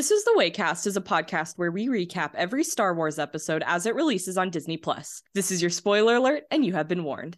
This 0.00 0.10
is 0.10 0.24
the 0.24 0.34
Waycast 0.34 0.86
is 0.86 0.96
a 0.96 1.02
podcast 1.02 1.58
where 1.58 1.70
we 1.70 1.88
recap 1.88 2.30
every 2.34 2.64
Star 2.64 2.94
Wars 2.94 3.18
episode 3.18 3.62
as 3.66 3.84
it 3.84 3.94
releases 3.94 4.38
on 4.38 4.48
Disney 4.48 4.78
Plus. 4.78 5.22
This 5.34 5.50
is 5.50 5.60
your 5.60 5.70
spoiler 5.70 6.14
alert, 6.14 6.44
and 6.50 6.64
you 6.64 6.72
have 6.72 6.88
been 6.88 7.04
warned. 7.04 7.36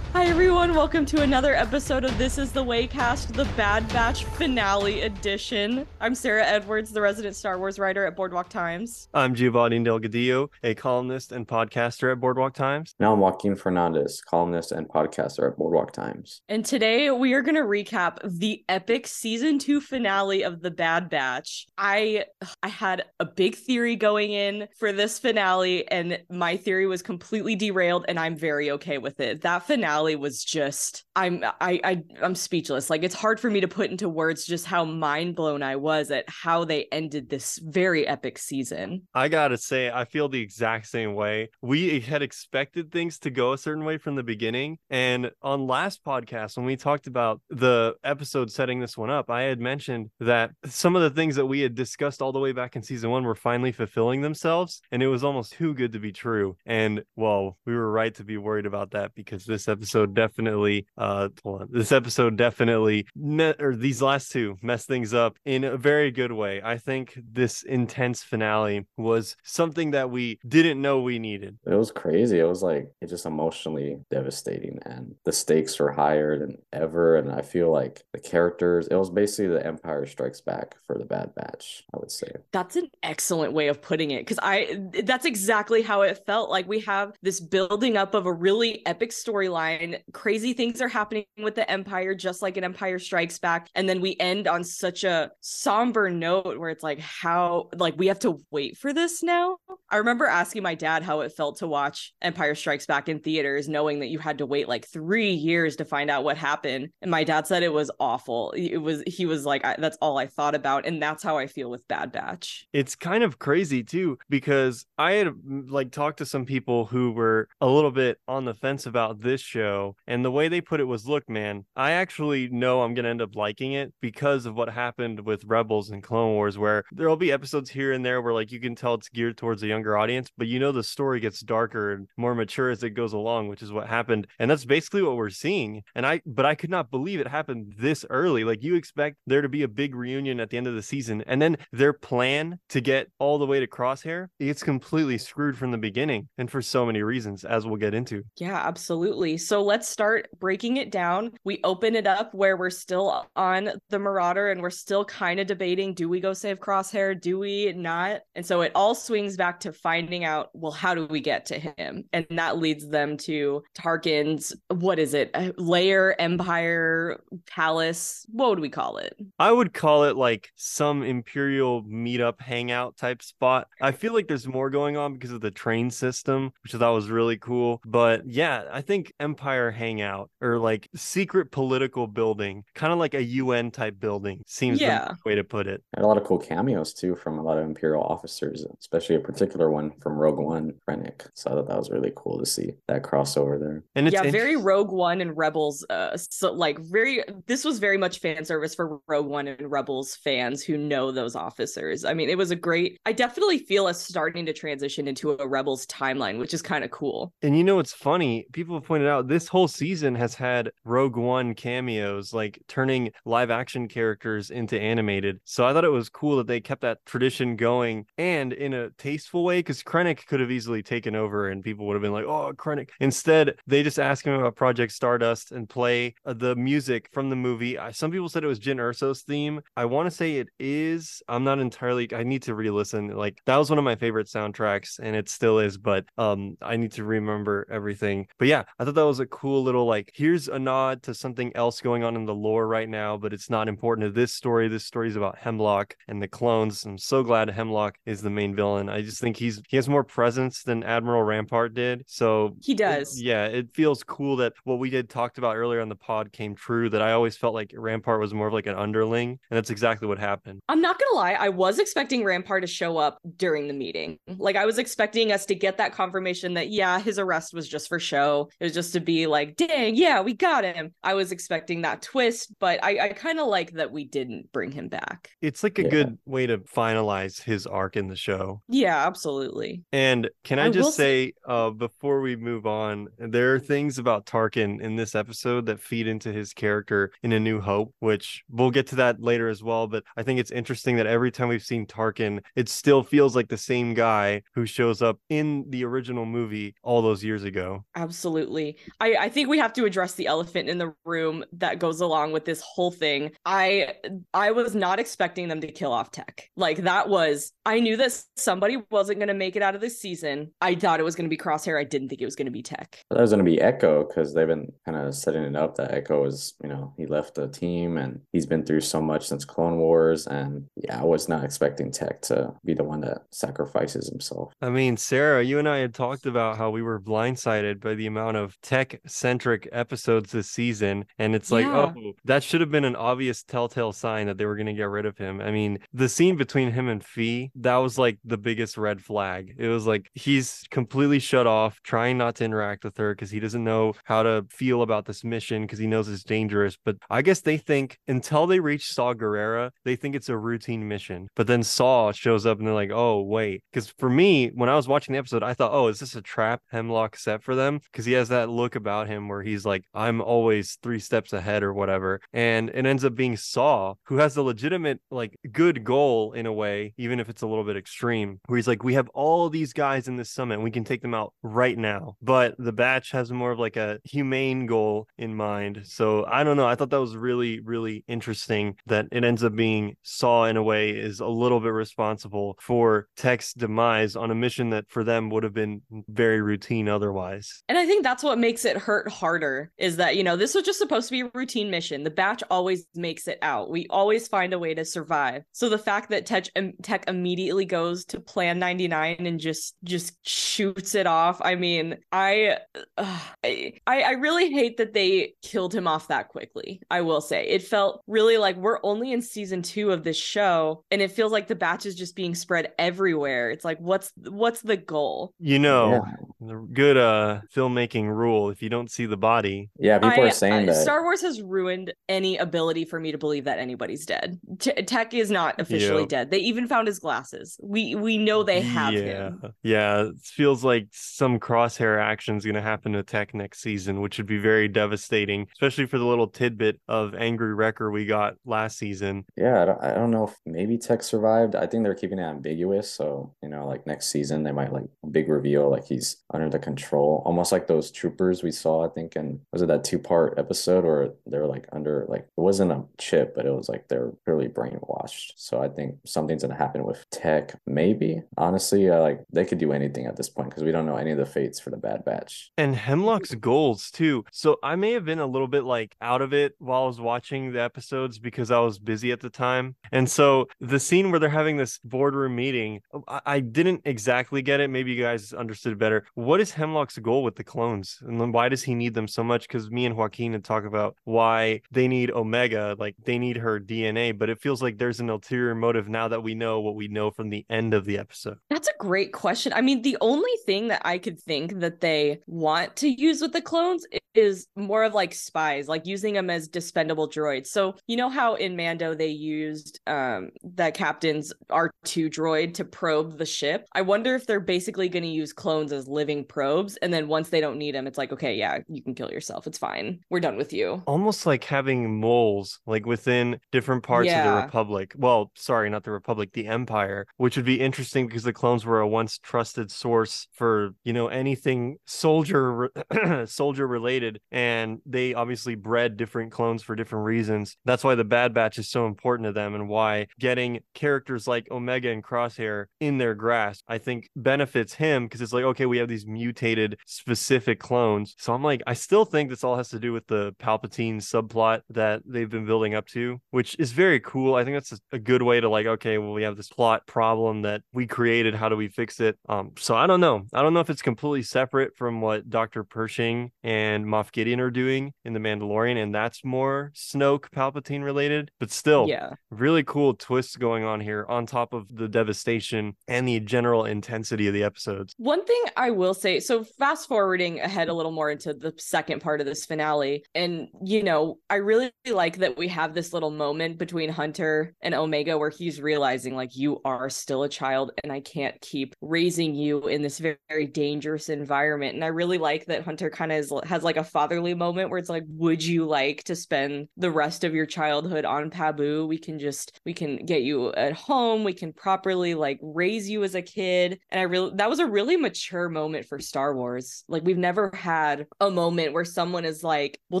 Hi, 0.18 0.26
everyone. 0.26 0.74
Welcome 0.74 1.06
to 1.06 1.22
another 1.22 1.54
episode 1.54 2.04
of 2.04 2.18
This 2.18 2.38
is 2.38 2.50
the 2.50 2.64
Waycast, 2.64 3.34
the 3.34 3.44
Bad 3.56 3.88
Batch 3.90 4.24
finale 4.24 5.02
edition. 5.02 5.86
I'm 6.00 6.12
Sara 6.12 6.44
Edwards, 6.44 6.90
the 6.90 7.00
resident 7.00 7.36
Star 7.36 7.56
Wars 7.56 7.78
writer 7.78 8.04
at 8.04 8.16
Boardwalk 8.16 8.48
Times. 8.48 9.08
I'm 9.14 9.32
Giovanni 9.36 9.78
Delgadillo, 9.78 10.48
a 10.64 10.74
columnist 10.74 11.30
and 11.30 11.46
podcaster 11.46 12.10
at 12.10 12.18
Boardwalk 12.18 12.52
Times. 12.52 12.96
Now 12.98 13.12
I'm 13.12 13.20
Joaquin 13.20 13.54
Fernandez, 13.54 14.20
columnist 14.20 14.72
and 14.72 14.88
podcaster 14.88 15.52
at 15.52 15.56
Boardwalk 15.56 15.92
Times. 15.92 16.42
And 16.48 16.66
today 16.66 17.12
we 17.12 17.32
are 17.34 17.40
going 17.40 17.54
to 17.54 17.60
recap 17.60 18.18
the 18.24 18.64
epic 18.68 19.06
season 19.06 19.60
two 19.60 19.80
finale 19.80 20.42
of 20.42 20.62
The 20.62 20.72
Bad 20.72 21.08
Batch. 21.10 21.68
I 21.78 22.24
I 22.64 22.68
had 22.68 23.04
a 23.20 23.24
big 23.24 23.54
theory 23.54 23.94
going 23.94 24.32
in 24.32 24.66
for 24.76 24.92
this 24.92 25.20
finale, 25.20 25.88
and 25.92 26.18
my 26.28 26.56
theory 26.56 26.88
was 26.88 27.02
completely 27.02 27.54
derailed, 27.54 28.04
and 28.08 28.18
I'm 28.18 28.34
very 28.34 28.72
okay 28.72 28.98
with 28.98 29.20
it. 29.20 29.42
That 29.42 29.62
finale 29.62 30.07
was 30.16 30.44
just 30.44 31.04
I'm 31.16 31.44
I, 31.60 31.80
I 31.84 32.02
I'm 32.22 32.34
speechless. 32.34 32.90
Like 32.90 33.02
it's 33.02 33.14
hard 33.14 33.40
for 33.40 33.50
me 33.50 33.60
to 33.60 33.68
put 33.68 33.90
into 33.90 34.08
words 34.08 34.46
just 34.46 34.66
how 34.66 34.84
mind 34.84 35.36
blown 35.36 35.62
I 35.62 35.76
was 35.76 36.10
at 36.10 36.24
how 36.28 36.64
they 36.64 36.86
ended 36.92 37.28
this 37.28 37.58
very 37.62 38.06
epic 38.06 38.38
season. 38.38 39.06
I 39.14 39.28
gotta 39.28 39.58
say, 39.58 39.90
I 39.90 40.04
feel 40.04 40.28
the 40.28 40.40
exact 40.40 40.86
same 40.86 41.14
way. 41.14 41.50
We 41.62 42.00
had 42.00 42.22
expected 42.22 42.92
things 42.92 43.18
to 43.20 43.30
go 43.30 43.52
a 43.52 43.58
certain 43.58 43.84
way 43.84 43.98
from 43.98 44.14
the 44.14 44.22
beginning. 44.22 44.78
And 44.90 45.30
on 45.42 45.66
last 45.66 46.04
podcast, 46.04 46.56
when 46.56 46.66
we 46.66 46.76
talked 46.76 47.06
about 47.06 47.40
the 47.50 47.94
episode 48.04 48.50
setting 48.50 48.80
this 48.80 48.96
one 48.96 49.10
up, 49.10 49.30
I 49.30 49.42
had 49.42 49.60
mentioned 49.60 50.10
that 50.20 50.50
some 50.66 50.96
of 50.96 51.02
the 51.02 51.10
things 51.10 51.36
that 51.36 51.46
we 51.46 51.60
had 51.60 51.74
discussed 51.74 52.22
all 52.22 52.32
the 52.32 52.38
way 52.38 52.52
back 52.52 52.76
in 52.76 52.82
season 52.82 53.10
one 53.10 53.24
were 53.24 53.34
finally 53.34 53.72
fulfilling 53.72 54.22
themselves. 54.22 54.80
And 54.90 55.02
it 55.02 55.08
was 55.08 55.24
almost 55.24 55.52
too 55.52 55.74
good 55.74 55.92
to 55.92 55.98
be 55.98 56.12
true. 56.12 56.56
And 56.64 57.02
well, 57.16 57.58
we 57.66 57.74
were 57.74 57.90
right 57.90 58.14
to 58.14 58.24
be 58.24 58.36
worried 58.36 58.66
about 58.66 58.92
that 58.92 59.14
because 59.14 59.44
this 59.44 59.68
episode 59.68 59.97
episode 59.98 60.14
definitely 60.14 60.86
uh 60.96 61.28
this 61.70 61.92
episode 61.92 62.36
definitely 62.36 63.06
met 63.16 63.60
or 63.60 63.74
these 63.74 64.00
last 64.00 64.30
two 64.30 64.56
messed 64.62 64.86
things 64.86 65.12
up 65.12 65.36
in 65.44 65.64
a 65.64 65.76
very 65.76 66.10
good 66.10 66.32
way. 66.32 66.60
I 66.62 66.78
think 66.78 67.18
this 67.32 67.62
intense 67.62 68.22
finale 68.22 68.86
was 68.96 69.36
something 69.42 69.92
that 69.92 70.10
we 70.10 70.38
didn't 70.46 70.80
know 70.80 71.00
we 71.00 71.18
needed. 71.18 71.58
It 71.66 71.74
was 71.74 71.90
crazy. 71.90 72.38
It 72.38 72.44
was 72.44 72.62
like 72.62 72.90
it 73.00 73.08
just 73.08 73.26
emotionally 73.26 73.98
devastating 74.10 74.78
and 74.84 75.14
the 75.24 75.32
stakes 75.32 75.78
were 75.78 75.92
higher 75.92 76.38
than 76.38 76.58
ever. 76.72 77.16
And 77.16 77.32
I 77.32 77.42
feel 77.42 77.70
like 77.70 78.02
the 78.12 78.20
characters, 78.20 78.88
it 78.88 78.94
was 78.94 79.10
basically 79.10 79.48
the 79.48 79.66
Empire 79.66 80.06
Strikes 80.06 80.40
Back 80.40 80.76
for 80.86 80.98
the 80.98 81.04
Bad 81.04 81.34
Batch, 81.34 81.84
I 81.94 81.98
would 81.98 82.10
say. 82.10 82.30
That's 82.52 82.76
an 82.76 82.90
excellent 83.02 83.52
way 83.52 83.68
of 83.68 83.82
putting 83.82 84.10
it. 84.10 84.26
Cause 84.26 84.38
I 84.42 84.78
that's 85.04 85.24
exactly 85.24 85.82
how 85.82 86.02
it 86.02 86.24
felt. 86.26 86.50
Like 86.50 86.68
we 86.68 86.80
have 86.80 87.14
this 87.22 87.40
building 87.40 87.96
up 87.96 88.14
of 88.14 88.26
a 88.26 88.32
really 88.32 88.84
epic 88.86 89.10
storyline 89.10 89.87
crazy 90.12 90.52
things 90.52 90.80
are 90.80 90.88
happening 90.88 91.24
with 91.42 91.54
the 91.54 91.68
empire 91.70 92.14
just 92.14 92.42
like 92.42 92.56
an 92.56 92.64
empire 92.64 92.98
strikes 92.98 93.38
back 93.38 93.68
and 93.74 93.88
then 93.88 94.00
we 94.00 94.16
end 94.20 94.48
on 94.48 94.64
such 94.64 95.04
a 95.04 95.30
somber 95.40 96.10
note 96.10 96.58
where 96.58 96.70
it's 96.70 96.82
like 96.82 97.00
how 97.00 97.68
like 97.76 97.94
we 97.96 98.06
have 98.06 98.18
to 98.20 98.38
wait 98.50 98.76
for 98.76 98.92
this 98.92 99.22
now? 99.22 99.56
I 99.90 99.96
remember 99.96 100.26
asking 100.26 100.62
my 100.62 100.74
dad 100.74 101.02
how 101.02 101.20
it 101.20 101.32
felt 101.32 101.58
to 101.58 101.66
watch 101.66 102.12
empire 102.20 102.54
strikes 102.54 102.86
back 102.86 103.08
in 103.08 103.20
theaters 103.20 103.68
knowing 103.68 104.00
that 104.00 104.08
you 104.08 104.18
had 104.18 104.38
to 104.38 104.46
wait 104.46 104.68
like 104.68 104.86
3 104.86 105.30
years 105.30 105.76
to 105.76 105.84
find 105.84 106.10
out 106.10 106.24
what 106.24 106.36
happened. 106.36 106.90
And 107.02 107.10
my 107.10 107.24
dad 107.24 107.46
said 107.46 107.62
it 107.62 107.72
was 107.72 107.90
awful. 107.98 108.52
It 108.52 108.78
was 108.78 109.02
he 109.06 109.26
was 109.26 109.44
like 109.44 109.62
that's 109.78 109.98
all 110.00 110.18
i 110.18 110.26
thought 110.26 110.54
about 110.54 110.86
and 110.86 111.02
that's 111.02 111.22
how 111.22 111.38
i 111.38 111.46
feel 111.46 111.70
with 111.70 111.86
bad 111.88 112.12
batch. 112.12 112.66
It's 112.72 112.94
kind 112.94 113.22
of 113.22 113.38
crazy 113.38 113.82
too 113.82 114.18
because 114.28 114.86
i 114.96 115.12
had 115.12 115.34
like 115.68 115.90
talked 115.90 116.18
to 116.18 116.26
some 116.26 116.44
people 116.44 116.84
who 116.86 117.12
were 117.12 117.48
a 117.60 117.66
little 117.66 117.90
bit 117.90 118.18
on 118.26 118.44
the 118.44 118.54
fence 118.54 118.86
about 118.86 119.20
this 119.20 119.40
show 119.40 119.77
show. 119.78 119.96
And 120.06 120.24
the 120.24 120.30
way 120.30 120.48
they 120.48 120.60
put 120.60 120.80
it 120.80 120.84
was 120.84 121.06
look, 121.06 121.28
man, 121.28 121.64
I 121.76 121.92
actually 121.92 122.48
know 122.48 122.82
I'm 122.82 122.94
going 122.94 123.04
to 123.04 123.10
end 123.10 123.22
up 123.22 123.34
liking 123.34 123.72
it 123.72 123.92
because 124.00 124.46
of 124.46 124.54
what 124.54 124.68
happened 124.68 125.20
with 125.20 125.44
Rebels 125.44 125.90
and 125.90 126.02
Clone 126.02 126.34
Wars, 126.34 126.58
where 126.58 126.84
there'll 126.92 127.16
be 127.16 127.32
episodes 127.32 127.70
here 127.70 127.92
and 127.92 128.04
there 128.04 128.20
where, 128.22 128.34
like, 128.34 128.52
you 128.52 128.60
can 128.60 128.74
tell 128.74 128.94
it's 128.94 129.08
geared 129.08 129.36
towards 129.36 129.62
a 129.62 129.66
younger 129.66 129.96
audience, 129.96 130.30
but 130.36 130.46
you 130.46 130.58
know, 130.58 130.72
the 130.72 130.82
story 130.82 131.20
gets 131.20 131.40
darker 131.40 131.92
and 131.92 132.08
more 132.16 132.34
mature 132.34 132.70
as 132.70 132.82
it 132.82 132.90
goes 132.90 133.12
along, 133.12 133.48
which 133.48 133.62
is 133.62 133.72
what 133.72 133.86
happened. 133.86 134.26
And 134.38 134.50
that's 134.50 134.64
basically 134.64 135.02
what 135.02 135.16
we're 135.16 135.30
seeing. 135.30 135.82
And 135.94 136.06
I, 136.06 136.20
but 136.26 136.46
I 136.46 136.54
could 136.54 136.70
not 136.70 136.90
believe 136.90 137.20
it 137.20 137.28
happened 137.28 137.74
this 137.78 138.04
early. 138.10 138.44
Like, 138.44 138.62
you 138.62 138.74
expect 138.74 139.16
there 139.26 139.42
to 139.42 139.48
be 139.48 139.62
a 139.62 139.68
big 139.68 139.94
reunion 139.94 140.40
at 140.40 140.50
the 140.50 140.56
end 140.56 140.66
of 140.66 140.74
the 140.74 140.82
season, 140.82 141.22
and 141.26 141.40
then 141.40 141.56
their 141.72 141.92
plan 141.92 142.58
to 142.70 142.80
get 142.80 143.08
all 143.18 143.38
the 143.38 143.46
way 143.46 143.60
to 143.60 143.66
Crosshair, 143.66 144.28
it's 144.38 144.62
completely 144.62 145.18
screwed 145.18 145.56
from 145.56 145.70
the 145.70 145.78
beginning 145.78 146.28
and 146.38 146.50
for 146.50 146.62
so 146.62 146.86
many 146.86 147.02
reasons, 147.02 147.44
as 147.44 147.66
we'll 147.66 147.76
get 147.76 147.94
into. 147.94 148.22
Yeah, 148.36 148.56
absolutely. 148.56 149.36
So 149.36 149.62
let's 149.68 149.86
start 149.86 150.28
breaking 150.40 150.78
it 150.78 150.90
down. 150.90 151.30
We 151.44 151.60
open 151.62 151.94
it 151.94 152.06
up 152.06 152.32
where 152.32 152.56
we're 152.56 152.70
still 152.70 153.26
on 153.36 153.70
the 153.90 153.98
Marauder 153.98 154.50
and 154.50 154.62
we're 154.62 154.70
still 154.70 155.04
kind 155.04 155.38
of 155.38 155.46
debating 155.46 155.92
do 155.92 156.08
we 156.08 156.20
go 156.20 156.32
save 156.32 156.58
Crosshair? 156.58 157.20
Do 157.20 157.38
we 157.38 157.74
not? 157.74 158.22
And 158.34 158.46
so 158.46 158.62
it 158.62 158.72
all 158.74 158.94
swings 158.94 159.36
back 159.36 159.60
to 159.60 159.72
finding 159.74 160.24
out 160.24 160.48
well, 160.54 160.72
how 160.72 160.94
do 160.94 161.06
we 161.06 161.20
get 161.20 161.44
to 161.46 161.58
him? 161.58 162.04
And 162.14 162.26
that 162.30 162.58
leads 162.58 162.88
them 162.88 163.18
to 163.18 163.62
Tarkin's, 163.76 164.56
what 164.70 164.98
is 164.98 165.12
it? 165.12 165.36
Layer, 165.58 166.16
Empire, 166.18 167.20
Palace. 167.46 168.24
What 168.30 168.48
would 168.48 168.60
we 168.60 168.70
call 168.70 168.96
it? 168.96 169.14
I 169.38 169.52
would 169.52 169.74
call 169.74 170.04
it 170.04 170.16
like 170.16 170.50
some 170.56 171.02
Imperial 171.02 171.82
meetup 171.82 172.40
hangout 172.40 172.96
type 172.96 173.22
spot. 173.22 173.68
I 173.82 173.92
feel 173.92 174.14
like 174.14 174.28
there's 174.28 174.48
more 174.48 174.70
going 174.70 174.96
on 174.96 175.12
because 175.12 175.32
of 175.32 175.42
the 175.42 175.50
train 175.50 175.90
system, 175.90 176.52
which 176.62 176.74
I 176.74 176.78
thought 176.78 176.94
was 176.94 177.10
really 177.10 177.36
cool. 177.36 177.82
But 177.84 178.26
yeah, 178.26 178.64
I 178.72 178.80
think 178.80 179.12
Empire 179.20 179.47
empire 179.48 179.70
hangout 179.70 180.30
or 180.42 180.58
like 180.58 180.88
secret 180.94 181.50
political 181.50 182.06
building, 182.06 182.64
kind 182.74 182.92
of 182.92 182.98
like 182.98 183.14
a 183.14 183.22
UN 183.22 183.70
type 183.70 183.98
building. 183.98 184.42
Seems 184.46 184.78
yeah. 184.80 185.08
the 185.08 185.16
way 185.24 185.34
to 185.34 185.44
put 185.44 185.66
it. 185.66 185.82
And 185.94 186.04
a 186.04 186.06
lot 186.06 186.18
of 186.18 186.24
cool 186.24 186.38
cameos 186.38 186.92
too 186.92 187.16
from 187.16 187.38
a 187.38 187.42
lot 187.42 187.56
of 187.56 187.64
Imperial 187.64 188.02
officers, 188.02 188.66
especially 188.78 189.16
a 189.16 189.20
particular 189.20 189.70
one 189.70 189.92
from 190.02 190.14
Rogue 190.18 190.38
One, 190.38 190.74
Krennic. 190.86 191.26
So 191.34 191.50
I 191.50 191.54
thought 191.54 191.68
that 191.68 191.78
was 191.78 191.90
really 191.90 192.12
cool 192.14 192.38
to 192.38 192.44
see 192.44 192.72
that 192.88 193.02
crossover 193.02 193.58
there. 193.58 193.84
And 193.94 194.06
it's 194.06 194.14
yeah, 194.14 194.30
very 194.30 194.56
Rogue 194.56 194.92
One 194.92 195.22
and 195.22 195.34
Rebels. 195.36 195.84
Uh, 195.88 196.16
so 196.16 196.52
like 196.52 196.78
very, 196.78 197.22
this 197.46 197.64
was 197.64 197.78
very 197.78 197.96
much 197.96 198.18
fan 198.18 198.44
service 198.44 198.74
for 198.74 199.00
Rogue 199.06 199.26
One 199.26 199.48
and 199.48 199.70
Rebels 199.70 200.16
fans 200.16 200.62
who 200.62 200.76
know 200.76 201.10
those 201.10 201.34
officers. 201.34 202.04
I 202.04 202.12
mean, 202.12 202.28
it 202.28 202.36
was 202.36 202.50
a 202.50 202.56
great. 202.56 202.98
I 203.06 203.12
definitely 203.12 203.58
feel 203.60 203.86
us 203.86 204.02
starting 204.06 204.44
to 204.46 204.52
transition 204.52 205.08
into 205.08 205.32
a 205.32 205.48
Rebels 205.48 205.86
timeline, 205.86 206.38
which 206.38 206.52
is 206.52 206.60
kind 206.60 206.84
of 206.84 206.90
cool. 206.90 207.32
And 207.40 207.56
you 207.56 207.64
know, 207.64 207.78
it's 207.78 207.94
funny. 207.94 208.46
People 208.52 208.74
have 208.76 208.84
pointed 208.84 209.08
out 209.08 209.28
this 209.28 209.37
whole 209.46 209.68
season 209.68 210.14
has 210.16 210.34
had 210.34 210.72
Rogue 210.84 211.16
One 211.16 211.54
cameos, 211.54 212.32
like 212.32 212.60
turning 212.66 213.12
live 213.24 213.50
action 213.50 213.86
characters 213.86 214.50
into 214.50 214.80
animated. 214.80 215.40
So 215.44 215.66
I 215.66 215.72
thought 215.72 215.84
it 215.84 215.90
was 215.90 216.08
cool 216.08 216.38
that 216.38 216.46
they 216.46 216.60
kept 216.60 216.80
that 216.80 217.04
tradition 217.06 217.56
going 217.56 218.06
and 218.16 218.52
in 218.52 218.74
a 218.74 218.90
tasteful 218.90 219.44
way 219.44 219.58
because 219.58 219.82
Krennic 219.82 220.26
could 220.26 220.40
have 220.40 220.50
easily 220.50 220.82
taken 220.82 221.14
over 221.14 221.48
and 221.48 221.62
people 221.62 221.86
would 221.86 221.94
have 221.94 222.02
been 222.02 222.12
like, 222.12 222.24
oh, 222.24 222.52
Krennic. 222.54 222.88
Instead, 223.00 223.54
they 223.66 223.82
just 223.82 223.98
ask 223.98 224.26
him 224.26 224.34
about 224.34 224.56
Project 224.56 224.92
Stardust 224.92 225.52
and 225.52 225.68
play 225.68 226.14
uh, 226.24 226.32
the 226.32 226.56
music 226.56 227.08
from 227.12 227.30
the 227.30 227.36
movie. 227.36 227.78
Some 227.92 228.10
people 228.10 228.28
said 228.28 228.42
it 228.42 228.48
was 228.48 228.60
Jyn 228.60 228.76
Erso's 228.76 229.22
theme. 229.22 229.60
I 229.76 229.84
want 229.84 230.10
to 230.10 230.16
say 230.16 230.36
it 230.36 230.48
is. 230.58 231.22
I'm 231.28 231.44
not 231.44 231.58
entirely, 231.58 232.08
I 232.14 232.22
need 232.24 232.42
to 232.44 232.54
re 232.54 232.70
listen. 232.70 233.08
Like, 233.08 233.40
that 233.46 233.56
was 233.56 233.70
one 233.70 233.78
of 233.78 233.84
my 233.84 233.96
favorite 233.96 234.26
soundtracks 234.26 234.98
and 234.98 235.14
it 235.14 235.28
still 235.28 235.58
is, 235.58 235.76
but 235.76 236.06
um, 236.16 236.56
I 236.62 236.76
need 236.76 236.92
to 236.92 237.04
remember 237.04 237.66
everything. 237.70 238.26
But 238.38 238.48
yeah, 238.48 238.64
I 238.78 238.84
thought 238.84 238.94
that 238.94 239.06
was 239.06 239.20
a 239.20 239.26
cool 239.30 239.62
little 239.62 239.86
like 239.86 240.10
here's 240.14 240.48
a 240.48 240.58
nod 240.58 241.02
to 241.04 241.14
something 241.14 241.54
else 241.54 241.80
going 241.80 242.04
on 242.04 242.16
in 242.16 242.24
the 242.24 242.34
lore 242.34 242.66
right 242.66 242.88
now, 242.88 243.16
but 243.16 243.32
it's 243.32 243.50
not 243.50 243.68
important 243.68 244.06
to 244.06 244.12
this 244.12 244.32
story. 244.32 244.68
This 244.68 244.84
story 244.84 245.08
is 245.08 245.16
about 245.16 245.38
Hemlock 245.38 245.94
and 246.08 246.22
the 246.22 246.28
clones. 246.28 246.84
I'm 246.84 246.98
so 246.98 247.22
glad 247.22 247.50
Hemlock 247.50 247.96
is 248.06 248.22
the 248.22 248.30
main 248.30 248.54
villain. 248.54 248.88
I 248.88 249.02
just 249.02 249.20
think 249.20 249.36
he's 249.36 249.60
he 249.68 249.76
has 249.76 249.88
more 249.88 250.04
presence 250.04 250.62
than 250.62 250.82
Admiral 250.82 251.22
Rampart 251.22 251.74
did. 251.74 252.04
So 252.06 252.56
he 252.62 252.74
does. 252.74 253.18
It, 253.18 253.24
yeah, 253.24 253.46
it 253.46 253.74
feels 253.74 254.02
cool 254.02 254.36
that 254.36 254.52
what 254.64 254.78
we 254.78 254.90
did 254.90 255.08
talked 255.08 255.38
about 255.38 255.56
earlier 255.56 255.80
on 255.80 255.88
the 255.88 255.96
pod 255.96 256.32
came 256.32 256.54
true. 256.54 256.90
That 256.90 257.02
I 257.02 257.12
always 257.12 257.36
felt 257.36 257.54
like 257.54 257.72
Rampart 257.74 258.20
was 258.20 258.34
more 258.34 258.48
of 258.48 258.52
like 258.52 258.66
an 258.66 258.74
underling, 258.74 259.38
and 259.50 259.56
that's 259.56 259.70
exactly 259.70 260.08
what 260.08 260.18
happened. 260.18 260.60
I'm 260.68 260.80
not 260.80 260.98
gonna 260.98 261.16
lie, 261.16 261.32
I 261.32 261.48
was 261.48 261.78
expecting 261.78 262.24
Rampart 262.24 262.62
to 262.62 262.66
show 262.66 262.98
up 262.98 263.18
during 263.36 263.68
the 263.68 263.74
meeting. 263.74 264.18
Like 264.26 264.56
I 264.56 264.66
was 264.66 264.78
expecting 264.78 265.32
us 265.32 265.46
to 265.46 265.54
get 265.54 265.76
that 265.78 265.92
confirmation 265.92 266.54
that 266.54 266.70
yeah, 266.70 266.98
his 267.00 267.18
arrest 267.18 267.54
was 267.54 267.68
just 267.68 267.88
for 267.88 267.98
show. 267.98 268.50
It 268.60 268.64
was 268.64 268.74
just 268.74 268.92
to 268.94 269.00
be 269.00 269.17
like, 269.26 269.56
dang, 269.56 269.96
yeah, 269.96 270.20
we 270.20 270.34
got 270.34 270.64
him. 270.64 270.94
I 271.02 271.14
was 271.14 271.32
expecting 271.32 271.82
that 271.82 272.02
twist, 272.02 272.54
but 272.60 272.82
I, 272.82 273.06
I 273.06 273.08
kind 273.08 273.40
of 273.40 273.48
like 273.48 273.72
that 273.72 273.90
we 273.90 274.04
didn't 274.04 274.52
bring 274.52 274.70
him 274.70 274.88
back. 274.88 275.30
It's 275.42 275.62
like 275.62 275.78
a 275.78 275.82
yeah. 275.82 275.88
good 275.88 276.18
way 276.24 276.46
to 276.46 276.58
finalize 276.58 277.42
his 277.42 277.66
arc 277.66 277.96
in 277.96 278.08
the 278.08 278.16
show. 278.16 278.62
Yeah, 278.68 279.06
absolutely. 279.06 279.82
And 279.92 280.30
can 280.44 280.58
I, 280.58 280.66
I 280.66 280.70
just 280.70 280.96
say- 280.96 281.08
say, 281.08 281.32
uh, 281.46 281.70
before 281.70 282.20
we 282.20 282.36
move 282.36 282.66
on, 282.66 283.08
there 283.18 283.54
are 283.54 283.60
things 283.60 283.98
about 283.98 284.26
Tarkin 284.26 284.80
in 284.80 284.96
this 284.96 285.14
episode 285.14 285.66
that 285.66 285.80
feed 285.80 286.06
into 286.06 286.32
his 286.32 286.52
character 286.52 287.10
in 287.22 287.32
A 287.32 287.40
New 287.40 287.60
Hope, 287.60 287.94
which 288.00 288.42
we'll 288.50 288.70
get 288.70 288.86
to 288.88 288.96
that 288.96 289.22
later 289.22 289.48
as 289.48 289.62
well. 289.62 289.86
But 289.86 290.04
I 290.16 290.22
think 290.22 290.38
it's 290.40 290.50
interesting 290.50 290.96
that 290.96 291.06
every 291.06 291.30
time 291.30 291.48
we've 291.48 291.62
seen 291.62 291.86
Tarkin, 291.86 292.42
it 292.56 292.68
still 292.68 293.02
feels 293.02 293.34
like 293.34 293.48
the 293.48 293.56
same 293.56 293.94
guy 293.94 294.42
who 294.54 294.66
shows 294.66 295.02
up 295.02 295.18
in 295.28 295.64
the 295.68 295.84
original 295.84 296.26
movie 296.26 296.74
all 296.82 297.02
those 297.02 297.24
years 297.24 297.44
ago. 297.44 297.84
Absolutely. 297.94 298.76
I, 299.00 299.07
I 299.16 299.28
think 299.28 299.48
we 299.48 299.58
have 299.58 299.72
to 299.74 299.84
address 299.84 300.14
the 300.14 300.26
elephant 300.26 300.68
in 300.68 300.78
the 300.78 300.94
room 301.04 301.44
that 301.52 301.78
goes 301.78 302.00
along 302.00 302.32
with 302.32 302.44
this 302.44 302.60
whole 302.60 302.90
thing. 302.90 303.32
I 303.44 303.94
I 304.34 304.50
was 304.50 304.74
not 304.74 304.98
expecting 304.98 305.48
them 305.48 305.60
to 305.60 305.72
kill 305.72 305.92
off 305.92 306.10
Tech. 306.10 306.48
Like 306.56 306.78
that 306.78 307.08
was 307.08 307.52
I 307.64 307.80
knew 307.80 307.96
that 307.96 308.22
somebody 308.36 308.78
wasn't 308.90 309.20
gonna 309.20 309.34
make 309.34 309.56
it 309.56 309.62
out 309.62 309.74
of 309.74 309.80
this 309.80 310.00
season. 310.00 310.52
I 310.60 310.74
thought 310.74 311.00
it 311.00 311.04
was 311.04 311.16
gonna 311.16 311.28
be 311.28 311.36
Crosshair. 311.36 311.78
I 311.78 311.84
didn't 311.84 312.08
think 312.08 312.20
it 312.20 312.26
was 312.26 312.36
gonna 312.36 312.50
be 312.50 312.62
Tech. 312.62 313.04
That 313.10 313.20
was 313.20 313.30
going 313.30 313.44
to 313.44 313.50
be 313.50 313.60
Echo 313.60 314.04
because 314.04 314.34
they've 314.34 314.46
been 314.46 314.70
kind 314.84 314.98
of 314.98 315.14
setting 315.14 315.42
it 315.42 315.56
up 315.56 315.76
that 315.76 315.92
Echo 315.92 316.24
is, 316.24 316.54
you 316.62 316.68
know, 316.68 316.92
he 316.96 317.06
left 317.06 317.34
the 317.34 317.48
team 317.48 317.96
and 317.96 318.20
he's 318.32 318.46
been 318.46 318.64
through 318.64 318.82
so 318.82 319.00
much 319.00 319.26
since 319.26 319.44
Clone 319.44 319.78
Wars. 319.78 320.26
And 320.26 320.66
yeah, 320.76 321.00
I 321.00 321.04
was 321.04 321.28
not 321.28 321.44
expecting 321.44 321.90
Tech 321.90 322.20
to 322.22 322.54
be 322.64 322.74
the 322.74 322.84
one 322.84 323.00
that 323.00 323.22
sacrifices 323.32 324.08
himself. 324.08 324.52
I 324.60 324.70
mean, 324.70 324.96
Sara, 324.96 325.42
you 325.42 325.58
and 325.58 325.68
I 325.68 325.78
had 325.78 325.94
talked 325.94 326.26
about 326.26 326.58
how 326.58 326.70
we 326.70 326.82
were 326.82 327.00
blindsided 327.00 327.80
by 327.80 327.94
the 327.94 328.06
amount 328.06 328.36
of 328.36 328.60
tech 328.60 328.97
centric 329.06 329.68
episodes 329.72 330.32
this 330.32 330.50
season. 330.50 331.04
And 331.18 331.34
it's 331.34 331.50
like, 331.50 331.64
Yeah. 331.64 331.92
oh, 331.96 332.12
that 332.24 332.42
should 332.42 332.60
have 332.60 332.70
been 332.70 332.84
an 332.84 332.96
obvious 332.96 333.42
telltale 333.42 333.92
sign 333.92 334.26
that 334.26 334.38
they 334.38 334.46
were 334.46 334.56
going 334.56 334.66
to 334.66 334.72
get 334.72 334.88
rid 334.88 335.06
of 335.06 335.18
him. 335.18 335.40
I 335.40 335.50
mean, 335.50 335.78
the 335.92 336.08
scene 336.08 336.36
between 336.36 336.72
him 336.72 336.88
and 336.88 337.04
Fee, 337.04 337.50
that 337.56 337.76
was 337.76 337.98
like 337.98 338.18
the 338.24 338.38
biggest 338.38 338.76
red 338.76 339.00
flag. 339.02 339.54
It 339.58 339.68
was 339.68 339.86
like 339.86 340.10
he's 340.14 340.64
completely 340.70 341.18
shut 341.18 341.46
off, 341.46 341.80
trying 341.82 342.18
not 342.18 342.36
to 342.36 342.44
interact 342.44 342.84
with 342.84 342.96
her 342.98 343.14
because 343.14 343.30
he 343.30 343.40
doesn't 343.40 343.64
know 343.64 343.94
how 344.04 344.22
to 344.22 344.44
feel 344.50 344.82
about 344.82 345.04
this 345.06 345.24
mission 345.24 345.62
because 345.62 345.78
he 345.78 345.86
knows 345.86 346.08
it's 346.08 346.24
dangerous. 346.24 346.76
But 346.84 346.96
I 347.10 347.22
guess 347.22 347.40
they 347.40 347.56
think 347.56 347.98
until 348.08 348.46
they 348.46 348.60
reach 348.60 348.92
Saw 348.92 349.14
Gerrera, 349.14 349.70
they 349.84 349.96
think 349.96 350.14
it's 350.14 350.28
a 350.28 350.36
routine 350.36 350.86
mission. 350.88 351.28
But 351.36 351.46
then 351.46 351.62
Saw 351.62 352.12
shows 352.12 352.46
up 352.46 352.58
and 352.58 352.66
they're 352.66 352.74
like, 352.74 352.90
oh, 352.92 353.22
wait. 353.22 353.62
Because 353.72 353.92
for 353.98 354.08
me, 354.10 354.48
when 354.54 354.68
I 354.68 354.74
was 354.76 354.88
watching 354.88 355.12
the 355.12 355.18
episode, 355.18 355.42
I 355.42 355.54
thought, 355.54 355.72
oh, 355.72 355.88
is 355.88 356.00
this 356.00 356.14
a 356.16 356.22
trap 356.22 356.62
Hemlock 356.70 357.16
set 357.16 357.42
for 357.42 357.54
them? 357.54 357.80
Because 357.92 358.04
he 358.06 358.12
has 358.12 358.28
that 358.30 358.48
look 358.48 358.74
about 358.74 358.87
him 358.88 359.28
where 359.28 359.42
he's 359.42 359.64
like, 359.64 359.84
I'm 359.94 360.20
always 360.20 360.78
three 360.82 360.98
steps 360.98 361.32
ahead 361.32 361.62
or 361.62 361.72
whatever. 361.72 362.20
And 362.32 362.70
it 362.70 362.86
ends 362.86 363.04
up 363.04 363.14
being 363.14 363.36
Saw, 363.36 363.94
who 364.04 364.16
has 364.16 364.36
a 364.36 364.42
legitimate, 364.42 365.00
like, 365.10 365.38
good 365.52 365.84
goal 365.84 366.32
in 366.32 366.46
a 366.46 366.52
way, 366.52 366.94
even 366.96 367.20
if 367.20 367.28
it's 367.28 367.42
a 367.42 367.46
little 367.46 367.64
bit 367.64 367.76
extreme, 367.76 368.40
where 368.46 368.56
he's 368.56 368.68
like, 368.68 368.82
we 368.82 368.94
have 368.94 369.08
all 369.10 369.48
these 369.48 369.72
guys 369.72 370.08
in 370.08 370.16
this 370.16 370.30
summit, 370.30 370.60
we 370.60 370.70
can 370.70 370.84
take 370.84 371.02
them 371.02 371.14
out 371.14 371.34
right 371.42 371.76
now. 371.76 372.16
But 372.22 372.54
the 372.58 372.72
batch 372.72 373.10
has 373.12 373.30
more 373.30 373.52
of 373.52 373.58
like 373.58 373.76
a 373.76 373.98
humane 374.04 374.66
goal 374.66 375.06
in 375.18 375.34
mind. 375.34 375.82
So 375.84 376.24
I 376.24 376.44
don't 376.44 376.56
know. 376.56 376.66
I 376.66 376.74
thought 376.74 376.90
that 376.90 377.00
was 377.00 377.16
really, 377.16 377.60
really 377.60 378.04
interesting 378.08 378.76
that 378.86 379.06
it 379.12 379.24
ends 379.24 379.44
up 379.44 379.54
being 379.54 379.96
Saw 380.02 380.44
in 380.44 380.56
a 380.56 380.62
way 380.62 380.90
is 380.90 381.20
a 381.20 381.26
little 381.26 381.60
bit 381.60 381.72
responsible 381.72 382.56
for 382.60 383.08
Tech's 383.16 383.52
demise 383.52 384.16
on 384.16 384.30
a 384.30 384.34
mission 384.34 384.70
that 384.70 384.86
for 384.88 385.04
them 385.04 385.30
would 385.30 385.42
have 385.42 385.54
been 385.54 385.82
very 386.08 386.40
routine 386.40 386.88
otherwise. 386.88 387.62
And 387.68 387.76
I 387.76 387.86
think 387.86 388.02
that's 388.02 388.22
what 388.22 388.38
makes 388.38 388.64
it 388.64 388.77
hurt 388.78 389.08
harder 389.10 389.70
is 389.78 389.96
that, 389.96 390.16
you 390.16 390.22
know, 390.24 390.36
this 390.36 390.54
was 390.54 390.64
just 390.64 390.78
supposed 390.78 391.08
to 391.08 391.12
be 391.12 391.20
a 391.22 391.30
routine 391.34 391.70
mission. 391.70 392.04
The 392.04 392.10
batch 392.10 392.42
always 392.50 392.86
makes 392.94 393.28
it 393.28 393.38
out. 393.42 393.70
We 393.70 393.86
always 393.90 394.28
find 394.28 394.52
a 394.52 394.58
way 394.58 394.74
to 394.74 394.84
survive. 394.84 395.42
So 395.52 395.68
the 395.68 395.78
fact 395.78 396.10
that 396.10 396.26
Tech, 396.26 396.46
um, 396.56 396.72
Tech 396.82 397.04
immediately 397.08 397.64
goes 397.64 398.04
to 398.06 398.20
Plan 398.20 398.58
99 398.58 399.26
and 399.26 399.38
just 399.40 399.74
just 399.84 400.14
shoots 400.26 400.94
it 400.94 401.06
off. 401.06 401.40
I 401.42 401.54
mean, 401.54 401.96
I, 402.12 402.58
uh, 402.96 403.18
I 403.42 403.72
I 403.86 404.12
really 404.12 404.50
hate 404.52 404.76
that 404.78 404.94
they 404.94 405.34
killed 405.42 405.74
him 405.74 405.86
off 405.86 406.08
that 406.08 406.28
quickly. 406.28 406.80
I 406.90 407.00
will 407.02 407.20
say. 407.20 407.46
It 407.48 407.62
felt 407.62 408.02
really 408.06 408.38
like 408.38 408.56
we're 408.56 408.80
only 408.82 409.12
in 409.12 409.22
season 409.22 409.62
2 409.62 409.90
of 409.90 410.04
this 410.04 410.16
show 410.16 410.84
and 410.90 411.02
it 411.02 411.10
feels 411.12 411.32
like 411.32 411.46
the 411.48 411.54
batch 411.54 411.86
is 411.86 411.94
just 411.94 412.14
being 412.16 412.34
spread 412.34 412.72
everywhere. 412.78 413.50
It's 413.50 413.64
like 413.64 413.78
what's 413.78 414.12
what's 414.28 414.62
the 414.62 414.76
goal? 414.76 415.32
You 415.38 415.58
know, 415.58 416.04
Yeah. 416.40 416.48
the 416.48 416.68
good 416.72 416.96
uh 416.96 417.40
filmmaking 417.54 418.08
rule 418.08 418.50
if 418.50 418.62
you 418.62 418.67
don't 418.68 418.90
see 418.90 419.06
the 419.06 419.16
body, 419.16 419.70
Yeah, 419.78 419.98
people 419.98 420.24
I- 420.24 420.28
are 420.28 420.30
saying 420.30 420.68
uh, 420.68 420.72
that. 420.72 420.82
Star 420.82 421.02
Wars 421.02 421.20
has 421.22 421.40
ruined 421.42 421.92
any 422.08 422.36
ability 422.38 422.84
for 422.84 422.98
me 423.00 423.12
to 423.12 423.18
believe 423.18 423.44
that 423.44 423.58
anybody's 423.58 424.06
dead. 424.06 424.38
T- 424.58 424.72
Tech 424.72 425.14
is 425.14 425.30
not 425.30 425.60
officially 425.60 426.00
Yep. 426.02 426.08
dead. 426.08 426.30
They 426.30 426.38
even 426.38 426.66
found 426.66 426.86
his 426.86 426.98
glasses. 426.98 427.58
We 427.62 427.94
we 427.94 428.18
know 428.18 428.42
they 428.42 428.60
have 428.60 428.94
yeah. 428.94 429.00
him. 429.00 429.42
Yeah, 429.62 430.02
it 430.08 430.14
feels 430.22 430.64
like 430.64 430.88
some 430.92 431.38
crosshair 431.38 432.00
action 432.00 432.36
is 432.36 432.44
going 432.44 432.54
to 432.54 432.62
happen 432.62 432.92
to 432.92 433.02
Tech 433.02 433.34
next 433.34 433.60
season, 433.60 434.00
which 434.00 434.18
would 434.18 434.26
be 434.26 434.38
very 434.38 434.68
devastating, 434.68 435.46
especially 435.52 435.86
for 435.86 435.98
the 435.98 436.04
little 436.06 436.26
tidbit 436.28 436.80
of 436.88 437.14
angry 437.14 437.54
wrecker 437.54 437.90
we 437.90 438.06
got 438.06 438.34
last 438.44 438.78
season. 438.78 439.24
Yeah, 439.36 439.62
I 439.62 439.64
don't, 439.64 439.82
I 439.82 439.94
don't 439.94 440.10
know 440.10 440.24
if 440.28 440.34
maybe 440.46 440.78
Tech 440.78 441.02
survived. 441.02 441.54
I 441.54 441.66
think 441.66 441.84
they're 441.84 441.94
keeping 441.94 442.18
it 442.18 442.22
ambiguous. 442.22 442.90
So, 442.90 443.34
you 443.42 443.48
know, 443.48 443.66
like 443.66 443.86
next 443.86 444.08
season, 444.10 444.42
they 444.42 444.52
might 444.52 444.72
like 444.72 444.84
big 445.10 445.28
reveal, 445.28 445.70
like 445.70 445.84
he's 445.84 446.16
under 446.32 446.48
the 446.48 446.58
control, 446.58 447.22
almost 447.24 447.52
like 447.52 447.66
those 447.66 447.90
troopers 447.90 448.42
we 448.42 448.47
saw, 448.50 448.84
I 448.84 448.88
think, 448.88 449.14
in 449.14 449.40
was 449.52 449.62
it 449.62 449.68
that 449.68 449.84
two 449.84 449.98
part 449.98 450.38
episode 450.38 450.84
or 450.84 451.14
they 451.26 451.38
were 451.38 451.46
like 451.46 451.66
under, 451.72 452.04
like, 452.08 452.22
it 452.22 452.40
wasn't 452.40 452.72
a 452.72 452.84
chip, 452.98 453.34
but 453.36 453.46
it 453.46 453.54
was 453.54 453.68
like 453.68 453.86
they're 453.88 454.12
purely 454.24 454.48
brainwashed. 454.48 455.32
So 455.36 455.62
I 455.62 455.68
think 455.68 455.96
something's 456.04 456.42
to 456.48 456.54
happen 456.54 456.84
with 456.84 457.04
Tech, 457.10 457.54
maybe. 457.66 458.22
Honestly, 458.36 458.88
uh, 458.88 459.00
like 459.00 459.24
they 459.32 459.44
could 459.44 459.58
do 459.58 459.72
anything 459.72 460.06
at 460.06 460.16
this 460.16 460.28
point 460.28 460.50
because 460.50 460.64
we 460.64 460.72
don't 460.72 460.86
know 460.86 460.96
any 460.96 461.10
of 461.10 461.18
the 461.18 461.26
fates 461.26 461.60
for 461.60 461.70
the 461.70 461.76
Bad 461.76 462.04
Batch. 462.04 462.50
And 462.56 462.74
Hemlock's 462.74 463.34
goals 463.34 463.90
too. 463.90 464.24
So 464.32 464.56
I 464.62 464.76
may 464.76 464.92
have 464.92 465.04
been 465.04 465.18
a 465.18 465.26
little 465.26 465.48
bit 465.48 465.64
like 465.64 465.96
out 466.00 466.22
of 466.22 466.32
it 466.32 466.54
while 466.58 466.84
I 466.84 466.86
was 466.86 467.00
watching 467.00 467.52
the 467.52 467.60
episodes 467.60 468.18
because 468.18 468.50
I 468.50 468.60
was 468.60 468.78
busy 468.78 469.12
at 469.12 469.20
the 469.20 469.30
time. 469.30 469.76
And 469.92 470.08
so 470.08 470.46
the 470.60 470.80
scene 470.80 471.10
where 471.10 471.20
they're 471.20 471.28
having 471.28 471.56
this 471.56 471.78
boardroom 471.84 472.36
meeting, 472.36 472.80
I, 473.06 473.20
I 473.26 473.40
didn't 473.40 473.82
exactly 473.84 474.42
get 474.42 474.60
it. 474.60 474.68
Maybe 474.68 474.92
you 474.92 475.02
guys 475.02 475.32
understood 475.32 475.78
better. 475.78 476.04
What 476.14 476.40
is 476.40 476.52
Hemlock's 476.52 476.98
goal 476.98 477.22
with 477.22 477.36
the 477.36 477.44
clones? 477.44 477.98
And 478.02 478.20
why 478.38 478.48
does 478.48 478.62
he 478.62 478.76
need 478.76 478.94
them 478.94 479.08
so 479.08 479.24
much? 479.24 479.48
Because 479.48 479.68
me 479.68 479.84
and 479.84 479.96
Joaquin 479.96 480.32
had 480.32 480.44
talked 480.44 480.64
about 480.64 480.94
why 481.02 481.60
they 481.72 481.88
need 481.88 482.12
Omega, 482.12 482.76
like 482.78 482.94
they 483.04 483.18
need 483.18 483.36
her 483.36 483.58
DNA, 483.58 484.16
but 484.16 484.30
it 484.30 484.40
feels 484.40 484.62
like 484.62 484.78
there's 484.78 485.00
an 485.00 485.10
ulterior 485.10 485.56
motive 485.56 485.88
now 485.88 486.06
that 486.06 486.22
we 486.22 486.36
know 486.36 486.60
what 486.60 486.76
we 486.76 486.86
know 486.86 487.10
from 487.10 487.30
the 487.30 487.44
end 487.50 487.74
of 487.74 487.84
the 487.84 487.98
episode. 487.98 488.38
That's 488.48 488.68
a 488.68 488.78
great 488.78 489.12
question. 489.12 489.52
I 489.52 489.60
mean, 489.60 489.82
the 489.82 489.96
only 490.00 490.30
thing 490.46 490.68
that 490.68 490.82
I 490.84 490.98
could 490.98 491.18
think 491.20 491.58
that 491.58 491.80
they 491.80 492.20
want 492.28 492.76
to 492.76 492.88
use 492.88 493.20
with 493.20 493.32
the 493.32 493.42
clones 493.42 493.84
is 494.14 494.46
more 494.56 494.84
of 494.84 494.94
like 494.94 495.14
spies, 495.14 495.68
like 495.68 495.86
using 495.86 496.14
them 496.14 496.30
as 496.30 496.48
dispendable 496.48 497.10
droids. 497.12 497.48
So, 497.48 497.76
you 497.86 497.96
know 497.96 498.08
how 498.08 498.34
in 498.34 498.56
Mando 498.56 498.94
they 498.94 499.08
used 499.08 499.80
um 499.86 500.30
that 500.42 500.74
captain's 500.74 501.32
R2 501.50 502.10
droid 502.10 502.54
to 502.54 502.64
probe 502.64 503.18
the 503.18 503.26
ship? 503.26 503.66
I 503.72 503.82
wonder 503.82 504.14
if 504.14 504.26
they're 504.26 504.40
basically 504.40 504.88
going 504.88 505.02
to 505.04 505.08
use 505.08 505.32
clones 505.32 505.72
as 505.72 505.88
living 505.88 506.24
probes 506.24 506.76
and 506.78 506.92
then 506.92 507.08
once 507.08 507.28
they 507.28 507.40
don't 507.40 507.58
need 507.58 507.74
them, 507.74 507.86
it's 507.86 507.98
like, 507.98 508.12
okay, 508.12 508.27
yeah, 508.34 508.58
you 508.68 508.82
can 508.82 508.94
kill 508.94 509.10
yourself. 509.10 509.46
It's 509.46 509.58
fine. 509.58 510.00
We're 510.10 510.20
done 510.20 510.36
with 510.36 510.52
you. 510.52 510.82
almost 510.86 511.26
like 511.26 511.44
having 511.44 512.00
moles 512.00 512.60
like 512.66 512.86
within 512.86 513.38
different 513.52 513.82
parts 513.82 514.10
of 514.10 514.24
the 514.24 514.32
republic 514.32 514.92
well 514.96 515.30
sorry 515.34 515.68
not 515.70 515.84
the 515.84 515.90
republic 515.90 516.30
the 516.32 516.46
empire 516.46 517.06
which 517.16 517.36
would 517.36 517.44
be 517.44 517.60
interesting 517.60 518.06
because 518.06 518.22
the 518.22 518.32
clones 518.32 518.64
were 518.64 518.80
a 518.80 518.88
once 518.88 519.18
trusted 519.18 519.70
source 519.70 520.26
for 520.32 520.70
you 520.84 520.92
know 520.92 521.08
anything 521.08 521.76
soldier 521.86 522.70
soldier 523.26 523.66
related 523.66 524.20
and 524.30 524.80
they 524.86 525.14
obviously 525.14 525.54
bred 525.54 525.96
different 525.96 526.32
clones 526.32 526.62
for 526.62 526.74
different 526.76 527.04
reasons 527.04 527.56
that's 527.64 527.84
why 527.84 527.94
the 527.94 528.04
bad 528.04 528.32
batch 528.34 528.58
is 528.58 528.68
so 528.68 528.86
important 528.86 529.26
to 529.26 529.32
them 529.32 529.54
and 529.54 529.68
why 529.68 530.06
getting 530.18 530.60
characters 530.74 531.26
like 531.26 531.50
omega 531.50 531.90
and 531.90 532.04
crosshair 532.04 532.66
in 532.80 532.98
their 532.98 533.14
grasp 533.14 533.64
i 533.68 533.78
think 533.78 534.08
benefits 534.16 534.74
him 534.74 535.04
because 535.04 535.20
it's 535.20 535.32
like 535.32 535.44
okay 535.44 535.66
we 535.66 535.78
have 535.78 535.88
these 535.88 536.06
mutated 536.06 536.76
specific 536.86 537.58
clones 537.60 538.14
so 538.18 538.34
i'm 538.34 538.42
like 538.42 538.62
i 538.66 538.74
still 538.74 539.04
think 539.04 539.30
this 539.30 539.44
all 539.44 539.56
has 539.56 539.68
to 539.68 539.78
do 539.78 539.92
with 539.92 540.06
the 540.06 540.34
palpatine 540.40 540.96
subplot 540.96 541.62
that 541.70 542.02
they've 542.04 542.30
been 542.30 542.46
building 542.46 542.74
up 542.74 542.86
to 542.86 543.20
which 543.30 543.56
is 543.58 543.72
very 543.72 544.00
cool 544.00 544.34
i 544.34 544.44
think 544.44 544.54
that's 544.56 544.78
a, 544.92 544.98
good 544.98 545.22
way 545.22 545.40
to 545.40 545.48
like 545.48 545.66
okay 545.66 545.96
well 545.96 546.12
we 546.12 546.24
have 546.24 546.36
this 546.36 546.48
plot 546.48 546.86
problem 546.86 547.42
that 547.42 547.62
we 547.72 547.86
created 547.86 548.34
how 548.34 548.48
do 548.48 548.56
we 548.56 548.68
fix 548.68 549.00
it 549.00 549.16
um 549.28 549.52
so 549.56 549.74
i 549.74 549.86
don't 549.86 550.00
know 550.00 550.24
i 550.32 550.42
don't 550.42 550.52
know 550.52 550.60
if 550.60 550.68
it's 550.68 550.82
completely 550.82 551.22
separate 551.22 551.74
from 551.76 552.00
what 552.00 552.28
dr 552.28 552.64
pershing 552.64 553.30
and 553.42 553.86
Moff 553.86 554.12
Gideon 554.12 554.40
are 554.40 554.50
doing 554.50 554.92
in 555.04 555.12
The 555.12 555.20
Mandalorian, 555.20 555.82
and 555.82 555.94
that's 555.94 556.24
more 556.24 556.72
Snoke 556.74 557.30
Palpatine 557.30 557.82
related. 557.82 558.30
But 558.38 558.50
still, 558.50 558.86
Yeah. 558.88 559.14
really 559.30 559.62
cool 559.62 559.94
twists 559.94 560.36
going 560.36 560.64
on 560.64 560.80
here 560.80 561.06
on 561.08 561.26
top 561.26 561.52
of 561.52 561.74
the 561.74 561.88
devastation 561.88 562.76
and 562.86 563.06
the 563.06 563.20
general 563.20 563.64
intensity 563.64 564.26
of 564.26 564.34
the 564.34 564.42
episodes. 564.42 564.94
One 564.98 565.24
thing 565.24 565.42
I 565.56 565.70
will 565.70 565.94
say, 565.94 566.20
so 566.20 566.44
fast 566.44 566.88
forwarding 566.88 567.40
ahead 567.40 567.68
a 567.68 567.74
little 567.74 567.92
more 567.92 568.07
into 568.10 568.34
the 568.34 568.54
second 568.58 569.00
part 569.00 569.20
of 569.20 569.26
this 569.26 569.46
finale, 569.46 570.04
and 570.14 570.48
you 570.64 570.82
know, 570.82 571.18
I 571.30 571.36
really 571.36 571.70
like 571.90 572.18
that 572.18 572.36
we 572.36 572.48
have 572.48 572.74
this 572.74 572.92
little 572.92 573.10
moment 573.10 573.58
between 573.58 573.90
Hunter 573.90 574.54
and 574.60 574.74
Omega 574.74 575.18
where 575.18 575.30
he's 575.30 575.60
realizing 575.60 576.14
like 576.14 576.36
you 576.36 576.60
are 576.64 576.90
still 576.90 577.22
a 577.22 577.28
child 577.28 577.72
and 577.82 577.92
I 577.92 578.00
can't 578.00 578.40
keep 578.40 578.74
raising 578.80 579.34
you 579.34 579.68
in 579.68 579.82
this 579.82 579.98
very, 579.98 580.16
very 580.28 580.46
dangerous 580.46 581.08
environment. 581.08 581.74
And 581.74 581.84
I 581.84 581.88
really 581.88 582.18
like 582.18 582.46
that 582.46 582.64
Hunter 582.64 582.90
kind 582.90 583.12
of 583.12 583.44
has 583.44 583.62
like 583.62 583.76
a 583.76 583.84
fatherly 583.84 584.34
moment 584.34 584.70
where 584.70 584.78
it's 584.78 584.88
like, 584.88 585.04
would 585.08 585.42
you 585.42 585.66
like 585.66 586.04
to 586.04 586.16
spend 586.16 586.68
the 586.76 586.90
rest 586.90 587.24
of 587.24 587.34
your 587.34 587.46
childhood 587.46 588.04
on 588.04 588.30
Pabu? 588.30 588.86
We 588.86 588.98
can 588.98 589.18
just 589.18 589.60
we 589.64 589.74
can 589.74 590.04
get 590.04 590.22
you 590.22 590.52
at 590.52 590.72
home, 590.72 591.24
we 591.24 591.34
can 591.34 591.52
properly 591.52 592.14
like 592.14 592.38
raise 592.42 592.88
you 592.88 593.04
as 593.04 593.14
a 593.14 593.22
kid. 593.22 593.78
And 593.90 594.00
I 594.00 594.04
really 594.04 594.32
that 594.36 594.50
was 594.50 594.58
a 594.58 594.66
really 594.66 594.96
mature 594.96 595.48
moment 595.48 595.86
for 595.86 595.98
Star 595.98 596.34
Wars. 596.34 596.84
Like 596.88 597.04
we've 597.04 597.18
never 597.18 597.50
had 597.54 597.97
a 598.20 598.30
moment 598.30 598.72
where 598.72 598.84
someone 598.84 599.24
is 599.24 599.42
like, 599.42 599.80
we'll 599.90 600.00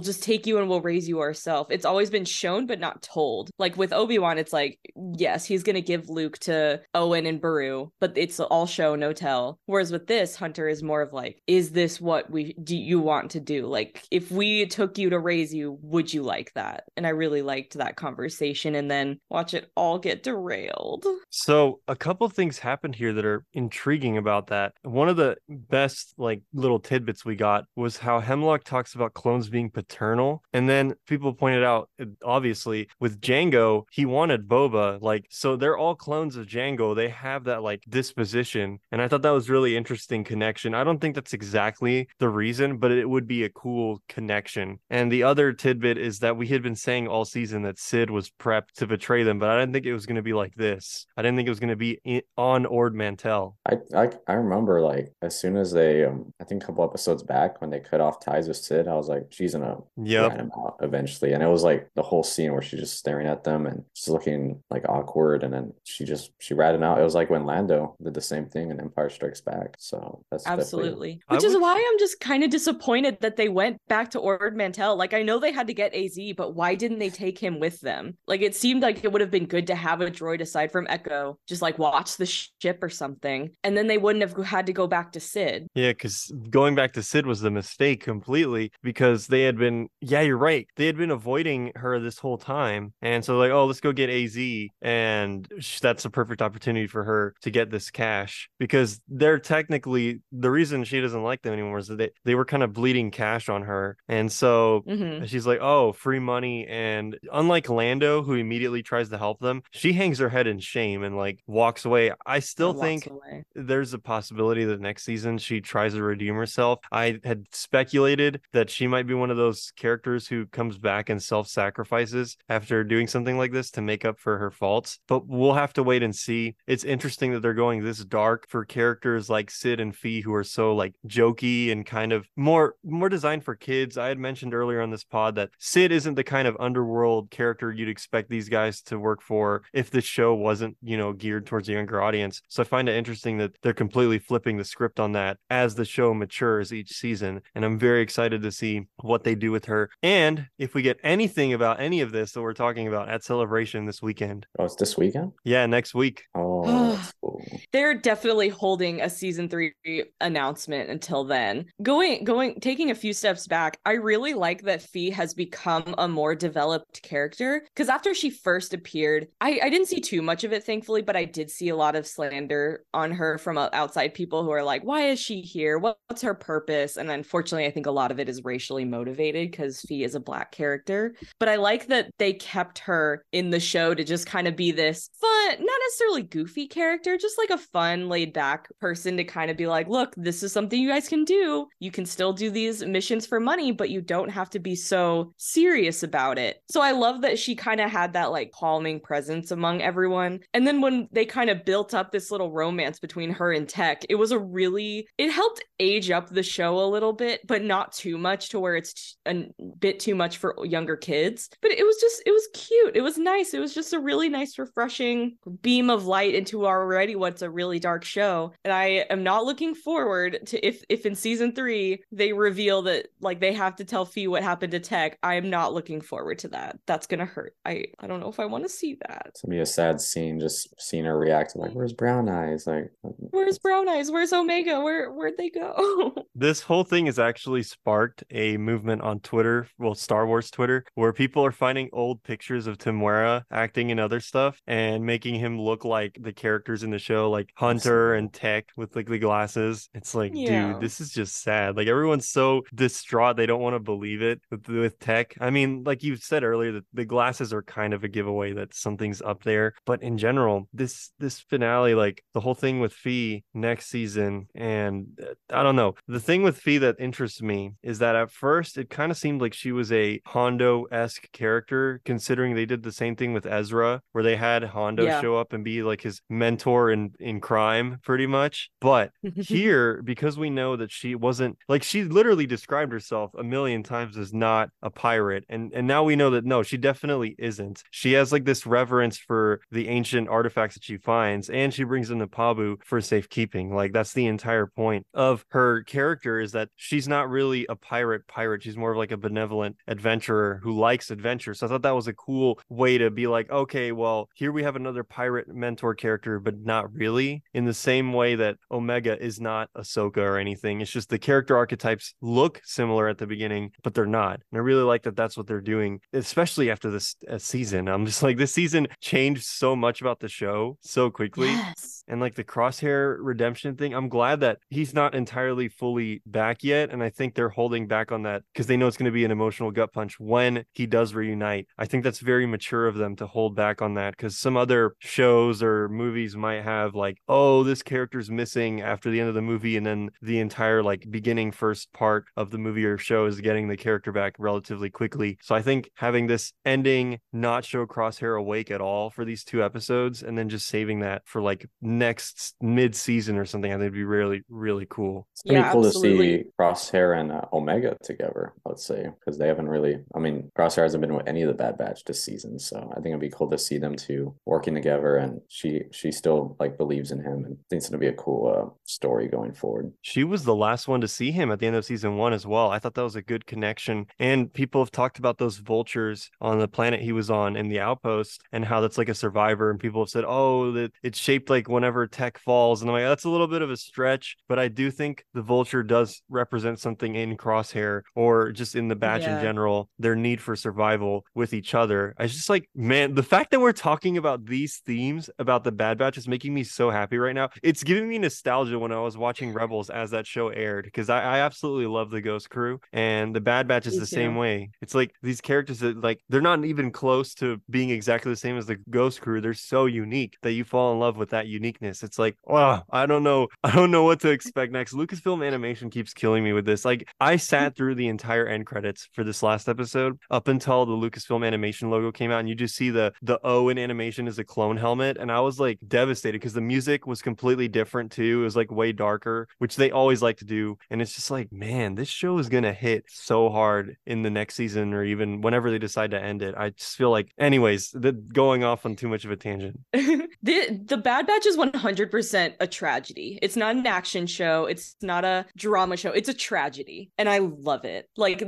just 0.00 0.22
take 0.22 0.46
you 0.46 0.58
and 0.58 0.68
we'll 0.68 0.80
raise 0.80 1.08
you 1.08 1.20
ourselves. 1.20 1.70
It's 1.70 1.84
always 1.84 2.10
been 2.10 2.24
shown 2.24 2.66
but 2.66 2.80
not 2.80 3.02
told. 3.02 3.50
Like 3.58 3.76
with 3.76 3.92
Obi-Wan, 3.92 4.38
it's 4.38 4.52
like, 4.52 4.78
yes, 5.14 5.44
he's 5.44 5.62
gonna 5.62 5.80
give 5.80 6.08
Luke 6.08 6.38
to 6.40 6.80
Owen 6.94 7.26
and 7.26 7.40
Beru, 7.40 7.90
but 8.00 8.12
it's 8.16 8.40
all 8.40 8.66
show, 8.66 8.94
no 8.94 9.12
tell. 9.12 9.58
Whereas 9.66 9.92
with 9.92 10.06
this, 10.06 10.36
Hunter 10.36 10.68
is 10.68 10.82
more 10.82 11.02
of 11.02 11.12
like, 11.12 11.40
is 11.46 11.70
this 11.70 12.00
what 12.00 12.30
we 12.30 12.54
do 12.62 12.76
you 12.76 13.00
want 13.00 13.30
to 13.32 13.40
do? 13.40 13.66
Like 13.66 14.04
if 14.10 14.30
we 14.30 14.66
took 14.66 14.98
you 14.98 15.10
to 15.10 15.18
raise 15.18 15.54
you, 15.54 15.78
would 15.82 16.12
you 16.12 16.22
like 16.22 16.52
that? 16.54 16.84
And 16.96 17.06
I 17.06 17.10
really 17.10 17.42
liked 17.42 17.74
that 17.74 17.96
conversation 17.96 18.74
and 18.74 18.90
then 18.90 19.18
watch 19.30 19.54
it 19.54 19.70
all 19.74 19.98
get 19.98 20.22
derailed. 20.22 21.06
So 21.30 21.80
a 21.88 21.96
couple 21.96 22.28
things 22.28 22.58
happened 22.58 22.94
here 22.94 23.12
that 23.12 23.24
are 23.24 23.44
intriguing 23.52 24.16
about 24.16 24.48
that. 24.48 24.72
One 24.82 25.08
of 25.08 25.16
the 25.16 25.36
best 25.48 26.14
like 26.18 26.42
little 26.52 26.80
tidbits 26.80 27.24
we 27.24 27.36
got 27.36 27.64
was 27.76 27.87
how 27.96 28.20
Hemlock 28.20 28.64
talks 28.64 28.94
about 28.94 29.14
clones 29.14 29.48
being 29.48 29.70
paternal, 29.70 30.42
and 30.52 30.68
then 30.68 30.94
people 31.06 31.32
pointed 31.32 31.64
out 31.64 31.88
obviously 32.24 32.88
with 33.00 33.20
Jango 33.20 33.84
he 33.90 34.04
wanted 34.04 34.48
Boba 34.48 35.00
like 35.00 35.26
so 35.30 35.56
they're 35.56 35.76
all 35.76 35.94
clones 35.94 36.36
of 36.36 36.46
Jango. 36.46 36.94
They 36.94 37.08
have 37.08 37.44
that 37.44 37.62
like 37.62 37.84
disposition, 37.88 38.78
and 38.92 39.00
I 39.00 39.08
thought 39.08 39.22
that 39.22 39.30
was 39.30 39.50
really 39.50 39.76
interesting 39.76 40.24
connection. 40.24 40.74
I 40.74 40.84
don't 40.84 41.00
think 41.00 41.14
that's 41.14 41.32
exactly 41.32 42.08
the 42.18 42.28
reason, 42.28 42.78
but 42.78 42.90
it 42.90 43.08
would 43.08 43.26
be 43.26 43.44
a 43.44 43.50
cool 43.50 44.02
connection. 44.08 44.78
And 44.90 45.10
the 45.10 45.22
other 45.22 45.52
tidbit 45.52 45.98
is 45.98 46.18
that 46.20 46.36
we 46.36 46.48
had 46.48 46.62
been 46.62 46.76
saying 46.76 47.08
all 47.08 47.24
season 47.24 47.62
that 47.62 47.78
Sid 47.78 48.10
was 48.10 48.30
prepped 48.30 48.72
to 48.76 48.86
betray 48.86 49.22
them, 49.22 49.38
but 49.38 49.50
I 49.50 49.58
didn't 49.58 49.72
think 49.72 49.86
it 49.86 49.92
was 49.92 50.06
going 50.06 50.16
to 50.16 50.22
be 50.22 50.32
like 50.32 50.54
this. 50.54 51.06
I 51.16 51.22
didn't 51.22 51.36
think 51.36 51.46
it 51.46 51.50
was 51.50 51.60
going 51.60 51.68
to 51.70 51.76
be 51.76 52.00
in, 52.04 52.22
on 52.36 52.66
Ord 52.66 52.94
Mantell. 52.94 53.56
I, 53.66 53.78
I 53.94 54.10
I 54.26 54.32
remember 54.34 54.80
like 54.80 55.12
as 55.22 55.38
soon 55.38 55.56
as 55.56 55.72
they 55.72 56.04
um 56.04 56.32
I 56.40 56.44
think 56.44 56.62
a 56.62 56.66
couple 56.66 56.84
episodes 56.84 57.22
back 57.22 57.60
when 57.60 57.70
they 57.70 57.77
cut 57.80 58.00
off 58.00 58.20
ties 58.24 58.48
with 58.48 58.56
Sid, 58.56 58.88
I 58.88 58.94
was 58.94 59.08
like, 59.08 59.26
she's 59.30 59.52
gonna 59.54 59.78
Yep. 59.96 60.30
rat 60.30 60.40
him 60.40 60.50
out 60.56 60.76
eventually. 60.80 61.32
And 61.32 61.42
it 61.42 61.46
was 61.48 61.62
like 61.64 61.88
the 61.94 62.02
whole 62.02 62.22
scene 62.22 62.52
where 62.52 62.62
she's 62.62 62.80
just 62.80 62.98
staring 62.98 63.26
at 63.26 63.44
them 63.44 63.66
and 63.66 63.84
she's 63.94 64.08
looking 64.08 64.62
like 64.70 64.88
awkward 64.88 65.42
and 65.42 65.52
then 65.52 65.72
she 65.84 66.04
just 66.04 66.32
she 66.38 66.54
ratted 66.54 66.82
out. 66.82 66.98
It 67.00 67.04
was 67.04 67.14
like 67.14 67.30
when 67.30 67.46
Lando 67.46 67.96
did 68.02 68.14
the 68.14 68.20
same 68.20 68.46
thing 68.46 68.70
in 68.70 68.80
Empire 68.80 69.10
Strikes 69.10 69.40
Back. 69.40 69.74
So 69.78 70.24
that's 70.30 70.44
definitely- 70.44 70.62
Absolutely. 70.62 71.20
I 71.28 71.34
Which 71.34 71.44
is 71.44 71.54
would- 71.54 71.62
why 71.62 71.74
I'm 71.74 71.98
just 71.98 72.20
kind 72.20 72.44
of 72.44 72.50
disappointed 72.50 73.18
that 73.20 73.36
they 73.36 73.48
went 73.48 73.78
back 73.88 74.10
to 74.10 74.18
Ord 74.18 74.56
Mantell. 74.56 74.96
Like 74.96 75.14
I 75.14 75.22
know 75.22 75.38
they 75.38 75.52
had 75.52 75.66
to 75.68 75.74
get 75.74 75.94
AZ, 75.94 76.18
but 76.36 76.54
why 76.54 76.74
didn't 76.74 76.98
they 76.98 77.10
take 77.10 77.38
him 77.38 77.60
with 77.60 77.80
them? 77.80 78.16
Like 78.26 78.42
it 78.42 78.54
seemed 78.54 78.82
like 78.82 79.04
it 79.04 79.12
would 79.12 79.20
have 79.20 79.30
been 79.30 79.46
good 79.46 79.66
to 79.68 79.74
have 79.74 80.00
a 80.00 80.10
droid 80.10 80.40
aside 80.40 80.72
from 80.72 80.86
Echo, 80.88 81.38
just 81.46 81.62
like 81.62 81.78
watch 81.78 82.16
the 82.16 82.26
ship 82.26 82.82
or 82.82 82.88
something. 82.88 83.50
And 83.64 83.76
then 83.76 83.86
they 83.86 83.98
wouldn't 83.98 84.22
have 84.28 84.46
had 84.46 84.66
to 84.66 84.72
go 84.72 84.86
back 84.86 85.12
to 85.12 85.20
Sid. 85.20 85.66
Yeah, 85.74 85.90
because 85.90 86.32
going 86.50 86.74
back 86.74 86.92
to 86.92 87.02
Sid 87.02 87.26
was 87.26 87.40
the 87.40 87.50
mistake 87.58 88.02
completely 88.02 88.70
because 88.82 89.26
they 89.26 89.42
had 89.42 89.56
been, 89.58 89.88
yeah, 90.00 90.20
you're 90.22 90.38
right. 90.38 90.66
They 90.76 90.86
had 90.86 90.96
been 90.96 91.10
avoiding 91.10 91.72
her 91.76 91.98
this 92.00 92.18
whole 92.18 92.38
time. 92.38 92.92
And 93.02 93.24
so, 93.24 93.36
like, 93.38 93.50
oh, 93.50 93.66
let's 93.66 93.80
go 93.80 93.92
get 93.92 94.10
AZ. 94.10 94.36
And 94.82 95.46
that's 95.82 96.04
a 96.04 96.10
perfect 96.10 96.42
opportunity 96.42 96.86
for 96.86 97.04
her 97.04 97.34
to 97.42 97.50
get 97.50 97.70
this 97.70 97.90
cash 97.90 98.48
because 98.58 99.00
they're 99.08 99.38
technically 99.38 100.20
the 100.32 100.50
reason 100.50 100.84
she 100.84 101.00
doesn't 101.00 101.22
like 101.22 101.42
them 101.42 101.52
anymore 101.52 101.78
is 101.78 101.88
that 101.88 101.98
they, 101.98 102.10
they 102.24 102.34
were 102.34 102.44
kind 102.44 102.62
of 102.62 102.72
bleeding 102.72 103.10
cash 103.10 103.48
on 103.48 103.62
her. 103.62 103.96
And 104.08 104.30
so 104.30 104.82
Mhm. 104.88 105.28
she's 105.28 105.46
like, 105.46 105.58
oh, 105.60 105.92
free 105.92 106.18
money. 106.20 106.66
And 106.68 107.18
unlike 107.32 107.68
Lando, 107.68 108.22
who 108.22 108.34
immediately 108.34 108.82
tries 108.82 109.08
to 109.10 109.18
help 109.18 109.40
them, 109.40 109.62
she 109.72 109.92
hangs 109.92 110.18
her 110.18 110.28
head 110.28 110.46
in 110.46 110.58
shame 110.60 111.02
and 111.02 111.16
like 111.16 111.40
walks 111.46 111.84
away. 111.84 112.12
I 112.26 112.38
still 112.40 112.72
think 112.74 113.06
away. 113.06 113.44
there's 113.54 113.92
a 113.94 113.98
possibility 113.98 114.64
that 114.64 114.80
next 114.80 115.04
season 115.04 115.38
she 115.38 115.60
tries 115.60 115.94
to 115.94 116.02
redeem 116.02 116.34
herself. 116.34 116.80
I 116.92 117.18
had 117.24 117.47
speculated 117.50 118.40
that 118.52 118.70
she 118.70 118.86
might 118.86 119.06
be 119.06 119.14
one 119.14 119.30
of 119.30 119.36
those 119.36 119.72
characters 119.76 120.26
who 120.26 120.46
comes 120.46 120.78
back 120.78 121.08
and 121.08 121.22
self 121.22 121.48
sacrifices 121.48 122.36
after 122.48 122.84
doing 122.84 123.06
something 123.06 123.36
like 123.36 123.52
this 123.52 123.70
to 123.72 123.82
make 123.82 124.04
up 124.04 124.18
for 124.18 124.38
her 124.38 124.50
faults, 124.50 124.98
but 125.08 125.26
we'll 125.26 125.54
have 125.54 125.72
to 125.74 125.82
wait 125.82 126.02
and 126.02 126.14
see. 126.14 126.56
It's 126.66 126.84
interesting 126.84 127.32
that 127.32 127.40
they're 127.40 127.54
going 127.54 127.82
this 127.82 128.04
dark 128.04 128.46
for 128.48 128.64
characters 128.64 129.30
like 129.30 129.50
Sid 129.50 129.80
and 129.80 129.94
Fee 129.94 130.20
who 130.20 130.34
are 130.34 130.44
so 130.44 130.74
like 130.74 130.94
jokey 131.06 131.72
and 131.72 131.84
kind 131.84 132.12
of 132.12 132.26
more 132.36 132.74
more 132.84 133.08
designed 133.08 133.44
for 133.44 133.54
kids. 133.54 133.98
I 133.98 134.08
had 134.08 134.18
mentioned 134.18 134.54
earlier 134.54 134.80
on 134.80 134.90
this 134.90 135.04
pod 135.04 135.36
that 135.36 135.50
Sid 135.58 135.92
isn't 135.92 136.14
the 136.14 136.24
kind 136.24 136.48
of 136.48 136.56
underworld 136.60 137.30
character 137.30 137.72
you'd 137.72 137.88
expect 137.88 138.30
these 138.30 138.48
guys 138.48 138.82
to 138.82 138.98
work 138.98 139.22
for 139.22 139.62
if 139.72 139.90
the 139.90 140.00
show 140.00 140.34
wasn't, 140.34 140.76
you 140.82 140.96
know, 140.96 141.12
geared 141.12 141.46
towards 141.46 141.68
a 141.68 141.72
younger 141.72 142.02
audience. 142.02 142.42
So 142.48 142.62
I 142.62 142.64
find 142.64 142.88
it 142.88 142.96
interesting 142.96 143.38
that 143.38 143.56
they're 143.62 143.72
completely 143.72 144.18
flipping 144.18 144.56
the 144.56 144.64
script 144.64 145.00
on 145.00 145.12
that 145.12 145.38
as 145.50 145.74
the 145.74 145.84
show 145.84 146.14
matures 146.14 146.72
each 146.72 146.92
season. 146.92 147.37
And 147.54 147.64
I'm 147.64 147.78
very 147.78 148.02
excited 148.02 148.42
to 148.42 148.52
see 148.52 148.86
what 149.02 149.24
they 149.24 149.34
do 149.34 149.50
with 149.50 149.64
her. 149.66 149.90
And 150.02 150.46
if 150.58 150.74
we 150.74 150.82
get 150.82 150.98
anything 151.02 151.52
about 151.52 151.80
any 151.80 152.00
of 152.00 152.12
this 152.12 152.32
that 152.32 152.42
we're 152.42 152.54
talking 152.54 152.88
about 152.88 153.08
at 153.08 153.24
Celebration 153.24 153.86
this 153.86 154.02
weekend. 154.02 154.46
Oh, 154.58 154.64
it's 154.64 154.76
this 154.76 154.96
weekend? 154.96 155.32
Yeah, 155.44 155.66
next 155.66 155.94
week. 155.94 156.24
Oh, 156.34 157.10
cool. 157.20 157.42
They're 157.72 157.94
definitely 157.94 158.48
holding 158.48 159.00
a 159.00 159.10
season 159.10 159.48
three 159.48 159.72
announcement 160.20 160.90
until 160.90 161.24
then. 161.24 161.66
Going, 161.82 162.24
going, 162.24 162.60
taking 162.60 162.90
a 162.90 162.94
few 162.94 163.12
steps 163.12 163.46
back, 163.46 163.78
I 163.84 163.92
really 163.92 164.34
like 164.34 164.62
that 164.62 164.82
Fee 164.82 165.10
has 165.10 165.34
become 165.34 165.94
a 165.98 166.08
more 166.08 166.34
developed 166.34 167.02
character. 167.02 167.64
Because 167.74 167.88
after 167.88 168.14
she 168.14 168.30
first 168.30 168.74
appeared, 168.74 169.28
I, 169.40 169.60
I 169.62 169.70
didn't 169.70 169.88
see 169.88 170.00
too 170.00 170.22
much 170.22 170.44
of 170.44 170.52
it, 170.52 170.64
thankfully, 170.64 171.02
but 171.02 171.16
I 171.16 171.24
did 171.24 171.50
see 171.50 171.68
a 171.68 171.76
lot 171.76 171.96
of 171.96 172.06
slander 172.06 172.84
on 172.94 173.12
her 173.12 173.38
from 173.38 173.58
uh, 173.58 173.68
outside 173.72 174.14
people 174.14 174.44
who 174.44 174.50
are 174.50 174.62
like, 174.62 174.82
"Why 174.82 175.08
is 175.08 175.20
she 175.20 175.40
here? 175.40 175.78
What's 175.78 176.22
her 176.22 176.34
purpose?" 176.34 176.96
And 176.96 177.08
unfortunately, 177.28 177.66
I 177.66 177.70
think 177.70 177.84
a 177.84 177.90
lot 177.90 178.10
of 178.10 178.18
it 178.18 178.26
is 178.26 178.42
racially 178.42 178.86
motivated 178.86 179.50
because 179.50 179.82
Fee 179.82 180.02
is 180.02 180.14
a 180.14 180.20
black 180.20 180.50
character. 180.50 181.14
But 181.38 181.50
I 181.50 181.56
like 181.56 181.88
that 181.88 182.10
they 182.18 182.32
kept 182.32 182.78
her 182.78 183.22
in 183.32 183.50
the 183.50 183.60
show 183.60 183.92
to 183.92 184.02
just 184.02 184.26
kind 184.26 184.48
of 184.48 184.56
be 184.56 184.72
this 184.72 185.10
fun, 185.20 185.50
not 185.60 185.80
necessarily 185.88 186.22
goofy 186.22 186.66
character, 186.66 187.18
just 187.18 187.36
like 187.36 187.50
a 187.50 187.58
fun, 187.58 188.08
laid 188.08 188.32
back 188.32 188.68
person 188.80 189.18
to 189.18 189.24
kind 189.24 189.50
of 189.50 189.58
be 189.58 189.66
like, 189.66 189.88
look, 189.88 190.14
this 190.16 190.42
is 190.42 190.52
something 190.52 190.80
you 190.80 190.88
guys 190.88 191.06
can 191.06 191.26
do. 191.26 191.66
You 191.80 191.90
can 191.90 192.06
still 192.06 192.32
do 192.32 192.50
these 192.50 192.82
missions 192.82 193.26
for 193.26 193.40
money, 193.40 193.72
but 193.72 193.90
you 193.90 194.00
don't 194.00 194.30
have 194.30 194.48
to 194.50 194.58
be 194.58 194.74
so 194.74 195.34
serious 195.36 196.02
about 196.02 196.38
it. 196.38 196.62
So 196.70 196.80
I 196.80 196.92
love 196.92 197.20
that 197.20 197.38
she 197.38 197.54
kind 197.54 197.82
of 197.82 197.90
had 197.90 198.14
that 198.14 198.30
like 198.30 198.52
calming 198.52 199.00
presence 199.00 199.50
among 199.50 199.82
everyone. 199.82 200.40
And 200.54 200.66
then 200.66 200.80
when 200.80 201.08
they 201.12 201.26
kind 201.26 201.50
of 201.50 201.66
built 201.66 201.92
up 201.92 202.10
this 202.10 202.30
little 202.30 202.52
romance 202.52 202.98
between 202.98 203.32
her 203.32 203.52
and 203.52 203.68
Tech, 203.68 204.06
it 204.08 204.14
was 204.14 204.32
a 204.32 204.38
really, 204.38 205.06
it 205.18 205.30
helped 205.30 205.62
age 205.78 206.10
up 206.10 206.30
the 206.30 206.42
show 206.42 206.78
a 206.78 206.88
little 206.88 207.17
bit, 207.18 207.46
but 207.46 207.62
not 207.62 207.92
too 207.92 208.16
much 208.16 208.48
to 208.50 208.60
where 208.60 208.76
it's 208.76 209.16
a 209.26 209.44
bit 209.78 210.00
too 210.00 210.14
much 210.14 210.38
for 210.38 210.56
younger 210.64 210.96
kids. 210.96 211.50
But 211.60 211.72
it 211.72 211.84
was 211.84 211.96
just, 212.00 212.22
it 212.24 212.30
was 212.30 212.48
cute. 212.54 212.96
It 212.96 213.02
was 213.02 213.18
nice. 213.18 213.52
It 213.52 213.60
was 213.60 213.74
just 213.74 213.92
a 213.92 214.00
really 214.00 214.28
nice, 214.28 214.58
refreshing 214.58 215.36
beam 215.62 215.90
of 215.90 216.06
light 216.06 216.34
into 216.34 216.66
already 216.66 217.16
what's 217.16 217.42
a 217.42 217.50
really 217.50 217.78
dark 217.78 218.04
show. 218.04 218.52
And 218.64 218.72
I 218.72 219.04
am 219.10 219.22
not 219.22 219.44
looking 219.44 219.74
forward 219.74 220.38
to 220.46 220.66
if 220.66 220.82
if 220.88 221.04
in 221.04 221.14
season 221.14 221.54
three 221.54 222.02
they 222.12 222.32
reveal 222.32 222.82
that 222.82 223.08
like 223.20 223.40
they 223.40 223.52
have 223.52 223.76
to 223.76 223.84
tell 223.84 224.04
Fee 224.04 224.28
what 224.28 224.42
happened 224.42 224.72
to 224.72 224.80
Tech. 224.80 225.18
I 225.22 225.34
am 225.34 225.50
not 225.50 225.74
looking 225.74 226.00
forward 226.00 226.38
to 226.40 226.48
that. 226.48 226.78
That's 226.86 227.06
gonna 227.06 227.26
hurt. 227.26 227.54
I 227.64 227.86
I 227.98 228.06
don't 228.06 228.20
know 228.20 228.28
if 228.28 228.40
I 228.40 228.46
want 228.46 228.64
to 228.64 228.68
see 228.68 228.96
that. 229.06 229.22
It's 229.26 229.42
gonna 229.42 229.56
be 229.56 229.60
a 229.60 229.66
sad 229.66 230.00
scene, 230.00 230.40
just 230.40 230.74
seeing 230.80 231.04
her 231.04 231.18
react 231.18 231.56
like, 231.56 231.72
"Where's 231.72 231.92
Brown 231.92 232.28
Eyes?" 232.28 232.66
Like, 232.66 232.90
Where's 233.02 233.58
Brown 233.58 233.88
Eyes? 233.88 234.10
Where's 234.10 234.32
Omega? 234.32 234.80
Where 234.80 235.10
where'd 235.12 235.36
they 235.36 235.50
go? 235.50 236.14
This 236.34 236.60
whole 236.60 236.84
thing 236.84 237.07
has 237.08 237.18
actually 237.18 237.62
sparked 237.62 238.22
a 238.30 238.56
movement 238.56 239.02
on 239.02 239.20
Twitter, 239.20 239.66
well, 239.78 239.94
Star 239.94 240.26
Wars 240.26 240.50
Twitter, 240.50 240.84
where 240.94 241.12
people 241.12 241.44
are 241.44 241.52
finding 241.52 241.88
old 241.92 242.22
pictures 242.22 242.66
of 242.66 242.78
Temuera 242.78 243.42
acting 243.50 243.90
in 243.90 243.98
other 243.98 244.20
stuff 244.20 244.60
and 244.66 245.04
making 245.04 245.34
him 245.34 245.60
look 245.60 245.84
like 245.84 246.16
the 246.20 246.32
characters 246.32 246.82
in 246.82 246.90
the 246.90 246.98
show, 246.98 247.30
like 247.30 247.50
Hunter 247.56 248.14
and 248.14 248.32
Tech 248.32 248.66
with 248.76 248.94
like 248.94 249.08
the 249.08 249.18
glasses. 249.18 249.88
It's 249.94 250.14
like, 250.14 250.32
Yeah. 250.34 250.72
dude, 250.72 250.80
this 250.80 251.00
is 251.00 251.10
just 251.10 251.42
sad. 251.42 251.76
Like 251.76 251.88
everyone's 251.88 252.28
so 252.28 252.62
distraught 252.74 253.36
they 253.36 253.46
don't 253.46 253.60
want 253.60 253.74
to 253.74 253.80
believe 253.80 254.22
it 254.22 254.40
with, 254.50 254.68
with 254.68 254.98
Tech. 254.98 255.34
I 255.40 255.50
mean, 255.50 255.82
like 255.84 256.02
you 256.02 256.16
said 256.16 256.44
earlier, 256.44 256.72
that 256.72 256.84
the 256.92 257.04
glasses 257.04 257.52
are 257.52 257.62
kind 257.62 257.94
of 257.94 258.04
a 258.04 258.08
giveaway 258.08 258.52
that 258.54 258.74
something's 258.74 259.22
up 259.22 259.42
there. 259.42 259.74
But 259.84 260.02
in 260.02 260.18
general, 260.18 260.68
this 260.72 261.10
this 261.18 261.40
finale, 261.40 261.94
like 261.94 262.22
the 262.34 262.40
whole 262.40 262.54
thing 262.54 262.80
with 262.80 262.92
Fee 262.92 263.44
next 263.54 263.86
season, 263.88 264.48
and 264.54 265.06
uh, 265.22 265.34
I 265.50 265.62
don't 265.62 265.76
know. 265.76 265.94
The 266.06 266.20
thing 266.20 266.42
with 266.42 266.58
Fee 266.58 266.78
that 266.78 266.97
interests 266.98 267.40
me 267.42 267.72
is 267.82 267.98
that 268.00 268.16
at 268.16 268.30
first 268.30 268.78
it 268.78 268.90
kind 268.90 269.10
of 269.12 269.18
seemed 269.18 269.40
like 269.40 269.54
she 269.54 269.72
was 269.72 269.92
a 269.92 270.20
Hondo 270.26 270.84
esque 270.84 271.30
character, 271.32 272.00
considering 272.04 272.54
they 272.54 272.66
did 272.66 272.82
the 272.82 272.92
same 272.92 273.16
thing 273.16 273.32
with 273.32 273.46
Ezra, 273.46 274.00
where 274.12 274.24
they 274.24 274.36
had 274.36 274.62
Hondo 274.64 275.04
Yeah. 275.04 275.20
show 275.20 275.36
up 275.36 275.52
and 275.52 275.64
be 275.64 275.82
like 275.82 276.00
his 276.02 276.20
mentor 276.28 276.90
in 276.90 277.12
in 277.20 277.40
crime, 277.40 277.98
pretty 278.04 278.26
much. 278.26 278.70
But 278.80 279.12
here 279.34 280.02
because 280.02 280.38
we 280.38 280.50
know 280.50 280.76
that 280.76 280.90
she 280.90 281.14
wasn't 281.14 281.58
like 281.68 281.82
she 281.82 282.04
literally 282.04 282.46
described 282.46 282.92
herself 282.92 283.30
a 283.38 283.42
million 283.44 283.82
times 283.82 284.16
as 284.16 284.32
not 284.32 284.70
a 284.82 284.90
pirate 284.90 285.44
and 285.48 285.72
and 285.74 285.86
now 285.86 286.02
we 286.04 286.16
know 286.16 286.30
that 286.30 286.44
no 286.44 286.62
she 286.62 286.76
definitely 286.76 287.34
isn't 287.38 287.82
she 287.90 288.12
has 288.12 288.32
like 288.32 288.44
this 288.44 288.66
reverence 288.66 289.18
for 289.18 289.60
the 289.70 289.88
ancient 289.88 290.28
artifacts 290.28 290.74
that 290.74 290.84
she 290.84 290.96
finds 290.96 291.48
and 291.50 291.72
she 291.72 291.84
brings 291.84 292.08
them 292.08 292.18
to 292.18 292.26
pabu 292.26 292.76
for 292.84 293.00
safekeeping 293.00 293.74
like 293.74 293.92
that's 293.92 294.12
the 294.12 294.26
entire 294.26 294.66
point 294.66 295.06
of 295.14 295.44
her 295.50 295.82
character 295.84 296.40
is 296.40 296.52
that 296.52 296.68
she's 296.88 297.06
not 297.06 297.28
really 297.28 297.66
a 297.68 297.76
pirate 297.76 298.26
pirate 298.26 298.62
she's 298.62 298.76
more 298.76 298.92
of 298.92 298.96
like 298.96 299.12
a 299.12 299.16
benevolent 299.16 299.76
adventurer 299.88 300.58
who 300.62 300.72
likes 300.72 301.10
adventure 301.10 301.52
so 301.52 301.66
i 301.66 301.68
thought 301.68 301.82
that 301.82 301.94
was 301.94 302.08
a 302.08 302.14
cool 302.14 302.58
way 302.70 302.96
to 302.96 303.10
be 303.10 303.26
like 303.26 303.50
okay 303.50 303.92
well 303.92 304.30
here 304.34 304.50
we 304.50 304.62
have 304.62 304.74
another 304.74 305.04
pirate 305.04 305.46
mentor 305.48 305.94
character 305.94 306.40
but 306.40 306.58
not 306.60 306.90
really 306.90 307.42
in 307.52 307.66
the 307.66 307.74
same 307.74 308.14
way 308.14 308.34
that 308.34 308.56
omega 308.70 309.22
is 309.22 309.38
not 309.38 309.68
ahsoka 309.76 310.16
or 310.16 310.38
anything 310.38 310.80
it's 310.80 310.90
just 310.90 311.10
the 311.10 311.18
character 311.18 311.58
archetypes 311.58 312.14
look 312.22 312.58
similar 312.64 313.06
at 313.06 313.18
the 313.18 313.26
beginning 313.26 313.70
but 313.82 313.92
they're 313.92 314.06
not 314.06 314.40
and 314.50 314.58
i 314.58 314.58
really 314.58 314.82
like 314.82 315.02
that 315.02 315.14
that's 315.14 315.36
what 315.36 315.46
they're 315.46 315.60
doing 315.60 316.00
especially 316.14 316.70
after 316.70 316.90
this 316.90 317.16
uh, 317.30 317.36
season 317.36 317.86
i'm 317.86 318.06
just 318.06 318.22
like 318.22 318.38
this 318.38 318.54
season 318.54 318.88
changed 319.02 319.44
so 319.44 319.76
much 319.76 320.00
about 320.00 320.20
the 320.20 320.28
show 320.28 320.78
so 320.80 321.10
quickly 321.10 321.48
yes. 321.48 322.02
and 322.08 322.18
like 322.18 322.34
the 322.34 322.44
crosshair 322.44 323.18
redemption 323.20 323.76
thing 323.76 323.92
i'm 323.92 324.08
glad 324.08 324.40
that 324.40 324.56
he's 324.70 324.94
not 324.94 325.14
entirely 325.14 325.68
fully 325.68 326.22
back 326.24 326.64
yet 326.64 326.67
and 326.72 327.02
i 327.02 327.08
think 327.10 327.34
they're 327.34 327.48
holding 327.48 327.86
back 327.86 328.12
on 328.12 328.22
that 328.22 328.42
because 328.52 328.66
they 328.66 328.76
know 328.76 328.86
it's 328.86 328.96
going 328.96 329.04
to 329.06 329.10
be 329.12 329.24
an 329.24 329.30
emotional 329.30 329.70
gut 329.70 329.92
punch 329.92 330.18
when 330.18 330.64
he 330.72 330.86
does 330.86 331.14
reunite. 331.14 331.66
I 331.78 331.86
think 331.86 332.04
that's 332.04 332.20
very 332.20 332.46
mature 332.46 332.86
of 332.86 332.94
them 332.96 333.16
to 333.16 333.26
hold 333.26 333.54
back 333.54 333.82
on 333.82 333.94
that 333.94 334.12
because 334.16 334.38
some 334.38 334.56
other 334.56 334.94
shows 335.00 335.62
or 335.62 335.88
movies 335.88 336.36
might 336.36 336.62
have 336.62 336.94
like 336.94 337.18
oh 337.28 337.62
this 337.64 337.82
character's 337.82 338.30
missing 338.30 338.80
after 338.80 339.10
the 339.10 339.20
end 339.20 339.28
of 339.28 339.34
the 339.34 339.42
movie 339.42 339.76
and 339.76 339.86
then 339.86 340.10
the 340.22 340.38
entire 340.40 340.82
like 340.82 341.06
beginning 341.10 341.52
first 341.52 341.92
part 341.92 342.24
of 342.36 342.50
the 342.50 342.58
movie 342.58 342.84
or 342.84 342.98
show 342.98 343.26
is 343.26 343.40
getting 343.40 343.68
the 343.68 343.76
character 343.76 344.12
back 344.12 344.34
relatively 344.38 344.90
quickly. 344.90 345.38
So 345.42 345.54
i 345.54 345.62
think 345.62 345.90
having 345.94 346.26
this 346.26 346.52
ending 346.64 347.18
not 347.32 347.64
show 347.64 347.86
crosshair 347.86 348.38
awake 348.38 348.70
at 348.70 348.80
all 348.80 349.10
for 349.10 349.24
these 349.24 349.44
two 349.44 349.62
episodes 349.62 350.22
and 350.22 350.36
then 350.36 350.48
just 350.48 350.66
saving 350.66 351.00
that 351.00 351.22
for 351.24 351.40
like 351.40 351.66
next 351.80 352.54
mid-season 352.60 353.36
or 353.38 353.44
something 353.44 353.70
i 353.72 353.74
think 353.74 353.84
would 353.84 353.92
be 353.92 354.04
really 354.04 354.42
really 354.48 354.86
cool. 354.88 355.26
It's 355.32 355.42
pretty 355.42 355.62
Yeah, 355.62 355.72
cool 355.72 355.86
absolutely. 355.86 356.38
to 356.38 356.44
see 356.44 356.50
Crosshair 356.58 357.18
and 357.18 357.30
uh, 357.30 357.42
Omega 357.52 357.96
together, 358.02 358.52
let's 358.64 358.84
say, 358.84 359.08
because 359.18 359.38
they 359.38 359.46
haven't 359.46 359.68
really. 359.68 360.00
I 360.14 360.18
mean, 360.18 360.50
Crosshair 360.58 360.82
hasn't 360.82 361.00
been 361.00 361.14
with 361.14 361.28
any 361.28 361.42
of 361.42 361.48
the 361.48 361.54
Bad 361.54 361.78
Batch 361.78 362.04
this 362.04 362.22
season, 362.22 362.58
so 362.58 362.90
I 362.92 362.94
think 362.96 363.06
it'd 363.06 363.20
be 363.20 363.30
cool 363.30 363.50
to 363.50 363.58
see 363.58 363.78
them 363.78 363.94
two 363.94 364.34
working 364.44 364.74
together. 364.74 365.16
And 365.16 365.40
she 365.48 365.82
she 365.92 366.10
still 366.10 366.56
like 366.58 366.76
believes 366.76 367.12
in 367.12 367.20
him 367.20 367.44
and 367.44 367.56
thinks 367.70 367.86
it'll 367.86 368.00
be 368.00 368.08
a 368.08 368.12
cool 368.14 368.48
uh, 368.48 368.70
story 368.84 369.28
going 369.28 369.54
forward. 369.54 369.92
She 370.02 370.24
was 370.24 370.44
the 370.44 370.54
last 370.54 370.88
one 370.88 371.00
to 371.00 371.08
see 371.08 371.30
him 371.30 371.52
at 371.52 371.60
the 371.60 371.66
end 371.66 371.76
of 371.76 371.84
season 371.84 372.16
one 372.16 372.32
as 372.32 372.46
well. 372.46 372.70
I 372.70 372.80
thought 372.80 372.94
that 372.94 373.02
was 373.02 373.16
a 373.16 373.22
good 373.22 373.46
connection. 373.46 374.06
And 374.18 374.52
people 374.52 374.80
have 374.80 374.90
talked 374.90 375.18
about 375.18 375.38
those 375.38 375.58
vultures 375.58 376.30
on 376.40 376.58
the 376.58 376.68
planet 376.68 377.00
he 377.00 377.12
was 377.12 377.30
on 377.30 377.56
in 377.56 377.68
the 377.68 377.80
outpost 377.80 378.42
and 378.50 378.64
how 378.64 378.80
that's 378.80 378.98
like 378.98 379.08
a 379.08 379.14
survivor. 379.14 379.70
And 379.70 379.78
people 379.78 380.02
have 380.02 380.10
said, 380.10 380.24
oh, 380.26 380.72
that 380.72 380.92
it's 381.04 381.18
shaped 381.18 381.50
like 381.50 381.68
whenever 381.68 382.06
tech 382.08 382.38
falls. 382.38 382.82
And 382.82 382.90
I'm 382.90 382.94
like, 382.94 383.04
that's 383.04 383.24
a 383.24 383.30
little 383.30 383.46
bit 383.46 383.62
of 383.62 383.70
a 383.70 383.76
stretch, 383.76 384.36
but 384.48 384.58
I 384.58 384.66
do 384.66 384.90
think 384.90 385.24
the 385.34 385.42
vulture 385.42 385.82
does 385.82 386.20
represent 386.28 386.47
something 386.76 387.14
in 387.14 387.36
Crosshair 387.36 388.02
or 388.14 388.52
just 388.52 388.74
in 388.74 388.88
the 388.88 388.96
batch 388.96 389.22
in 389.22 389.40
general, 389.40 389.88
their 389.98 390.16
need 390.16 390.40
for 390.40 390.56
survival 390.56 391.24
with 391.34 391.52
each 391.52 391.74
other. 391.74 392.14
I 392.18 392.26
just 392.26 392.48
like, 392.48 392.68
man, 392.74 393.14
the 393.14 393.22
fact 393.22 393.50
that 393.50 393.60
we're 393.60 393.72
talking 393.72 394.16
about 394.16 394.46
these 394.46 394.82
themes 394.84 395.30
about 395.38 395.64
the 395.64 395.72
Bad 395.72 395.98
Batch 395.98 396.18
is 396.18 396.28
making 396.28 396.54
me 396.54 396.64
so 396.64 396.90
happy 396.90 397.18
right 397.18 397.34
now. 397.34 397.50
It's 397.62 397.82
giving 397.82 398.08
me 398.08 398.18
nostalgia 398.18 398.78
when 398.78 398.92
I 398.92 399.00
was 399.00 399.16
watching 399.16 399.52
Rebels 399.58 399.90
as 399.90 400.10
that 400.10 400.26
show 400.26 400.48
aired 400.48 400.84
because 400.84 401.10
I, 401.10 401.22
I 401.22 401.38
absolutely 401.40 401.86
love 401.86 402.10
the 402.10 402.20
Ghost 402.20 402.50
Crew 402.50 402.80
and 402.92 403.34
the 403.34 403.40
Bad 403.40 403.68
Batch 403.68 403.86
is 403.86 403.94
Me 403.94 404.00
the 404.00 404.06
same 404.06 404.36
way. 404.36 404.70
It's 404.80 404.94
like 404.94 405.14
these 405.22 405.40
characters 405.40 405.80
that 405.80 406.00
like 406.00 406.20
they're 406.28 406.40
not 406.40 406.64
even 406.64 406.90
close 406.90 407.34
to 407.34 407.60
being 407.70 407.90
exactly 407.90 408.32
the 408.32 408.36
same 408.36 408.56
as 408.56 408.66
the 408.66 408.76
Ghost 408.90 409.20
Crew. 409.20 409.40
They're 409.40 409.54
so 409.54 409.86
unique 409.86 410.36
that 410.42 410.52
you 410.52 410.64
fall 410.64 410.92
in 410.92 410.98
love 410.98 411.16
with 411.16 411.30
that 411.30 411.46
uniqueness. 411.46 412.02
It's 412.02 412.18
like, 412.18 412.36
wow, 412.44 412.84
I 412.90 413.06
don't 413.06 413.22
know, 413.22 413.48
I 413.64 413.74
don't 413.74 413.90
know 413.90 414.04
what 414.04 414.20
to 414.20 414.30
expect 414.30 414.72
next. 414.72 414.94
Lucasfilm 414.94 415.46
Animation 415.46 415.90
keeps 415.90 416.14
killing 416.38 416.44
me 416.44 416.52
with 416.52 416.64
this. 416.64 416.84
Like 416.84 417.08
I 417.20 417.36
sat 417.48 417.76
through 417.76 417.96
the 417.96 418.08
entire 418.08 418.46
end 418.46 418.66
credits 418.66 419.08
for 419.12 419.24
this 419.24 419.42
last 419.42 419.68
episode 419.68 420.18
up 420.30 420.48
until 420.48 420.86
the 420.86 420.92
Lucasfilm 420.92 421.46
Animation 421.46 421.90
logo 421.90 422.12
came 422.12 422.30
out, 422.30 422.40
and 422.40 422.48
you 422.48 422.54
just 422.54 422.76
see 422.76 422.90
the 422.90 423.12
the 423.22 423.40
O 423.44 423.68
in 423.68 423.78
animation 423.78 424.28
is 424.28 424.38
a 424.38 424.44
clone 424.44 424.76
helmet, 424.76 425.16
and 425.18 425.30
I 425.30 425.40
was 425.40 425.58
like 425.58 425.78
devastated 425.86 426.38
because 426.38 426.52
the 426.52 426.60
music 426.60 427.06
was 427.06 427.22
completely 427.22 427.68
different 427.68 428.12
too. 428.12 428.40
It 428.40 428.44
was 428.44 428.56
like 428.56 428.70
way 428.70 428.92
darker, 428.92 429.48
which 429.58 429.76
they 429.76 429.90
always 429.90 430.22
like 430.22 430.38
to 430.38 430.44
do, 430.44 430.78
and 430.90 431.02
it's 431.02 431.14
just 431.14 431.30
like, 431.30 431.52
man, 431.52 431.94
this 431.94 432.08
show 432.08 432.38
is 432.38 432.48
gonna 432.48 432.72
hit 432.72 433.04
so 433.08 433.50
hard 433.50 433.96
in 434.06 434.22
the 434.22 434.30
next 434.30 434.54
season 434.54 434.94
or 434.94 435.04
even 435.04 435.40
whenever 435.40 435.70
they 435.70 435.78
decide 435.78 436.10
to 436.12 436.22
end 436.22 436.42
it. 436.42 436.54
I 436.56 436.70
just 436.70 436.96
feel 436.96 437.10
like, 437.10 437.28
anyways, 437.38 437.90
the, 437.90 438.12
going 438.12 438.64
off 438.64 438.86
on 438.86 438.96
too 438.96 439.08
much 439.08 439.24
of 439.24 439.30
a 439.30 439.36
tangent. 439.36 439.80
the 439.92 440.80
the 440.84 440.96
Bad 440.96 441.26
Batch 441.26 441.46
is 441.46 441.56
100% 441.56 442.54
a 442.60 442.66
tragedy. 442.66 443.38
It's 443.42 443.56
not 443.56 443.76
an 443.76 443.86
action 443.86 444.26
show. 444.26 444.66
It's 444.66 444.96
not 445.02 445.24
a 445.24 445.46
drama 445.56 445.96
show. 445.96 446.10
It's 446.10 446.27
a 446.28 446.34
tragedy, 446.34 447.10
and 447.18 447.28
I 447.28 447.38
love 447.38 447.84
it. 447.84 448.08
Like 448.16 448.38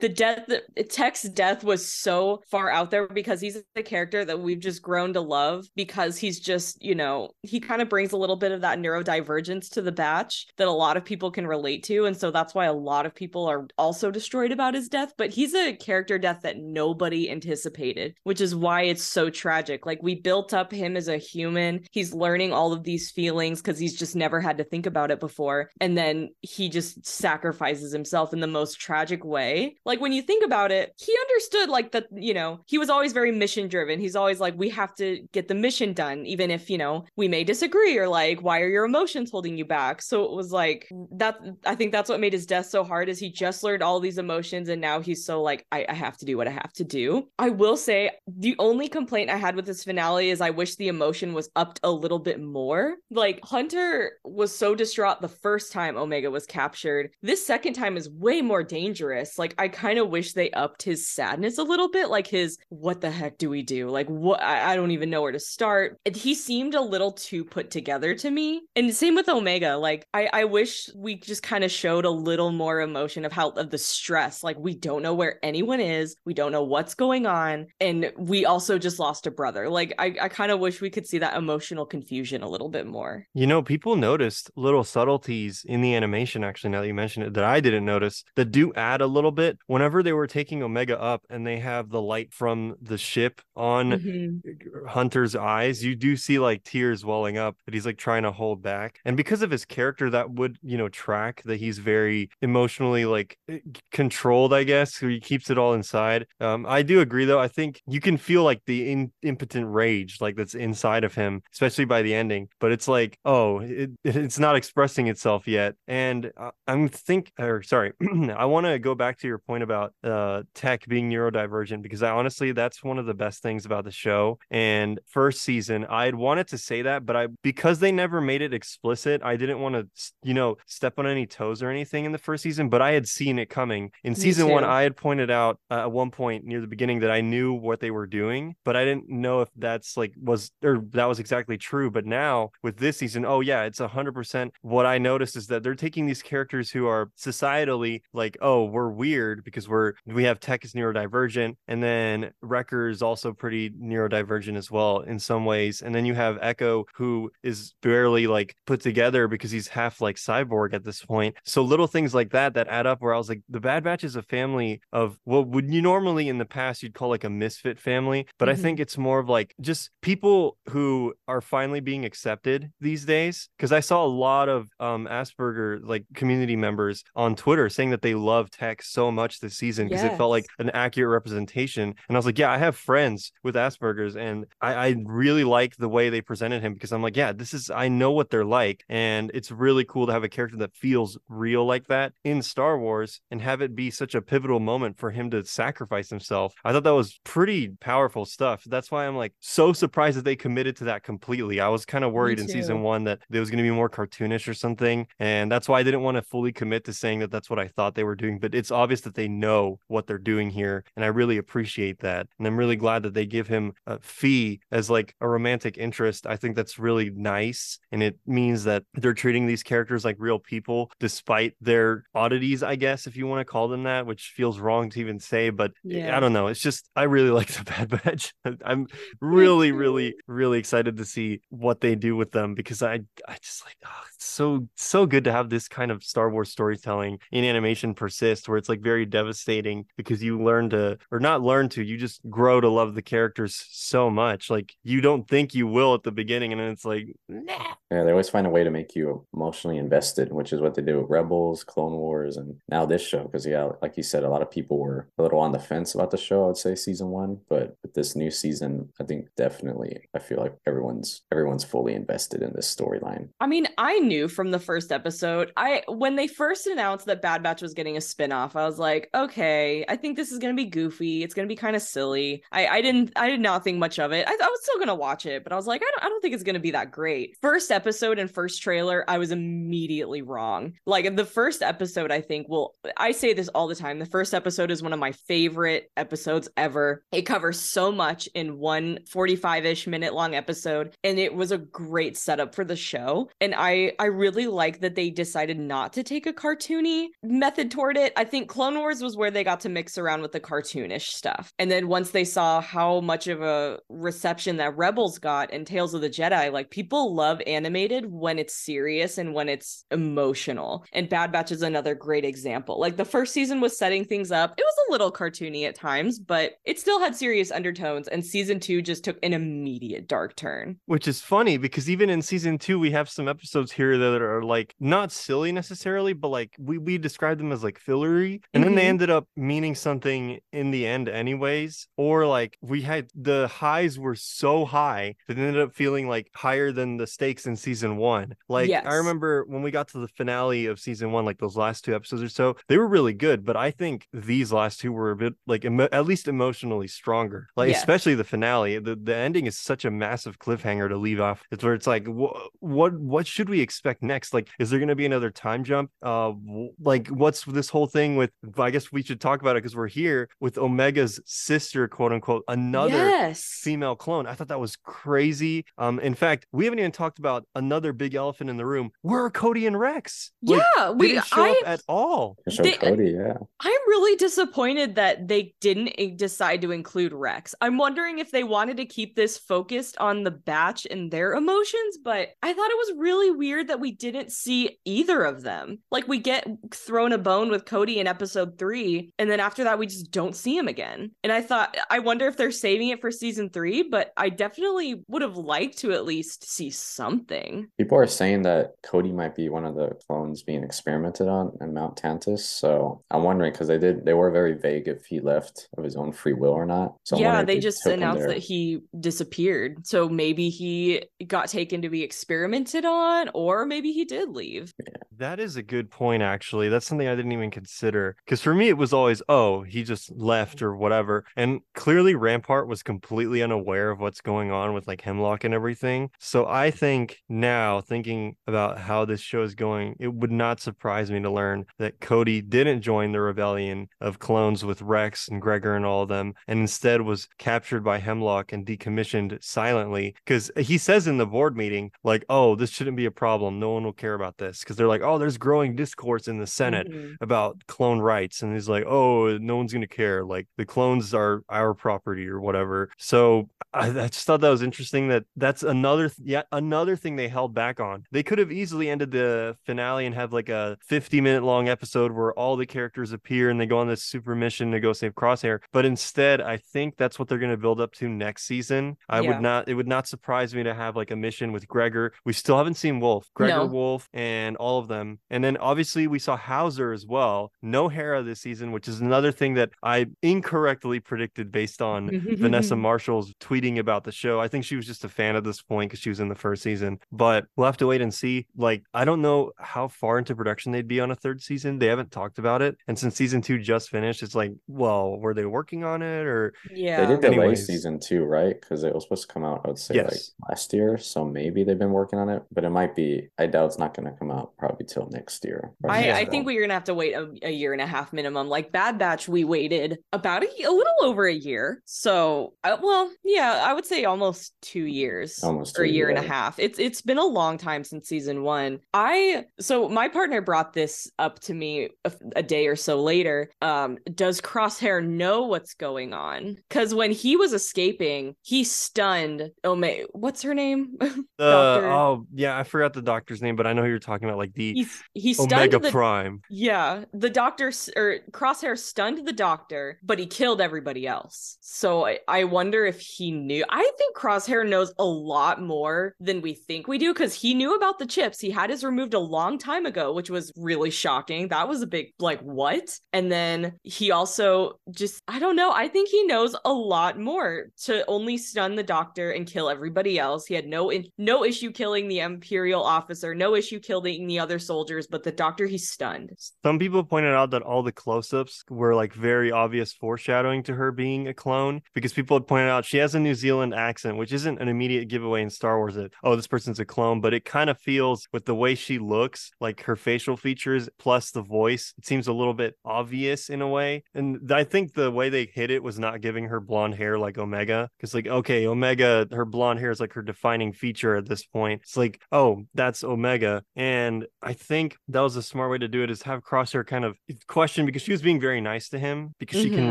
the 0.00 0.08
death, 0.08 0.50
Tech's 0.88 1.22
death 1.22 1.64
was 1.64 1.86
so 1.86 2.42
far 2.50 2.70
out 2.70 2.90
there 2.90 3.08
because 3.08 3.40
he's 3.40 3.62
the 3.74 3.82
character 3.82 4.24
that 4.24 4.40
we've 4.40 4.60
just 4.60 4.82
grown 4.82 5.12
to 5.14 5.20
love 5.20 5.66
because 5.74 6.16
he's 6.16 6.40
just 6.40 6.82
you 6.82 6.94
know 6.94 7.30
he 7.42 7.60
kind 7.60 7.82
of 7.82 7.88
brings 7.88 8.12
a 8.12 8.16
little 8.16 8.36
bit 8.36 8.52
of 8.52 8.60
that 8.60 8.78
neurodivergence 8.78 9.70
to 9.70 9.82
the 9.82 9.92
batch 9.92 10.46
that 10.56 10.68
a 10.68 10.72
lot 10.72 10.96
of 10.96 11.04
people 11.04 11.30
can 11.30 11.46
relate 11.46 11.82
to, 11.84 12.06
and 12.06 12.16
so 12.16 12.30
that's 12.30 12.54
why 12.54 12.66
a 12.66 12.72
lot 12.72 13.06
of 13.06 13.14
people 13.14 13.46
are 13.46 13.66
also 13.78 14.10
destroyed 14.10 14.52
about 14.52 14.74
his 14.74 14.88
death. 14.88 15.12
But 15.16 15.30
he's 15.30 15.54
a 15.54 15.74
character 15.74 16.18
death 16.18 16.40
that 16.42 16.58
nobody 16.58 17.30
anticipated, 17.30 18.14
which 18.24 18.40
is 18.40 18.54
why 18.54 18.82
it's 18.82 19.02
so 19.02 19.30
tragic. 19.30 19.86
Like 19.86 20.02
we 20.02 20.14
built 20.14 20.54
up 20.54 20.72
him 20.72 20.96
as 20.96 21.08
a 21.08 21.16
human. 21.16 21.80
He's 21.90 22.14
learning 22.14 22.52
all 22.52 22.72
of 22.72 22.84
these 22.84 23.10
feelings 23.10 23.60
because 23.60 23.78
he's 23.78 23.98
just 23.98 24.16
never 24.16 24.40
had 24.40 24.58
to 24.58 24.64
think 24.64 24.86
about 24.86 25.10
it 25.10 25.20
before. 25.20 25.70
And 25.80 25.96
then 25.96 26.30
he 26.40 26.68
just 26.68 27.06
sacrifices 27.20 27.92
himself 27.92 28.32
in 28.32 28.40
the 28.40 28.46
most 28.46 28.80
tragic 28.80 29.24
way. 29.24 29.76
Like 29.84 30.00
when 30.00 30.12
you 30.12 30.22
think 30.22 30.44
about 30.44 30.72
it, 30.72 30.92
he 30.96 31.14
understood 31.28 31.68
like 31.68 31.92
that, 31.92 32.06
you 32.12 32.34
know, 32.34 32.60
he 32.66 32.78
was 32.78 32.90
always 32.90 33.12
very 33.12 33.32
mission 33.32 33.68
driven. 33.68 34.00
He's 34.00 34.16
always 34.16 34.40
like, 34.40 34.54
we 34.56 34.70
have 34.70 34.94
to 34.96 35.26
get 35.32 35.48
the 35.48 35.54
mission 35.54 35.92
done, 35.92 36.26
even 36.26 36.50
if, 36.50 36.70
you 36.70 36.78
know, 36.78 37.04
we 37.16 37.28
may 37.28 37.44
disagree 37.44 37.98
or 37.98 38.08
like, 38.08 38.42
why 38.42 38.60
are 38.60 38.68
your 38.68 38.84
emotions 38.84 39.30
holding 39.30 39.56
you 39.56 39.64
back? 39.64 40.02
So 40.02 40.24
it 40.24 40.32
was 40.32 40.52
like 40.52 40.88
that. 41.12 41.38
I 41.64 41.74
think 41.74 41.92
that's 41.92 42.08
what 42.08 42.20
made 42.20 42.32
his 42.32 42.46
death 42.46 42.66
so 42.66 42.84
hard 42.84 43.08
is 43.08 43.18
he 43.18 43.30
just 43.30 43.62
learned 43.62 43.82
all 43.82 44.00
these 44.00 44.18
emotions 44.18 44.68
and 44.68 44.80
now 44.80 45.00
he's 45.00 45.24
so 45.24 45.42
like, 45.42 45.66
I, 45.70 45.86
I 45.88 45.94
have 45.94 46.16
to 46.18 46.24
do 46.24 46.36
what 46.36 46.48
I 46.48 46.52
have 46.52 46.72
to 46.74 46.84
do. 46.84 47.28
I 47.38 47.50
will 47.50 47.76
say 47.76 48.10
the 48.26 48.56
only 48.58 48.88
complaint 48.88 49.30
I 49.30 49.36
had 49.36 49.56
with 49.56 49.66
this 49.66 49.84
finale 49.84 50.30
is 50.30 50.40
I 50.40 50.50
wish 50.50 50.76
the 50.76 50.88
emotion 50.88 51.32
was 51.32 51.50
upped 51.56 51.80
a 51.82 51.90
little 51.90 52.18
bit 52.18 52.40
more. 52.40 52.96
Like 53.10 53.40
Hunter 53.44 54.12
was 54.24 54.54
so 54.54 54.74
distraught 54.74 55.20
the 55.20 55.28
first 55.28 55.72
time 55.72 55.96
Omega 55.96 56.30
was 56.30 56.46
captured. 56.46 57.09
This 57.22 57.44
second 57.44 57.74
time 57.74 57.96
is 57.96 58.08
way 58.08 58.42
more 58.42 58.62
dangerous. 58.62 59.38
Like 59.38 59.54
I 59.58 59.68
kind 59.68 59.98
of 59.98 60.08
wish 60.08 60.32
they 60.32 60.50
upped 60.50 60.82
his 60.82 61.08
sadness 61.08 61.58
a 61.58 61.62
little 61.62 61.90
bit, 61.90 62.08
like 62.08 62.26
his 62.26 62.58
what 62.68 63.00
the 63.00 63.10
heck 63.10 63.38
do 63.38 63.50
we 63.50 63.62
do? 63.62 63.88
Like 63.88 64.08
what 64.08 64.42
I, 64.42 64.72
I 64.72 64.76
don't 64.76 64.90
even 64.90 65.10
know 65.10 65.22
where 65.22 65.32
to 65.32 65.40
start. 65.40 65.98
He 66.14 66.34
seemed 66.34 66.74
a 66.74 66.80
little 66.80 67.12
too 67.12 67.44
put 67.44 67.70
together 67.70 68.14
to 68.16 68.30
me. 68.30 68.62
And 68.76 68.94
same 68.94 69.14
with 69.14 69.28
Omega. 69.28 69.76
Like 69.76 70.06
I, 70.14 70.28
I 70.32 70.44
wish 70.44 70.88
we 70.94 71.16
just 71.16 71.42
kind 71.42 71.64
of 71.64 71.70
showed 71.70 72.04
a 72.04 72.10
little 72.10 72.52
more 72.52 72.80
emotion 72.80 73.24
of 73.24 73.32
how 73.32 73.50
of 73.50 73.70
the 73.70 73.78
stress. 73.78 74.42
Like 74.42 74.58
we 74.58 74.74
don't 74.74 75.02
know 75.02 75.14
where 75.14 75.38
anyone 75.42 75.80
is. 75.80 76.16
We 76.24 76.34
don't 76.34 76.52
know 76.52 76.64
what's 76.64 76.94
going 76.94 77.26
on. 77.26 77.66
And 77.80 78.12
we 78.16 78.44
also 78.44 78.78
just 78.78 78.98
lost 78.98 79.26
a 79.26 79.30
brother. 79.30 79.68
Like 79.68 79.94
I, 79.98 80.16
I 80.20 80.28
kind 80.28 80.52
of 80.52 80.60
wish 80.60 80.80
we 80.80 80.90
could 80.90 81.06
see 81.06 81.18
that 81.18 81.36
emotional 81.36 81.86
confusion 81.86 82.42
a 82.42 82.48
little 82.48 82.68
bit 82.68 82.86
more. 82.86 83.26
You 83.34 83.46
know, 83.46 83.62
people 83.62 83.96
noticed 83.96 84.50
little 84.56 84.84
subtleties 84.84 85.64
in 85.66 85.80
the 85.80 85.94
animation, 85.94 86.44
actually, 86.44 86.70
now 86.70 86.80
that 86.80 86.86
you 86.86 86.94
mention 87.00 87.22
it, 87.22 87.34
that 87.34 87.44
I 87.44 87.60
didn't 87.60 87.84
notice 87.84 88.24
that 88.36 88.46
do 88.52 88.72
add 88.74 89.00
a 89.00 89.06
little 89.06 89.30
bit. 89.32 89.58
Whenever 89.66 90.02
they 90.02 90.12
were 90.12 90.26
taking 90.26 90.62
Omega 90.62 91.00
up 91.00 91.22
and 91.30 91.46
they 91.46 91.58
have 91.58 91.90
the 91.90 92.00
light 92.02 92.32
from 92.32 92.76
the 92.80 92.98
ship 92.98 93.40
on 93.56 93.90
Mhm. 93.90 94.88
Hunter's 94.88 95.34
eyes, 95.36 95.84
you 95.84 95.94
do 95.96 96.16
see 96.16 96.38
like 96.38 96.62
tears 96.64 97.04
welling 97.04 97.38
up 97.38 97.56
that 97.64 97.74
he's 97.74 97.86
like 97.86 97.98
trying 97.98 98.22
to 98.24 98.32
hold 98.32 98.62
back. 98.62 99.00
And 99.04 99.16
because 99.16 99.42
of 99.42 99.50
his 99.50 99.64
character, 99.64 100.10
that 100.10 100.30
would, 100.30 100.58
you 100.62 100.78
know, 100.78 100.88
track 100.88 101.42
that 101.44 101.58
he's 101.58 101.78
very 101.78 102.30
emotionally 102.42 103.04
like 103.04 103.36
eh, 103.48 103.58
controlled, 103.92 104.52
I 104.52 104.64
guess. 104.64 104.94
So 104.94 105.08
he 105.08 105.20
keeps 105.20 105.50
it 105.50 105.58
all 105.58 105.74
inside. 105.74 106.26
Um, 106.40 106.66
I 106.68 106.82
do 106.82 107.00
agree 107.00 107.24
though. 107.24 107.40
I 107.40 107.48
think 107.48 107.80
you 107.86 108.00
can 108.00 108.16
feel 108.16 108.44
like 108.44 108.62
the 108.66 108.90
in- 108.90 109.12
impotent 109.22 109.66
rage 109.72 110.18
like 110.20 110.36
that's 110.36 110.54
inside 110.54 111.04
of 111.04 111.14
him, 111.14 111.42
especially 111.52 111.84
by 111.84 112.02
the 112.02 112.14
ending. 112.14 112.48
But 112.60 112.72
it's 112.72 112.88
like, 112.88 113.18
oh, 113.24 113.60
it, 113.60 113.90
it's 114.04 114.38
not 114.38 114.56
expressing 114.56 115.06
itself 115.08 115.46
yet. 115.48 115.74
And 115.88 116.30
I'm 116.66 116.89
think, 116.92 117.32
or 117.38 117.62
sorry, 117.62 117.92
I 118.36 118.44
want 118.46 118.66
to 118.66 118.78
go 118.78 118.94
back 118.94 119.18
to 119.18 119.26
your 119.26 119.38
point 119.38 119.62
about 119.62 119.92
uh, 120.02 120.42
tech 120.54 120.86
being 120.86 121.10
neurodivergent 121.10 121.82
because 121.82 122.02
I 122.02 122.10
honestly 122.10 122.52
that's 122.52 122.82
one 122.82 122.98
of 122.98 123.06
the 123.06 123.14
best 123.14 123.42
things 123.42 123.66
about 123.66 123.84
the 123.84 123.90
show. 123.90 124.38
And 124.50 125.00
first 125.06 125.42
season, 125.42 125.86
I'd 125.86 126.14
wanted 126.14 126.48
to 126.48 126.58
say 126.58 126.82
that, 126.82 127.06
but 127.06 127.16
I 127.16 127.28
because 127.42 127.78
they 127.78 127.92
never 127.92 128.20
made 128.20 128.42
it 128.42 128.54
explicit, 128.54 129.22
I 129.22 129.36
didn't 129.36 129.60
want 129.60 129.74
to, 129.74 129.88
you 130.22 130.34
know, 130.34 130.56
step 130.66 130.98
on 130.98 131.06
any 131.06 131.26
toes 131.26 131.62
or 131.62 131.70
anything 131.70 132.04
in 132.04 132.12
the 132.12 132.18
first 132.18 132.42
season. 132.42 132.68
But 132.68 132.82
I 132.82 132.92
had 132.92 133.06
seen 133.08 133.38
it 133.38 133.50
coming 133.50 133.90
in 134.04 134.14
season 134.14 134.48
one. 134.48 134.64
I 134.64 134.82
had 134.82 134.96
pointed 134.96 135.30
out 135.30 135.58
uh, 135.70 135.80
at 135.80 135.92
one 135.92 136.10
point 136.10 136.44
near 136.44 136.60
the 136.60 136.66
beginning 136.66 137.00
that 137.00 137.10
I 137.10 137.20
knew 137.20 137.52
what 137.52 137.80
they 137.80 137.90
were 137.90 138.06
doing, 138.06 138.54
but 138.64 138.76
I 138.76 138.84
didn't 138.84 139.08
know 139.08 139.40
if 139.40 139.48
that's 139.56 139.96
like 139.96 140.12
was 140.20 140.50
or 140.62 140.82
that 140.90 141.06
was 141.06 141.18
exactly 141.18 141.58
true. 141.58 141.90
But 141.90 142.06
now 142.06 142.50
with 142.62 142.76
this 142.76 142.98
season, 142.98 143.24
oh 143.24 143.40
yeah, 143.40 143.64
it's 143.64 143.80
a 143.80 143.88
hundred 143.88 144.14
percent. 144.14 144.52
What 144.62 144.86
I 144.86 144.98
noticed 144.98 145.36
is 145.36 145.46
that 145.48 145.62
they're 145.62 145.74
taking 145.74 146.06
these 146.06 146.22
characters 146.22 146.69
who 146.70 146.86
are 146.86 147.10
societally 147.18 148.02
like, 148.12 148.36
oh, 148.40 148.64
we're 148.64 148.90
weird 148.90 149.44
because 149.44 149.68
we're 149.68 149.94
we 150.06 150.24
have 150.24 150.40
tech 150.40 150.64
is 150.64 150.72
neurodivergent, 150.72 151.56
and 151.68 151.82
then 151.82 152.30
Wrecker 152.42 152.88
is 152.88 153.02
also 153.02 153.32
pretty 153.32 153.70
neurodivergent 153.70 154.56
as 154.56 154.70
well 154.70 155.00
in 155.00 155.18
some 155.18 155.44
ways, 155.44 155.82
and 155.82 155.94
then 155.94 156.04
you 156.04 156.14
have 156.14 156.38
Echo 156.40 156.84
who 156.94 157.30
is 157.42 157.74
barely 157.82 158.26
like 158.26 158.54
put 158.66 158.80
together 158.80 159.28
because 159.28 159.50
he's 159.50 159.68
half 159.68 160.00
like 160.00 160.16
cyborg 160.16 160.74
at 160.74 160.84
this 160.84 161.04
point. 161.04 161.36
So 161.44 161.62
little 161.62 161.86
things 161.86 162.14
like 162.14 162.30
that 162.30 162.54
that 162.54 162.68
add 162.68 162.86
up. 162.86 163.00
Where 163.00 163.14
I 163.14 163.18
was 163.18 163.28
like, 163.28 163.42
the 163.48 163.60
Bad 163.60 163.84
Batch 163.84 164.04
is 164.04 164.16
a 164.16 164.22
family 164.22 164.80
of 164.92 165.18
what 165.24 165.48
would 165.48 165.72
you 165.72 165.82
normally 165.82 166.28
in 166.28 166.38
the 166.38 166.44
past 166.44 166.82
you'd 166.82 166.94
call 166.94 167.08
like 167.08 167.24
a 167.24 167.30
misfit 167.30 167.78
family, 167.78 168.26
but 168.38 168.48
mm-hmm. 168.48 168.58
I 168.58 168.62
think 168.62 168.80
it's 168.80 168.98
more 168.98 169.18
of 169.18 169.28
like 169.28 169.54
just 169.60 169.90
people 170.02 170.58
who 170.68 171.14
are 171.28 171.40
finally 171.40 171.80
being 171.80 172.04
accepted 172.04 172.70
these 172.80 173.04
days. 173.04 173.48
Because 173.56 173.72
I 173.72 173.80
saw 173.80 174.04
a 174.04 174.08
lot 174.08 174.48
of 174.48 174.68
um, 174.78 175.06
Asperger 175.10 175.80
like 175.82 176.04
community 176.14 176.56
members 176.60 177.04
on 177.16 177.34
Twitter 177.34 177.68
saying 177.68 177.90
that 177.90 178.02
they 178.02 178.14
love 178.14 178.50
tech 178.50 178.82
so 178.82 179.10
much 179.10 179.40
this 179.40 179.56
season 179.56 179.88
because 179.88 180.02
yes. 180.02 180.12
it 180.12 180.16
felt 180.16 180.30
like 180.30 180.46
an 180.58 180.70
accurate 180.70 181.12
representation. 181.12 181.94
And 182.08 182.16
I 182.16 182.18
was 182.18 182.26
like, 182.26 182.38
yeah, 182.38 182.50
I 182.50 182.58
have 182.58 182.76
friends 182.76 183.32
with 183.42 183.54
Asperger's, 183.54 184.16
and 184.16 184.46
I, 184.60 184.74
I 184.74 184.94
really 185.04 185.44
like 185.44 185.76
the 185.76 185.88
way 185.88 186.10
they 186.10 186.20
presented 186.20 186.62
him 186.62 186.74
because 186.74 186.92
I'm 186.92 187.02
like, 187.02 187.16
yeah, 187.16 187.32
this 187.32 187.54
is 187.54 187.70
I 187.70 187.88
know 187.88 188.12
what 188.12 188.30
they're 188.30 188.44
like, 188.44 188.84
and 188.88 189.30
it's 189.34 189.50
really 189.50 189.84
cool 189.84 190.06
to 190.06 190.12
have 190.12 190.24
a 190.24 190.28
character 190.28 190.58
that 190.58 190.74
feels 190.74 191.18
real 191.28 191.64
like 191.64 191.86
that 191.88 192.12
in 192.24 192.42
Star 192.42 192.78
Wars 192.78 193.20
and 193.30 193.40
have 193.40 193.62
it 193.62 193.74
be 193.74 193.90
such 193.90 194.14
a 194.14 194.22
pivotal 194.22 194.60
moment 194.60 194.98
for 194.98 195.10
him 195.10 195.30
to 195.30 195.44
sacrifice 195.44 196.10
himself. 196.10 196.54
I 196.64 196.72
thought 196.72 196.84
that 196.84 196.90
was 196.90 197.20
pretty 197.24 197.68
powerful 197.80 198.24
stuff. 198.24 198.64
That's 198.66 198.90
why 198.90 199.06
I'm 199.06 199.16
like 199.16 199.34
so 199.40 199.72
surprised 199.72 200.18
that 200.18 200.24
they 200.24 200.36
committed 200.36 200.76
to 200.76 200.84
that 200.84 201.02
completely. 201.02 201.60
I 201.60 201.68
was 201.68 201.84
kind 201.84 202.04
of 202.04 202.12
worried 202.12 202.38
in 202.38 202.48
season 202.48 202.82
one 202.82 203.04
that 203.04 203.20
it 203.30 203.38
was 203.38 203.50
going 203.50 203.58
to 203.58 203.68
be 203.68 203.74
more 203.74 203.90
cartoonish 203.90 204.48
or 204.48 204.54
something, 204.54 205.06
and 205.18 205.50
that's 205.50 205.68
why 205.68 205.80
I 205.80 205.82
didn't 205.82 206.02
want 206.02 206.16
to 206.16 206.22
fully 206.22 206.49
commit 206.52 206.84
to 206.84 206.92
saying 206.92 207.20
that 207.20 207.30
that's 207.30 207.50
what 207.50 207.58
I 207.58 207.68
thought 207.68 207.94
they 207.94 208.04
were 208.04 208.16
doing. 208.16 208.38
But 208.38 208.54
it's 208.54 208.70
obvious 208.70 209.02
that 209.02 209.14
they 209.14 209.28
know 209.28 209.78
what 209.88 210.06
they're 210.06 210.18
doing 210.18 210.50
here, 210.50 210.84
and 210.96 211.04
I 211.04 211.08
really 211.08 211.38
appreciate 211.38 212.00
that. 212.00 212.26
And 212.38 212.46
I'm 212.46 212.56
really 212.56 212.76
glad 212.76 213.02
that 213.04 213.14
they 213.14 213.26
give 213.26 213.48
him 213.48 213.72
a 213.86 213.98
fee 214.00 214.60
as 214.70 214.90
like 214.90 215.14
a 215.20 215.28
romantic 215.28 215.78
interest. 215.78 216.26
I 216.26 216.36
think 216.36 216.56
that's 216.56 216.78
really 216.78 217.10
nice, 217.10 217.78
and 217.92 218.02
it 218.02 218.18
means 218.26 218.64
that 218.64 218.84
they're 218.94 219.14
treating 219.14 219.46
these 219.46 219.62
characters 219.62 220.04
like 220.04 220.16
real 220.18 220.38
people, 220.38 220.90
despite 221.00 221.54
their 221.60 222.04
oddities, 222.14 222.62
I 222.62 222.76
guess, 222.76 223.06
if 223.06 223.16
you 223.16 223.26
want 223.26 223.40
to 223.40 223.50
call 223.50 223.68
them 223.68 223.84
that, 223.84 224.06
which 224.06 224.32
feels 224.36 224.58
wrong 224.58 224.90
to 224.90 225.00
even 225.00 225.18
say. 225.18 225.50
But 225.50 225.72
yeah. 225.84 226.16
I 226.16 226.20
don't 226.20 226.32
know. 226.32 226.48
It's 226.48 226.60
just 226.60 226.88
I 226.96 227.04
really 227.04 227.30
like 227.40 227.48
the 227.48 227.64
Bad 227.64 227.88
Batch. 227.88 228.34
I'm 228.64 228.86
really, 229.20 229.72
really, 229.72 230.14
really 230.26 230.58
excited 230.58 230.96
to 230.96 231.04
see 231.04 231.40
what 231.48 231.80
they 231.80 231.94
do 231.94 232.16
with 232.16 232.32
them 232.32 232.54
because 232.54 232.82
I 232.82 233.00
I 233.28 233.36
just 233.40 233.64
like 233.64 233.76
oh, 233.84 234.02
it's 234.14 234.26
so 234.26 234.66
so 234.76 235.06
good 235.06 235.24
to 235.24 235.32
have 235.32 235.50
this 235.50 235.68
kind 235.68 235.90
of 235.90 236.02
Star 236.02 236.30
Wars 236.30 236.39
storytelling 236.44 237.18
in 237.32 237.44
animation 237.44 237.94
persists, 237.94 238.48
where 238.48 238.58
it's 238.58 238.68
like 238.68 238.80
very 238.80 239.06
devastating 239.06 239.86
because 239.96 240.22
you 240.22 240.42
learn 240.42 240.70
to 240.70 240.98
or 241.10 241.20
not 241.20 241.42
learn 241.42 241.68
to 241.70 241.82
you 241.82 241.96
just 241.96 242.20
grow 242.28 242.60
to 242.60 242.68
love 242.68 242.94
the 242.94 243.02
characters 243.02 243.66
so 243.70 244.10
much 244.10 244.50
like 244.50 244.74
you 244.82 245.00
don't 245.00 245.28
think 245.28 245.54
you 245.54 245.66
will 245.66 245.94
at 245.94 246.02
the 246.02 246.12
beginning 246.12 246.52
and 246.52 246.60
then 246.60 246.70
it's 246.70 246.84
like 246.84 247.06
nah. 247.28 247.74
yeah 247.90 248.04
they 248.04 248.10
always 248.10 248.28
find 248.28 248.46
a 248.46 248.50
way 248.50 248.64
to 248.64 248.70
make 248.70 248.94
you 248.94 249.24
emotionally 249.34 249.78
invested 249.78 250.32
which 250.32 250.52
is 250.52 250.60
what 250.60 250.74
they 250.74 250.82
do 250.82 251.00
with 251.00 251.10
Rebels 251.10 251.64
Clone 251.64 251.92
Wars 251.92 252.36
and 252.36 252.56
now 252.68 252.86
this 252.86 253.02
show 253.02 253.24
because 253.24 253.46
yeah 253.46 253.70
like 253.82 253.96
you 253.96 254.02
said 254.02 254.24
a 254.24 254.28
lot 254.28 254.42
of 254.42 254.50
people 254.50 254.78
were 254.78 255.08
a 255.18 255.22
little 255.22 255.40
on 255.40 255.52
the 255.52 255.58
fence 255.58 255.94
about 255.94 256.10
the 256.10 256.16
show 256.16 256.44
I 256.44 256.46
would 256.48 256.56
say 256.56 256.74
season 256.74 257.08
one 257.08 257.40
but 257.48 257.76
with 257.82 257.94
this 257.94 258.16
new 258.16 258.30
season 258.30 258.88
I 259.00 259.04
think 259.04 259.26
definitely 259.36 260.08
I 260.14 260.18
feel 260.18 260.38
like 260.38 260.56
everyone's 260.66 261.22
everyone's 261.32 261.64
fully 261.64 261.94
invested 261.94 262.42
in 262.42 262.52
this 262.54 262.74
storyline 262.74 263.28
I 263.40 263.46
mean 263.46 263.66
I 263.78 263.98
knew 263.98 264.28
from 264.28 264.50
the 264.50 264.58
first 264.58 264.92
episode 264.92 265.52
I 265.56 265.82
when 265.88 266.16
they 266.16 266.26
first 266.30 266.66
announced 266.66 267.06
that 267.06 267.22
Bad 267.22 267.42
Batch 267.42 267.62
was 267.62 267.74
getting 267.74 267.96
a 267.96 268.00
spin-off 268.00 268.56
I 268.56 268.64
was 268.64 268.78
like 268.78 269.08
okay 269.14 269.84
I 269.88 269.96
think 269.96 270.16
this 270.16 270.32
is 270.32 270.38
gonna 270.38 270.54
be 270.54 270.64
goofy 270.64 271.22
it's 271.22 271.34
gonna 271.34 271.48
be 271.48 271.56
kind 271.56 271.76
of 271.76 271.82
silly. 271.82 272.42
I 272.52 272.66
I 272.66 272.80
didn't 272.80 273.12
I 273.16 273.28
did 273.28 273.40
not 273.40 273.64
think 273.64 273.78
much 273.78 273.98
of 273.98 274.12
it. 274.12 274.26
I, 274.26 274.32
I 274.32 274.34
was 274.34 274.62
still 274.62 274.78
gonna 274.78 274.94
watch 274.94 275.26
it 275.26 275.44
but 275.44 275.52
I 275.52 275.56
was 275.56 275.66
like 275.66 275.82
I 275.82 275.90
don't 275.90 276.04
I 276.04 276.08
don't 276.08 276.20
think 276.20 276.34
it's 276.34 276.42
gonna 276.42 276.60
be 276.60 276.72
that 276.72 276.90
great. 276.90 277.36
First 277.40 277.70
episode 277.70 278.18
and 278.18 278.30
first 278.30 278.62
trailer 278.62 279.04
I 279.08 279.18
was 279.18 279.30
immediately 279.30 280.22
wrong. 280.22 280.74
Like 280.86 281.16
the 281.16 281.24
first 281.24 281.62
episode 281.62 282.10
I 282.10 282.20
think 282.20 282.46
well 282.48 282.74
I 282.96 283.12
say 283.12 283.32
this 283.32 283.48
all 283.48 283.68
the 283.68 283.74
time 283.74 283.98
the 283.98 284.06
first 284.06 284.34
episode 284.34 284.70
is 284.70 284.82
one 284.82 284.92
of 284.92 284.98
my 284.98 285.12
favorite 285.12 285.90
episodes 285.96 286.48
ever. 286.56 287.04
It 287.12 287.22
covers 287.22 287.60
so 287.60 287.92
much 287.92 288.28
in 288.34 288.58
one 288.58 289.00
45-ish 289.12 289.86
minute 289.86 290.14
long 290.14 290.34
episode 290.34 290.94
and 291.04 291.18
it 291.18 291.34
was 291.34 291.52
a 291.52 291.58
great 291.58 292.16
setup 292.16 292.54
for 292.54 292.64
the 292.64 292.76
show 292.76 293.28
and 293.40 293.54
I 293.56 293.92
I 293.98 294.06
really 294.06 294.46
like 294.46 294.80
that 294.80 294.94
they 294.94 295.10
decided 295.10 295.58
not 295.58 295.94
to 295.94 296.02
take 296.02 296.19
a 296.26 296.32
cartoony 296.32 297.08
method 297.22 297.70
toward 297.70 297.96
it. 297.96 298.12
I 298.16 298.24
think 298.24 298.48
Clone 298.48 298.78
Wars 298.78 299.02
was 299.02 299.16
where 299.16 299.30
they 299.30 299.44
got 299.44 299.60
to 299.60 299.68
mix 299.68 299.98
around 299.98 300.22
with 300.22 300.32
the 300.32 300.40
cartoonish 300.40 301.08
stuff. 301.08 301.52
And 301.58 301.70
then 301.70 301.88
once 301.88 302.10
they 302.10 302.24
saw 302.24 302.60
how 302.60 303.00
much 303.00 303.26
of 303.26 303.42
a 303.42 303.80
reception 303.88 304.56
that 304.58 304.76
Rebels 304.76 305.18
got 305.18 305.52
and 305.52 305.66
Tales 305.66 305.94
of 305.94 306.00
the 306.00 306.10
Jedi 306.10 306.52
like 306.52 306.70
people 306.70 307.14
love 307.14 307.40
animated 307.46 308.06
when 308.06 308.38
it's 308.38 308.54
serious 308.54 309.18
and 309.18 309.34
when 309.34 309.48
it's 309.48 309.84
emotional. 309.90 310.84
And 310.92 311.08
Bad 311.08 311.32
Batch 311.32 311.52
is 311.52 311.62
another 311.62 311.94
great 311.94 312.24
example. 312.24 312.78
Like 312.78 312.96
the 312.96 313.04
first 313.04 313.32
season 313.32 313.60
was 313.60 313.76
setting 313.76 314.04
things 314.04 314.30
up. 314.32 314.54
It 314.58 314.64
was 314.64 314.86
a 314.88 314.92
little 314.92 315.12
cartoony 315.12 315.66
at 315.66 315.74
times 315.74 316.18
but 316.18 316.52
it 316.64 316.78
still 316.78 317.00
had 317.00 317.16
serious 317.16 317.50
undertones 317.50 318.08
and 318.08 318.24
season 318.24 318.60
2 318.60 318.82
just 318.82 319.04
took 319.04 319.18
an 319.22 319.32
immediate 319.32 320.08
dark 320.08 320.36
turn. 320.36 320.78
Which 320.86 321.08
is 321.08 321.20
funny 321.20 321.56
because 321.56 321.90
even 321.90 322.10
in 322.10 322.22
season 322.22 322.58
2 322.58 322.78
we 322.78 322.90
have 322.90 323.08
some 323.08 323.28
episodes 323.28 323.72
here 323.72 323.98
that 323.98 324.22
are 324.22 324.42
like 324.42 324.74
not 324.80 325.12
silly 325.12 325.52
necessarily 325.52 326.09
but 326.12 326.28
like 326.28 326.54
we 326.58 326.78
we 326.78 326.98
describe 326.98 327.38
them 327.38 327.52
as 327.52 327.62
like 327.62 327.78
fillery 327.78 328.40
and 328.52 328.62
mm-hmm. 328.62 328.70
then 328.70 328.74
they 328.74 328.82
mm-hmm. 328.82 328.88
ended 328.88 329.10
up 329.10 329.26
meaning 329.36 329.74
something 329.74 330.38
in 330.52 330.70
the 330.70 330.86
end 330.86 331.08
anyways 331.08 331.88
or 331.96 332.26
like 332.26 332.56
we 332.60 332.82
had 332.82 333.08
the 333.14 333.48
highs 333.48 333.98
were 333.98 334.14
so 334.14 334.64
high 334.64 335.14
that 335.28 335.34
they 335.34 335.42
ended 335.42 335.62
up 335.62 335.74
feeling 335.74 336.08
like 336.08 336.30
higher 336.34 336.72
than 336.72 336.96
the 336.96 337.06
stakes 337.06 337.46
in 337.46 337.56
season 337.56 337.96
1 337.96 338.34
like 338.48 338.68
yes. 338.68 338.84
I 338.86 338.94
remember 338.94 339.44
when 339.46 339.62
we 339.62 339.70
got 339.70 339.88
to 339.88 339.98
the 339.98 340.08
finale 340.08 340.66
of 340.66 340.78
season 340.78 341.12
1 341.12 341.24
like 341.24 341.38
those 341.38 341.56
last 341.56 341.84
two 341.84 341.94
episodes 341.94 342.22
or 342.22 342.28
so 342.28 342.56
they 342.68 342.78
were 342.78 342.88
really 342.88 343.14
good 343.14 343.44
but 343.44 343.56
I 343.56 343.70
think 343.70 344.06
these 344.12 344.52
last 344.52 344.80
two 344.80 344.92
were 344.92 345.10
a 345.10 345.16
bit 345.16 345.34
like 345.46 345.64
emo- 345.64 345.88
at 345.92 346.06
least 346.06 346.28
emotionally 346.28 346.88
stronger 346.88 347.48
like 347.56 347.70
yeah. 347.70 347.76
especially 347.76 348.14
the 348.14 348.24
finale 348.24 348.78
the 348.78 348.96
the 348.96 349.14
ending 349.14 349.46
is 349.46 349.58
such 349.58 349.84
a 349.84 349.90
massive 349.90 350.38
cliffhanger 350.38 350.88
to 350.88 350.96
leave 350.96 351.20
off 351.20 351.42
it's 351.50 351.64
where 351.64 351.74
it's 351.74 351.86
like 351.86 352.06
wh- 352.06 352.48
what 352.60 352.98
what 352.98 353.26
should 353.26 353.48
we 353.48 353.60
expect 353.60 354.02
next 354.02 354.34
like 354.34 354.48
is 354.58 354.70
there 354.70 354.78
going 354.78 354.88
to 354.88 354.96
be 354.96 355.06
another 355.06 355.30
time 355.30 355.64
jump 355.64 355.90
uh 356.02 356.32
like 356.80 357.08
what's 357.08 357.44
this 357.44 357.68
whole 357.68 357.86
thing 357.86 358.16
with 358.16 358.30
i 358.58 358.70
guess 358.70 358.90
we 358.92 359.02
should 359.02 359.20
talk 359.20 359.40
about 359.40 359.56
it 359.56 359.62
because 359.62 359.76
we're 359.76 359.88
here 359.88 360.28
with 360.40 360.58
omega's 360.58 361.20
sister 361.24 361.88
quote 361.88 362.12
unquote 362.12 362.42
another 362.48 362.96
yes. 362.96 363.42
female 363.62 363.96
clone. 363.96 364.26
I 364.26 364.34
thought 364.34 364.48
that 364.48 364.60
was 364.60 364.76
crazy. 364.76 365.64
Um 365.78 366.00
in 366.00 366.14
fact 366.14 366.46
we 366.52 366.64
haven't 366.64 366.78
even 366.78 366.92
talked 366.92 367.18
about 367.18 367.46
another 367.54 367.92
big 367.92 368.14
elephant 368.14 368.50
in 368.50 368.56
the 368.56 368.66
room. 368.66 368.90
Where 369.02 369.24
are 369.24 369.30
cody 369.30 369.66
and 369.66 369.78
rex. 369.78 370.32
Like, 370.42 370.62
yeah 370.76 370.90
we 370.90 371.08
didn't 371.08 371.26
show 371.26 371.44
I, 371.44 371.50
up 371.50 371.56
at 371.66 371.82
all. 371.88 372.36
They, 372.46 372.72
cody 372.72 373.10
yeah. 373.10 373.34
I'm 373.60 373.80
really 373.88 374.16
disappointed 374.16 374.94
that 374.96 375.28
they 375.28 375.54
didn't 375.60 375.88
eh, 375.98 376.10
decide 376.16 376.62
to 376.62 376.72
include 376.72 377.12
rex. 377.12 377.54
I'm 377.60 377.78
wondering 377.78 378.18
if 378.18 378.30
they 378.30 378.44
wanted 378.44 378.76
to 378.78 378.86
keep 378.86 379.16
this 379.16 379.38
focused 379.38 379.96
on 379.98 380.24
the 380.24 380.30
batch 380.30 380.86
and 380.90 381.10
their 381.10 381.32
emotions 381.32 381.98
but 382.02 382.30
i 382.42 382.52
thought 382.52 382.70
it 382.70 382.76
was 382.76 382.98
really 382.98 383.30
weird 383.30 383.68
that 383.68 383.80
we 383.80 383.92
didn't 383.92 384.32
see 384.32 384.78
either 384.84 385.22
of 385.22 385.42
them 385.42 385.78
like 385.90 386.06
we 386.08 386.18
get 386.18 386.46
thrown 386.72 387.12
a 387.12 387.18
bone 387.18 387.50
with 387.50 387.64
cody 387.64 387.98
in 387.98 388.06
episode 388.06 388.58
three 388.58 389.12
and 389.18 389.30
then 389.30 389.40
after 389.40 389.64
that 389.64 389.78
we 389.78 389.86
just 389.86 390.10
don't 390.10 390.36
see 390.36 390.56
him 390.56 390.68
again 390.68 391.10
and 391.22 391.32
i 391.32 391.40
thought 391.40 391.76
i 391.90 391.98
wonder 391.98 392.26
if 392.26 392.36
they're 392.36 392.50
saving 392.50 392.88
it 392.88 393.00
for 393.00 393.10
season 393.10 393.50
three 393.50 393.82
but 393.82 394.12
i 394.16 394.28
definitely 394.28 395.02
would 395.08 395.22
have 395.22 395.36
liked 395.36 395.78
to 395.78 395.92
at 395.92 396.04
least 396.04 396.50
see 396.50 396.70
something. 396.70 397.68
People 397.78 397.98
are 397.98 398.06
saying 398.06 398.42
that 398.42 398.74
Cody 398.82 399.12
might 399.12 399.34
be 399.34 399.48
one 399.48 399.64
of 399.64 399.74
the 399.74 399.90
clones 400.06 400.42
being 400.42 400.62
experimented 400.62 401.28
on 401.28 401.56
in 401.60 401.74
Mount 401.74 401.96
Tantiss. 401.96 402.40
So 402.40 403.02
I'm 403.10 403.22
wondering 403.22 403.52
because 403.52 403.68
they 403.68 403.78
did 403.78 404.04
they 404.04 404.14
were 404.14 404.30
very 404.30 404.54
vague 404.54 404.88
if 404.88 405.06
he 405.06 405.20
left 405.20 405.68
of 405.76 405.84
his 405.84 405.96
own 405.96 406.12
free 406.12 406.32
will 406.32 406.52
or 406.52 406.66
not. 406.66 406.96
So 407.04 407.16
I'm 407.16 407.22
yeah, 407.22 407.42
they 407.42 407.58
just 407.58 407.84
announced 407.86 408.26
that 408.26 408.38
he 408.38 408.80
disappeared. 408.98 409.86
So 409.86 410.08
maybe 410.08 410.50
he 410.50 411.04
got 411.26 411.48
taken 411.48 411.82
to 411.82 411.88
be 411.88 412.02
experimented 412.02 412.84
on, 412.84 413.30
or 413.34 413.66
maybe 413.66 413.92
he 413.92 414.04
did 414.04 414.30
leave. 414.30 414.72
That 415.20 415.38
is 415.38 415.56
a 415.56 415.62
good 415.62 415.90
point, 415.90 416.22
actually. 416.22 416.70
That's 416.70 416.86
something 416.86 417.06
I 417.06 417.14
didn't 417.14 417.32
even 417.32 417.50
consider. 417.50 418.16
Because 418.24 418.40
for 418.40 418.54
me, 418.54 418.70
it 418.70 418.78
was 418.78 418.94
always, 418.94 419.20
oh, 419.28 419.60
he 419.60 419.82
just 419.82 420.10
left 420.10 420.62
or 420.62 420.74
whatever. 420.74 421.26
And 421.36 421.60
clearly, 421.74 422.14
Rampart 422.14 422.68
was 422.68 422.82
completely 422.82 423.42
unaware 423.42 423.90
of 423.90 424.00
what's 424.00 424.22
going 424.22 424.50
on 424.50 424.72
with 424.72 424.88
like 424.88 425.02
Hemlock 425.02 425.44
and 425.44 425.52
everything. 425.52 426.08
So 426.18 426.46
I 426.46 426.70
think 426.70 427.18
now, 427.28 427.82
thinking 427.82 428.36
about 428.46 428.78
how 428.78 429.04
this 429.04 429.20
show 429.20 429.42
is 429.42 429.54
going, 429.54 429.94
it 430.00 430.08
would 430.08 430.32
not 430.32 430.58
surprise 430.58 431.10
me 431.10 431.20
to 431.20 431.30
learn 431.30 431.66
that 431.78 432.00
Cody 432.00 432.40
didn't 432.40 432.80
join 432.80 433.12
the 433.12 433.20
rebellion 433.20 433.88
of 434.00 434.20
clones 434.20 434.64
with 434.64 434.80
Rex 434.80 435.28
and 435.28 435.42
Gregor 435.42 435.76
and 435.76 435.84
all 435.84 436.02
of 436.02 436.08
them, 436.08 436.32
and 436.48 436.60
instead 436.60 437.02
was 437.02 437.28
captured 437.36 437.84
by 437.84 437.98
Hemlock 437.98 438.54
and 438.54 438.64
decommissioned 438.64 439.36
silently. 439.44 440.14
Because 440.24 440.50
he 440.56 440.78
says 440.78 441.06
in 441.06 441.18
the 441.18 441.26
board 441.26 441.58
meeting, 441.58 441.90
like, 442.02 442.24
oh, 442.30 442.54
this 442.54 442.70
shouldn't 442.70 442.96
be 442.96 443.04
a 443.04 443.10
problem. 443.10 443.60
No 443.60 443.72
one 443.72 443.84
will 443.84 443.92
care 443.92 444.14
about 444.14 444.38
this. 444.38 444.60
Because 444.60 444.76
they're 444.76 444.88
like, 444.88 445.09
oh, 445.10 445.18
there's 445.18 445.38
growing 445.38 445.74
discourse 445.76 446.28
in 446.28 446.38
the 446.38 446.46
Senate 446.46 446.88
Mhm. 446.90 447.16
about 447.20 447.66
clone 447.66 447.98
rights 448.00 448.42
and 448.42 448.52
he's 448.54 448.68
like 448.68 448.84
oh 448.86 449.36
no 449.38 449.56
one's 449.56 449.72
gonna 449.72 449.86
care 449.86 450.24
like 450.24 450.46
the 450.56 450.64
clones 450.64 451.12
are 451.14 451.42
our 451.48 451.74
property 451.74 452.26
or 452.28 452.40
whatever 452.40 452.90
so 452.98 453.48
I, 453.72 453.88
I 453.88 454.08
just 454.08 454.26
thought 454.26 454.40
that 454.40 454.48
was 454.50 454.62
interesting 454.62 455.08
that 455.08 455.24
that's 455.36 455.62
another 455.62 456.08
th- 456.08 456.26
yet 456.28 456.46
another 456.52 456.96
thing 456.96 457.16
they 457.16 457.28
held 457.28 457.54
back 457.54 457.80
on 457.80 458.04
they 458.10 458.22
could 458.22 458.38
have 458.38 458.50
easily 458.52 458.88
ended 458.90 459.10
the 459.12 459.56
finale 459.64 460.06
and 460.06 460.14
have 460.14 460.32
like 460.32 460.48
a 460.48 460.76
50 460.86 461.20
minute 461.20 461.42
long 461.42 461.68
episode 461.68 462.12
where 462.12 462.32
all 462.38 462.56
the 462.56 462.66
characters 462.66 463.12
appear 463.12 463.50
and 463.50 463.60
they 463.60 463.66
go 463.66 463.78
on 463.78 463.88
this 463.88 464.02
super 464.02 464.34
mission 464.34 464.72
to 464.72 464.80
go 464.80 464.92
save 464.92 465.14
crosshair 465.14 465.60
but 465.72 465.84
instead 465.84 466.40
i 466.40 466.56
think 466.56 466.96
that's 466.96 467.18
what 467.18 467.28
they're 467.28 467.38
going 467.38 467.50
to 467.58 467.64
build 467.66 467.80
up 467.80 467.92
to 467.92 468.08
next 468.08 468.44
season 468.44 468.96
i 469.08 469.20
Yeah. 469.20 469.28
would 469.28 469.40
not 469.42 469.68
it 469.68 469.74
would 469.74 469.88
not 469.88 470.08
surprise 470.08 470.54
me 470.54 470.62
to 470.64 470.74
have 470.74 470.96
like 470.96 471.10
a 471.10 471.16
mission 471.16 471.52
with 471.52 471.66
gregor 471.68 472.12
we 472.24 472.32
still 472.32 472.56
haven't 472.56 472.74
seen 472.74 473.00
wolffe 473.00 473.28
gregor 473.34 473.56
No. 473.58 473.66
wolffe 473.66 474.08
and 474.12 474.56
all 474.56 474.78
of 474.78 474.88
them 474.88 474.99
and 475.30 475.42
then 475.44 475.56
obviously 475.58 476.06
we 476.06 476.18
saw 476.18 476.36
howzer 476.36 476.92
as 476.92 477.06
well 477.06 477.52
no 477.62 477.88
hera 477.88 478.22
this 478.22 478.40
season 478.40 478.72
which 478.72 478.88
is 478.88 479.00
another 479.00 479.32
thing 479.32 479.54
that 479.54 479.70
i 479.82 480.06
incorrectly 480.22 481.00
predicted 481.00 481.50
based 481.50 481.82
on 481.82 482.08
Vanessa 482.36 482.76
Marshall's 482.88 483.34
tweeting 483.40 483.78
about 483.78 484.04
the 484.04 484.12
show. 484.12 484.40
I 484.40 484.48
think 484.48 484.64
she 484.64 484.76
was 484.76 484.86
just 484.86 485.04
a 485.04 485.08
fan 485.08 485.36
at 485.36 485.44
this 485.44 485.62
point 485.62 485.90
because 485.90 486.00
she 486.00 486.08
was 486.08 486.20
in 486.20 486.28
the 486.28 486.34
first 486.34 486.62
season. 486.62 486.98
But 487.12 487.46
we'll 487.56 487.66
have 487.66 487.76
to 487.78 487.86
wait 487.86 488.00
and 488.00 488.12
see. 488.12 488.46
Like, 488.56 488.82
I 488.94 489.04
don't 489.04 489.22
know 489.22 489.52
how 489.58 489.88
far 489.88 490.18
into 490.18 490.34
production 490.34 490.72
they'd 490.72 490.88
be 490.88 491.00
on 491.00 491.10
a 491.10 491.16
third 491.16 491.42
season. 491.42 491.78
They 491.78 491.86
haven't 491.86 492.10
talked 492.10 492.38
about 492.38 492.62
it. 492.62 492.76
And 492.86 492.98
since 492.98 493.16
season 493.16 493.42
two 493.42 493.58
just 493.58 493.90
finished, 493.90 494.22
it's 494.22 494.34
like, 494.34 494.52
well, 494.66 495.18
were 495.18 495.34
they 495.34 495.44
working 495.44 495.84
on 495.84 496.02
it 496.02 496.26
or 496.26 496.54
Yeah. 496.70 497.00
They 497.00 497.14
did 497.14 497.20
delay 497.20 497.36
Anyways. 497.36 497.66
season 497.66 497.98
two, 498.00 498.24
right? 498.24 498.60
Because 498.60 498.84
it 498.84 498.94
was 498.94 499.04
supposed 499.04 499.28
to 499.28 499.32
come 499.34 499.44
out, 499.44 499.62
I 499.64 499.68
would 499.68 499.78
say, 499.78 500.02
like 500.02 500.12
last 500.48 500.72
year. 500.72 500.98
So 500.98 501.24
maybe 501.24 501.64
they've 501.64 501.78
been 501.78 501.92
working 501.92 502.18
on 502.18 502.28
it, 502.28 502.42
but 502.52 502.64
it 502.64 502.70
might 502.70 502.94
be. 502.94 503.28
I 503.38 503.46
doubt 503.46 503.66
it's 503.66 503.78
not 503.78 503.94
going 503.94 504.10
to 504.10 504.18
come 504.18 504.30
out 504.30 504.52
probably 504.58 504.86
till 504.90 505.08
next 505.10 505.44
year. 505.44 505.72
I, 505.88 506.12
I 506.12 506.24
think 506.24 506.46
we're 506.46 506.60
gonna 506.60 506.74
have 506.74 506.84
to 506.84 506.94
wait 506.94 507.14
a, 507.14 507.30
a 507.42 507.50
year 507.50 507.72
and 507.72 507.80
a 507.80 507.86
half 507.86 508.12
minimum. 508.12 508.48
Like 508.48 508.72
Bad 508.72 508.98
Batch, 508.98 509.28
we 509.28 509.44
waited 509.44 509.98
about 510.12 510.42
a, 510.42 510.48
a 510.64 510.70
little 510.70 510.94
over 511.02 511.26
a 511.26 511.34
year. 511.34 511.82
So, 511.84 512.54
uh, 512.64 512.76
well, 512.82 513.10
yeah, 513.24 513.62
I 513.64 513.72
would 513.72 513.86
say 513.86 514.04
almost 514.04 514.54
two 514.60 514.84
years, 514.84 515.42
Almost 515.42 515.78
or 515.78 515.84
a 515.84 515.88
two, 515.88 515.94
year 515.94 516.08
and 516.08 516.18
a 516.18 516.22
half. 516.22 516.58
It's 516.58 516.78
it's 516.78 517.00
been 517.00 517.18
a 517.18 517.24
long 517.24 517.58
time 517.58 517.84
since 517.84 518.08
season 518.08 518.42
one. 518.42 518.80
I 518.92 519.44
so 519.60 519.88
my 519.88 520.08
partner 520.08 520.40
brought 520.40 520.72
this 520.72 521.10
up 521.18 521.38
to 521.40 521.54
me 521.54 521.90
a, 522.04 522.12
a 522.36 522.42
day 522.42 522.66
or 522.66 522.76
so 522.76 523.02
later. 523.02 523.50
Um, 523.62 523.98
does 524.14 524.40
Crosshair 524.40 525.06
know 525.06 525.42
what's 525.42 525.74
going 525.74 526.12
on? 526.12 526.56
Because 526.68 526.94
when 526.94 527.12
he 527.12 527.36
was 527.36 527.52
escaping, 527.52 528.34
he 528.42 528.64
stunned. 528.64 529.50
Oh, 529.64 529.76
May, 529.76 530.04
what's 530.12 530.42
her 530.42 530.54
name? 530.54 530.96
the 531.00 531.24
Doctor- 531.38 531.90
oh 531.90 532.26
yeah, 532.34 532.58
I 532.58 532.64
forgot 532.64 532.92
the 532.92 533.02
doctor's 533.02 533.42
name, 533.42 533.56
but 533.56 533.66
I 533.66 533.72
know 533.72 533.82
who 533.82 533.88
you're 533.88 533.98
talking 533.98 534.28
about, 534.28 534.38
like 534.38 534.54
the 534.54 534.69
He's 534.74 535.02
he 535.14 535.34
stunned 535.34 535.52
Omega 535.52 535.78
the 535.78 535.90
Prime. 535.90 536.42
Yeah, 536.48 537.04
the 537.12 537.30
doctor 537.30 537.72
or 537.96 538.18
Crosshair 538.30 538.78
stunned 538.78 539.26
the 539.26 539.32
doctor, 539.32 539.98
but 540.02 540.18
he 540.18 540.26
killed 540.26 540.60
everybody 540.60 541.06
else. 541.06 541.58
So 541.60 542.06
I, 542.06 542.20
I 542.28 542.44
wonder 542.44 542.84
if 542.86 543.00
he 543.00 543.30
knew. 543.30 543.64
I 543.68 543.90
think 543.98 544.16
Crosshair 544.16 544.68
knows 544.68 544.92
a 544.98 545.04
lot 545.04 545.60
more 545.60 546.14
than 546.20 546.40
we 546.40 546.54
think 546.54 546.86
we 546.86 546.98
do 546.98 547.12
because 547.12 547.34
he 547.34 547.54
knew 547.54 547.74
about 547.74 547.98
the 547.98 548.06
chips. 548.06 548.40
He 548.40 548.50
had 548.50 548.70
his 548.70 548.84
removed 548.84 549.14
a 549.14 549.18
long 549.18 549.58
time 549.58 549.86
ago, 549.86 550.12
which 550.12 550.30
was 550.30 550.52
really 550.56 550.90
shocking. 550.90 551.48
That 551.48 551.68
was 551.68 551.82
a 551.82 551.86
big 551.86 552.12
like 552.18 552.40
what? 552.40 552.98
And 553.12 553.30
then 553.30 553.74
he 553.82 554.10
also 554.10 554.78
just 554.90 555.20
I 555.28 555.38
don't 555.38 555.56
know. 555.56 555.72
I 555.72 555.88
think 555.88 556.08
he 556.08 556.24
knows 556.24 556.54
a 556.64 556.72
lot 556.72 557.18
more 557.18 557.66
to 557.84 558.04
only 558.06 558.38
stun 558.38 558.76
the 558.76 558.82
doctor 558.82 559.30
and 559.30 559.46
kill 559.46 559.68
everybody 559.68 560.18
else. 560.18 560.46
He 560.46 560.54
had 560.54 560.66
no 560.66 560.90
in- 560.90 561.08
no 561.18 561.44
issue 561.44 561.72
killing 561.72 562.08
the 562.08 562.20
imperial 562.20 562.82
officer, 562.82 563.34
no 563.34 563.54
issue 563.54 563.80
killing 563.80 564.26
the 564.26 564.38
other 564.38 564.58
soldiers, 564.60 565.06
but 565.06 565.24
the 565.24 565.32
doctor 565.32 565.66
he's 565.66 565.90
stunned. 565.90 566.30
Some 566.62 566.78
people 566.78 567.04
pointed 567.04 567.32
out 567.32 567.50
that 567.50 567.62
all 567.62 567.82
the 567.82 567.92
close-ups 567.92 568.64
were 568.68 568.94
like 568.94 569.12
very 569.12 569.50
obvious 569.50 569.92
foreshadowing 569.92 570.62
to 570.64 570.74
her 570.74 570.92
being 570.92 571.28
a 571.28 571.34
clone 571.34 571.82
because 571.94 572.12
people 572.12 572.36
had 572.36 572.46
pointed 572.46 572.68
out 572.68 572.84
she 572.84 572.98
has 572.98 573.14
a 573.14 573.20
New 573.20 573.34
Zealand 573.34 573.74
accent, 573.74 574.16
which 574.16 574.32
isn't 574.32 574.60
an 574.60 574.68
immediate 574.68 575.08
giveaway 575.08 575.42
in 575.42 575.50
Star 575.50 575.78
Wars 575.78 575.94
that 575.94 576.12
oh 576.22 576.36
this 576.36 576.46
person's 576.46 576.80
a 576.80 576.84
clone, 576.84 577.20
but 577.20 577.34
it 577.34 577.44
kind 577.44 577.70
of 577.70 577.78
feels 577.78 578.28
with 578.32 578.44
the 578.44 578.54
way 578.54 578.74
she 578.74 578.98
looks, 578.98 579.50
like 579.60 579.82
her 579.82 579.96
facial 579.96 580.36
features 580.36 580.88
plus 580.98 581.30
the 581.30 581.42
voice, 581.42 581.94
it 581.98 582.06
seems 582.06 582.28
a 582.28 582.32
little 582.32 582.54
bit 582.54 582.74
obvious 582.84 583.48
in 583.48 583.62
a 583.62 583.68
way. 583.68 584.02
And 584.14 584.50
I 584.52 584.64
think 584.64 584.94
the 584.94 585.10
way 585.10 585.28
they 585.28 585.46
hit 585.46 585.70
it 585.70 585.82
was 585.82 585.98
not 585.98 586.20
giving 586.20 586.44
her 586.44 586.60
blonde 586.60 586.94
hair 586.94 587.18
like 587.18 587.38
Omega 587.38 587.88
because 587.96 588.14
like 588.14 588.26
okay, 588.26 588.66
Omega 588.66 589.26
her 589.32 589.44
blonde 589.44 589.80
hair 589.80 589.90
is 589.90 590.00
like 590.00 590.12
her 590.14 590.22
defining 590.22 590.72
feature 590.72 591.16
at 591.16 591.28
this 591.28 591.44
point. 591.44 591.82
It's 591.82 591.96
like 591.96 592.20
oh 592.32 592.64
that's 592.74 593.04
Omega, 593.04 593.62
and 593.76 594.26
think 594.52 594.96
that 595.08 595.20
was 595.20 595.36
a 595.36 595.42
smart 595.42 595.70
way 595.70 595.78
to 595.78 595.88
do 595.88 596.02
it 596.02 596.10
is 596.10 596.22
have 596.22 596.42
Crosshair 596.42 596.86
kind 596.86 597.04
of 597.04 597.16
question 597.46 597.86
because 597.86 598.02
she 598.02 598.12
was 598.12 598.22
being 598.22 598.40
very 598.40 598.60
nice 598.60 598.88
to 598.90 598.98
him 598.98 599.34
because 599.38 599.60
she 599.62 599.70
can 599.70 599.88
Mhm. 599.88 599.90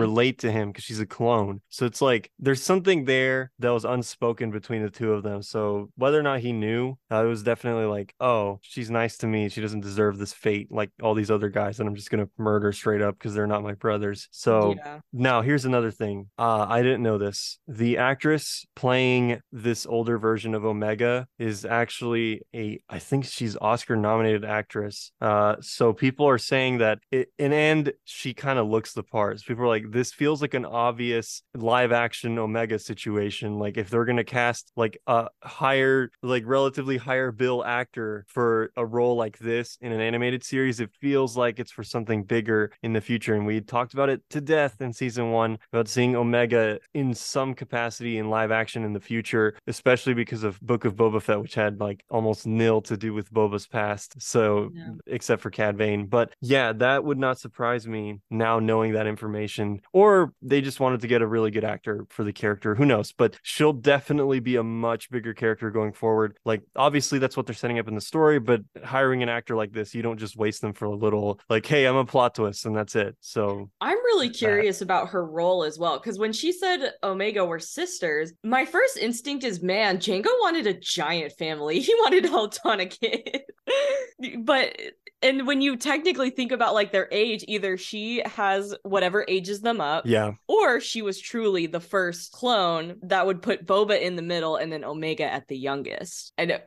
relate 0.01 0.39
to 0.39 0.51
him 0.51 0.69
because 0.71 0.83
she's 0.83 0.99
a 0.99 1.05
clone. 1.05 1.61
So 1.69 1.85
it's 1.85 2.01
like 2.01 2.31
there's 2.39 2.61
something 2.61 3.05
there 3.05 3.51
that 3.59 3.69
was 3.71 3.85
unspoken 3.85 4.51
between 4.51 4.83
the 4.83 4.89
two 4.89 5.13
of 5.13 5.23
them. 5.23 5.41
So 5.41 5.89
whether 5.95 6.19
or 6.19 6.23
not 6.23 6.39
he 6.39 6.51
knew, 6.53 6.95
uh, 7.11 7.23
it 7.23 7.27
was 7.27 7.43
definitely 7.43 7.85
like, 7.85 8.13
oh, 8.19 8.59
she's 8.61 8.89
nice 8.89 9.17
to 9.17 9.27
me. 9.27 9.49
She 9.49 9.61
doesn't 9.61 9.81
deserve 9.81 10.17
this 10.17 10.33
fate 10.33 10.71
like 10.71 10.91
all 11.01 11.13
these 11.13 11.31
other 11.31 11.49
guys, 11.49 11.79
and 11.79 11.87
I'm 11.87 11.95
just 11.95 12.09
gonna 12.11 12.29
murder 12.37 12.71
straight 12.71 13.01
up 13.01 13.17
because 13.17 13.33
they're 13.33 13.47
not 13.47 13.63
my 13.63 13.73
brothers. 13.73 14.27
So 14.31 14.75
yeah. 14.77 14.99
now, 15.13 15.41
here's 15.41 15.65
another 15.65 15.91
thing. 15.91 16.29
Uh, 16.37 16.65
I 16.69 16.81
didn't 16.81 17.03
know 17.03 17.17
this. 17.17 17.59
The 17.67 17.97
actress 17.97 18.65
playing 18.75 19.41
this 19.51 19.85
older 19.85 20.17
version 20.17 20.53
of 20.55 20.65
Omega 20.65 21.27
is 21.37 21.65
actually 21.65 22.41
a, 22.55 22.79
I 22.89 22.99
think 22.99 23.25
she's 23.25 23.57
Oscar 23.57 23.95
nominated 23.95 24.45
actress. 24.49 25.11
Uh, 25.21 25.55
so 25.61 25.93
people 25.93 26.27
are 26.27 26.37
saying 26.37 26.79
that 26.79 26.99
it, 27.11 27.31
in 27.37 27.53
end, 27.53 27.93
she 28.03 28.33
kind 28.33 28.59
of 28.59 28.67
looks 28.67 28.93
the 28.93 29.03
part. 29.03 29.39
So 29.39 29.45
people 29.47 29.63
are 29.63 29.67
like, 29.67 29.91
this 29.91 30.11
feels 30.11 30.41
like 30.41 30.53
an 30.53 30.65
obvious 30.65 31.43
live 31.55 31.91
action 31.91 32.37
Omega 32.37 32.79
situation. 32.79 33.59
Like 33.59 33.77
if 33.77 33.89
they're 33.89 34.05
gonna 34.05 34.23
cast 34.23 34.71
like 34.75 34.97
a 35.07 35.27
higher, 35.43 36.11
like 36.21 36.43
relatively 36.45 36.97
higher 36.97 37.31
bill 37.31 37.63
actor 37.63 38.25
for 38.27 38.71
a 38.75 38.85
role 38.85 39.15
like 39.15 39.37
this 39.37 39.77
in 39.81 39.91
an 39.91 40.01
animated 40.01 40.43
series, 40.43 40.79
it 40.79 40.89
feels 40.99 41.37
like 41.37 41.59
it's 41.59 41.71
for 41.71 41.83
something 41.83 42.23
bigger 42.23 42.71
in 42.83 42.93
the 42.93 43.01
future. 43.01 43.35
And 43.35 43.45
we 43.45 43.61
talked 43.61 43.93
about 43.93 44.09
it 44.09 44.21
to 44.31 44.41
death 44.41 44.81
in 44.81 44.93
season 44.93 45.31
one 45.31 45.59
about 45.71 45.87
seeing 45.87 46.15
Omega 46.15 46.79
in 46.93 47.13
some 47.13 47.53
capacity 47.53 48.17
in 48.17 48.29
live 48.29 48.51
action 48.51 48.83
in 48.83 48.93
the 48.93 48.99
future, 48.99 49.55
especially 49.67 50.13
because 50.13 50.43
of 50.43 50.59
Book 50.61 50.85
of 50.85 50.95
Boba 50.95 51.21
Fett, 51.21 51.41
which 51.41 51.55
had 51.55 51.79
like 51.79 52.03
almost 52.09 52.47
nil 52.47 52.81
to 52.81 52.97
do 52.97 53.13
with 53.13 53.31
Boba's 53.31 53.67
past. 53.67 54.21
So 54.21 54.38
Yeah. 54.39 54.89
except 55.07 55.41
for 55.41 55.49
Cad 55.49 55.77
Bane. 55.77 56.07
But 56.07 56.33
yeah, 56.41 56.73
that 56.73 57.03
would 57.03 57.17
not 57.17 57.39
surprise 57.39 57.87
me 57.87 58.19
now 58.29 58.59
knowing 58.59 58.93
that 58.93 59.07
information. 59.07 59.81
Or 59.93 60.33
they 60.41 60.61
just 60.61 60.79
wanted 60.79 61.01
to 61.01 61.07
get 61.07 61.21
a 61.21 61.27
really 61.27 61.51
good 61.51 61.63
actor 61.63 62.05
for 62.09 62.23
the 62.23 62.33
character. 62.33 62.75
Who 62.75 62.85
knows? 62.85 63.11
But 63.11 63.37
she'll 63.43 63.73
definitely 63.73 64.39
be 64.39 64.55
a 64.55 64.63
much 64.63 65.09
bigger 65.09 65.33
character 65.33 65.71
going 65.71 65.93
forward. 65.93 66.37
Like 66.45 66.61
obviously 66.75 67.19
that's 67.19 67.37
what 67.37 67.45
they're 67.45 67.55
setting 67.55 67.79
up 67.79 67.87
in 67.87 67.95
the 67.95 68.01
story, 68.01 68.39
but 68.39 68.61
hiring 68.83 69.23
an 69.23 69.29
actor 69.29 69.55
like 69.55 69.71
this, 69.71 69.93
you 69.93 70.01
don't 70.01 70.17
just 70.17 70.37
waste 70.37 70.61
them 70.61 70.73
for 70.73 70.85
a 70.85 70.95
little 70.95 71.39
like, 71.49 71.65
hey, 71.65 71.85
I'm 71.85 71.95
a 71.95 72.05
plot 72.05 72.35
twist 72.35 72.65
and 72.65 72.75
that's 72.75 72.95
it. 72.95 73.15
So 73.19 73.69
I'm 73.81 73.97
really 73.97 74.27
that. 74.27 74.37
curious 74.37 74.81
about 74.81 75.09
her 75.09 75.25
role 75.25 75.63
as 75.63 75.77
well. 75.77 75.99
Because 75.99 76.17
when 76.19 76.33
she 76.33 76.51
said 76.51 76.93
Omega 77.03 77.45
were 77.45 77.59
sisters, 77.59 78.33
my 78.43 78.65
first 78.65 78.97
instinct 78.97 79.43
is 79.43 79.61
man, 79.61 79.97
Jango 79.97 80.25
wanted 80.41 80.67
a 80.67 80.73
giant 80.73 81.33
family. 81.33 81.79
He 81.89 81.95
wanto 82.03 82.23
help 82.29 82.53
ton 82.53 82.79
a 82.81 82.85
kid. 82.85 83.41
but 84.37 84.75
and 85.21 85.45
when 85.47 85.61
you 85.61 85.75
technically 85.75 86.29
think 86.29 86.51
about 86.51 86.73
like 86.73 86.91
their 86.91 87.07
age, 87.11 87.43
either 87.47 87.77
she 87.77 88.21
has 88.25 88.75
whatever 88.83 89.25
ages 89.27 89.61
them 89.61 89.81
up, 89.81 90.05
Yeah. 90.05 90.31
or 90.47 90.79
she 90.79 91.01
was 91.01 91.19
truly 91.19 91.65
the 91.67 91.79
first 91.79 92.31
clone 92.31 92.95
that 93.03 93.25
would 93.25 93.41
put 93.41 93.65
Boba 93.65 93.99
in 93.99 94.15
the 94.15 94.21
middle 94.21 94.55
and 94.55 94.71
then 94.71 94.83
Omega 94.83 95.25
at 95.31 95.47
the 95.47 95.57
youngest. 95.57 96.33
And 96.37 96.51
uh, 96.53 96.59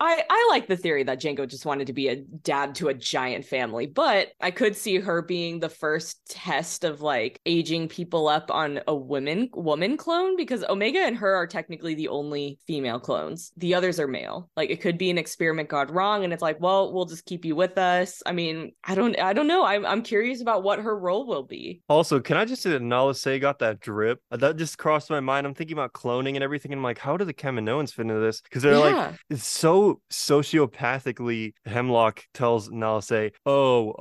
I 0.00 0.24
I 0.28 0.48
like 0.50 0.66
the 0.66 0.76
theory 0.76 1.02
that 1.04 1.20
Jango 1.20 1.46
just 1.48 1.66
wanted 1.66 1.86
to 1.86 1.92
be 1.92 2.08
a 2.08 2.16
dad 2.16 2.74
to 2.76 2.88
a 2.88 2.94
giant 2.94 3.44
family, 3.44 3.86
but 3.86 4.28
I 4.40 4.50
could 4.50 4.76
see 4.76 4.98
her 4.98 5.22
being 5.22 5.60
the 5.60 5.68
first 5.68 6.20
test 6.28 6.84
of 6.84 7.00
like 7.00 7.38
aging 7.46 7.88
people 7.88 8.28
up 8.28 8.50
on 8.50 8.80
a 8.88 8.94
women 8.94 9.50
woman 9.54 9.96
clone 9.96 10.36
because 10.36 10.64
Omega 10.64 11.00
and 11.00 11.16
her 11.16 11.34
are 11.34 11.46
technically 11.46 11.94
the 11.94 12.08
only 12.08 12.58
female 12.66 12.98
clones. 12.98 13.52
The 13.56 13.74
others 13.74 14.00
are 14.00 14.08
male. 14.08 14.50
Like 14.56 14.70
it 14.70 14.80
could 14.80 14.98
be 14.98 15.10
an 15.10 15.18
experiment 15.18 15.68
gone 15.68 15.88
wrong 15.88 16.24
and 16.24 16.32
it's 16.32 16.42
like, 16.42 16.60
well, 16.60 16.92
we'll 16.92 17.04
just 17.04 17.24
keep 17.26 17.44
you 17.44 17.54
with 17.54 17.78
us. 17.78 17.99
I 18.26 18.32
mean, 18.32 18.72
I 18.84 18.94
don't 18.94 19.18
I 19.20 19.32
don't 19.32 19.46
know. 19.46 19.64
I'm 19.64 19.84
I'm 19.86 20.02
curious 20.02 20.40
about 20.40 20.62
what 20.62 20.80
her 20.80 20.96
role 20.98 21.26
will 21.26 21.42
be. 21.44 21.82
Also, 21.88 22.20
can 22.20 22.36
I 22.36 22.44
just 22.44 22.62
say 22.62 22.70
that 22.70 22.82
Nala 22.82 23.14
Se 23.14 23.38
got 23.38 23.58
that 23.60 23.80
drip? 23.80 24.20
Uh, 24.30 24.36
That 24.36 24.56
just 24.56 24.78
crossed 24.78 25.10
my 25.10 25.20
mind. 25.20 25.46
I'm 25.46 25.54
thinking 25.54 25.76
about 25.76 25.92
cloning 25.92 26.34
and 26.34 26.42
everything. 26.44 26.72
And 26.72 26.78
I'm 26.80 26.84
like, 26.84 26.98
how 26.98 27.16
do 27.16 27.24
the 27.24 27.34
Kaminoans 27.34 27.92
fit 27.92 28.02
into 28.02 28.20
this? 28.20 28.40
Because 28.40 28.62
they're 28.62 28.78
like, 28.78 29.14
it's 29.28 29.46
so 29.46 30.00
sociopathically 30.10 31.52
Hemlock 31.66 32.24
tells 32.34 32.70
Nala 32.70 33.02
Se, 33.02 33.32
Oh, 33.46 33.92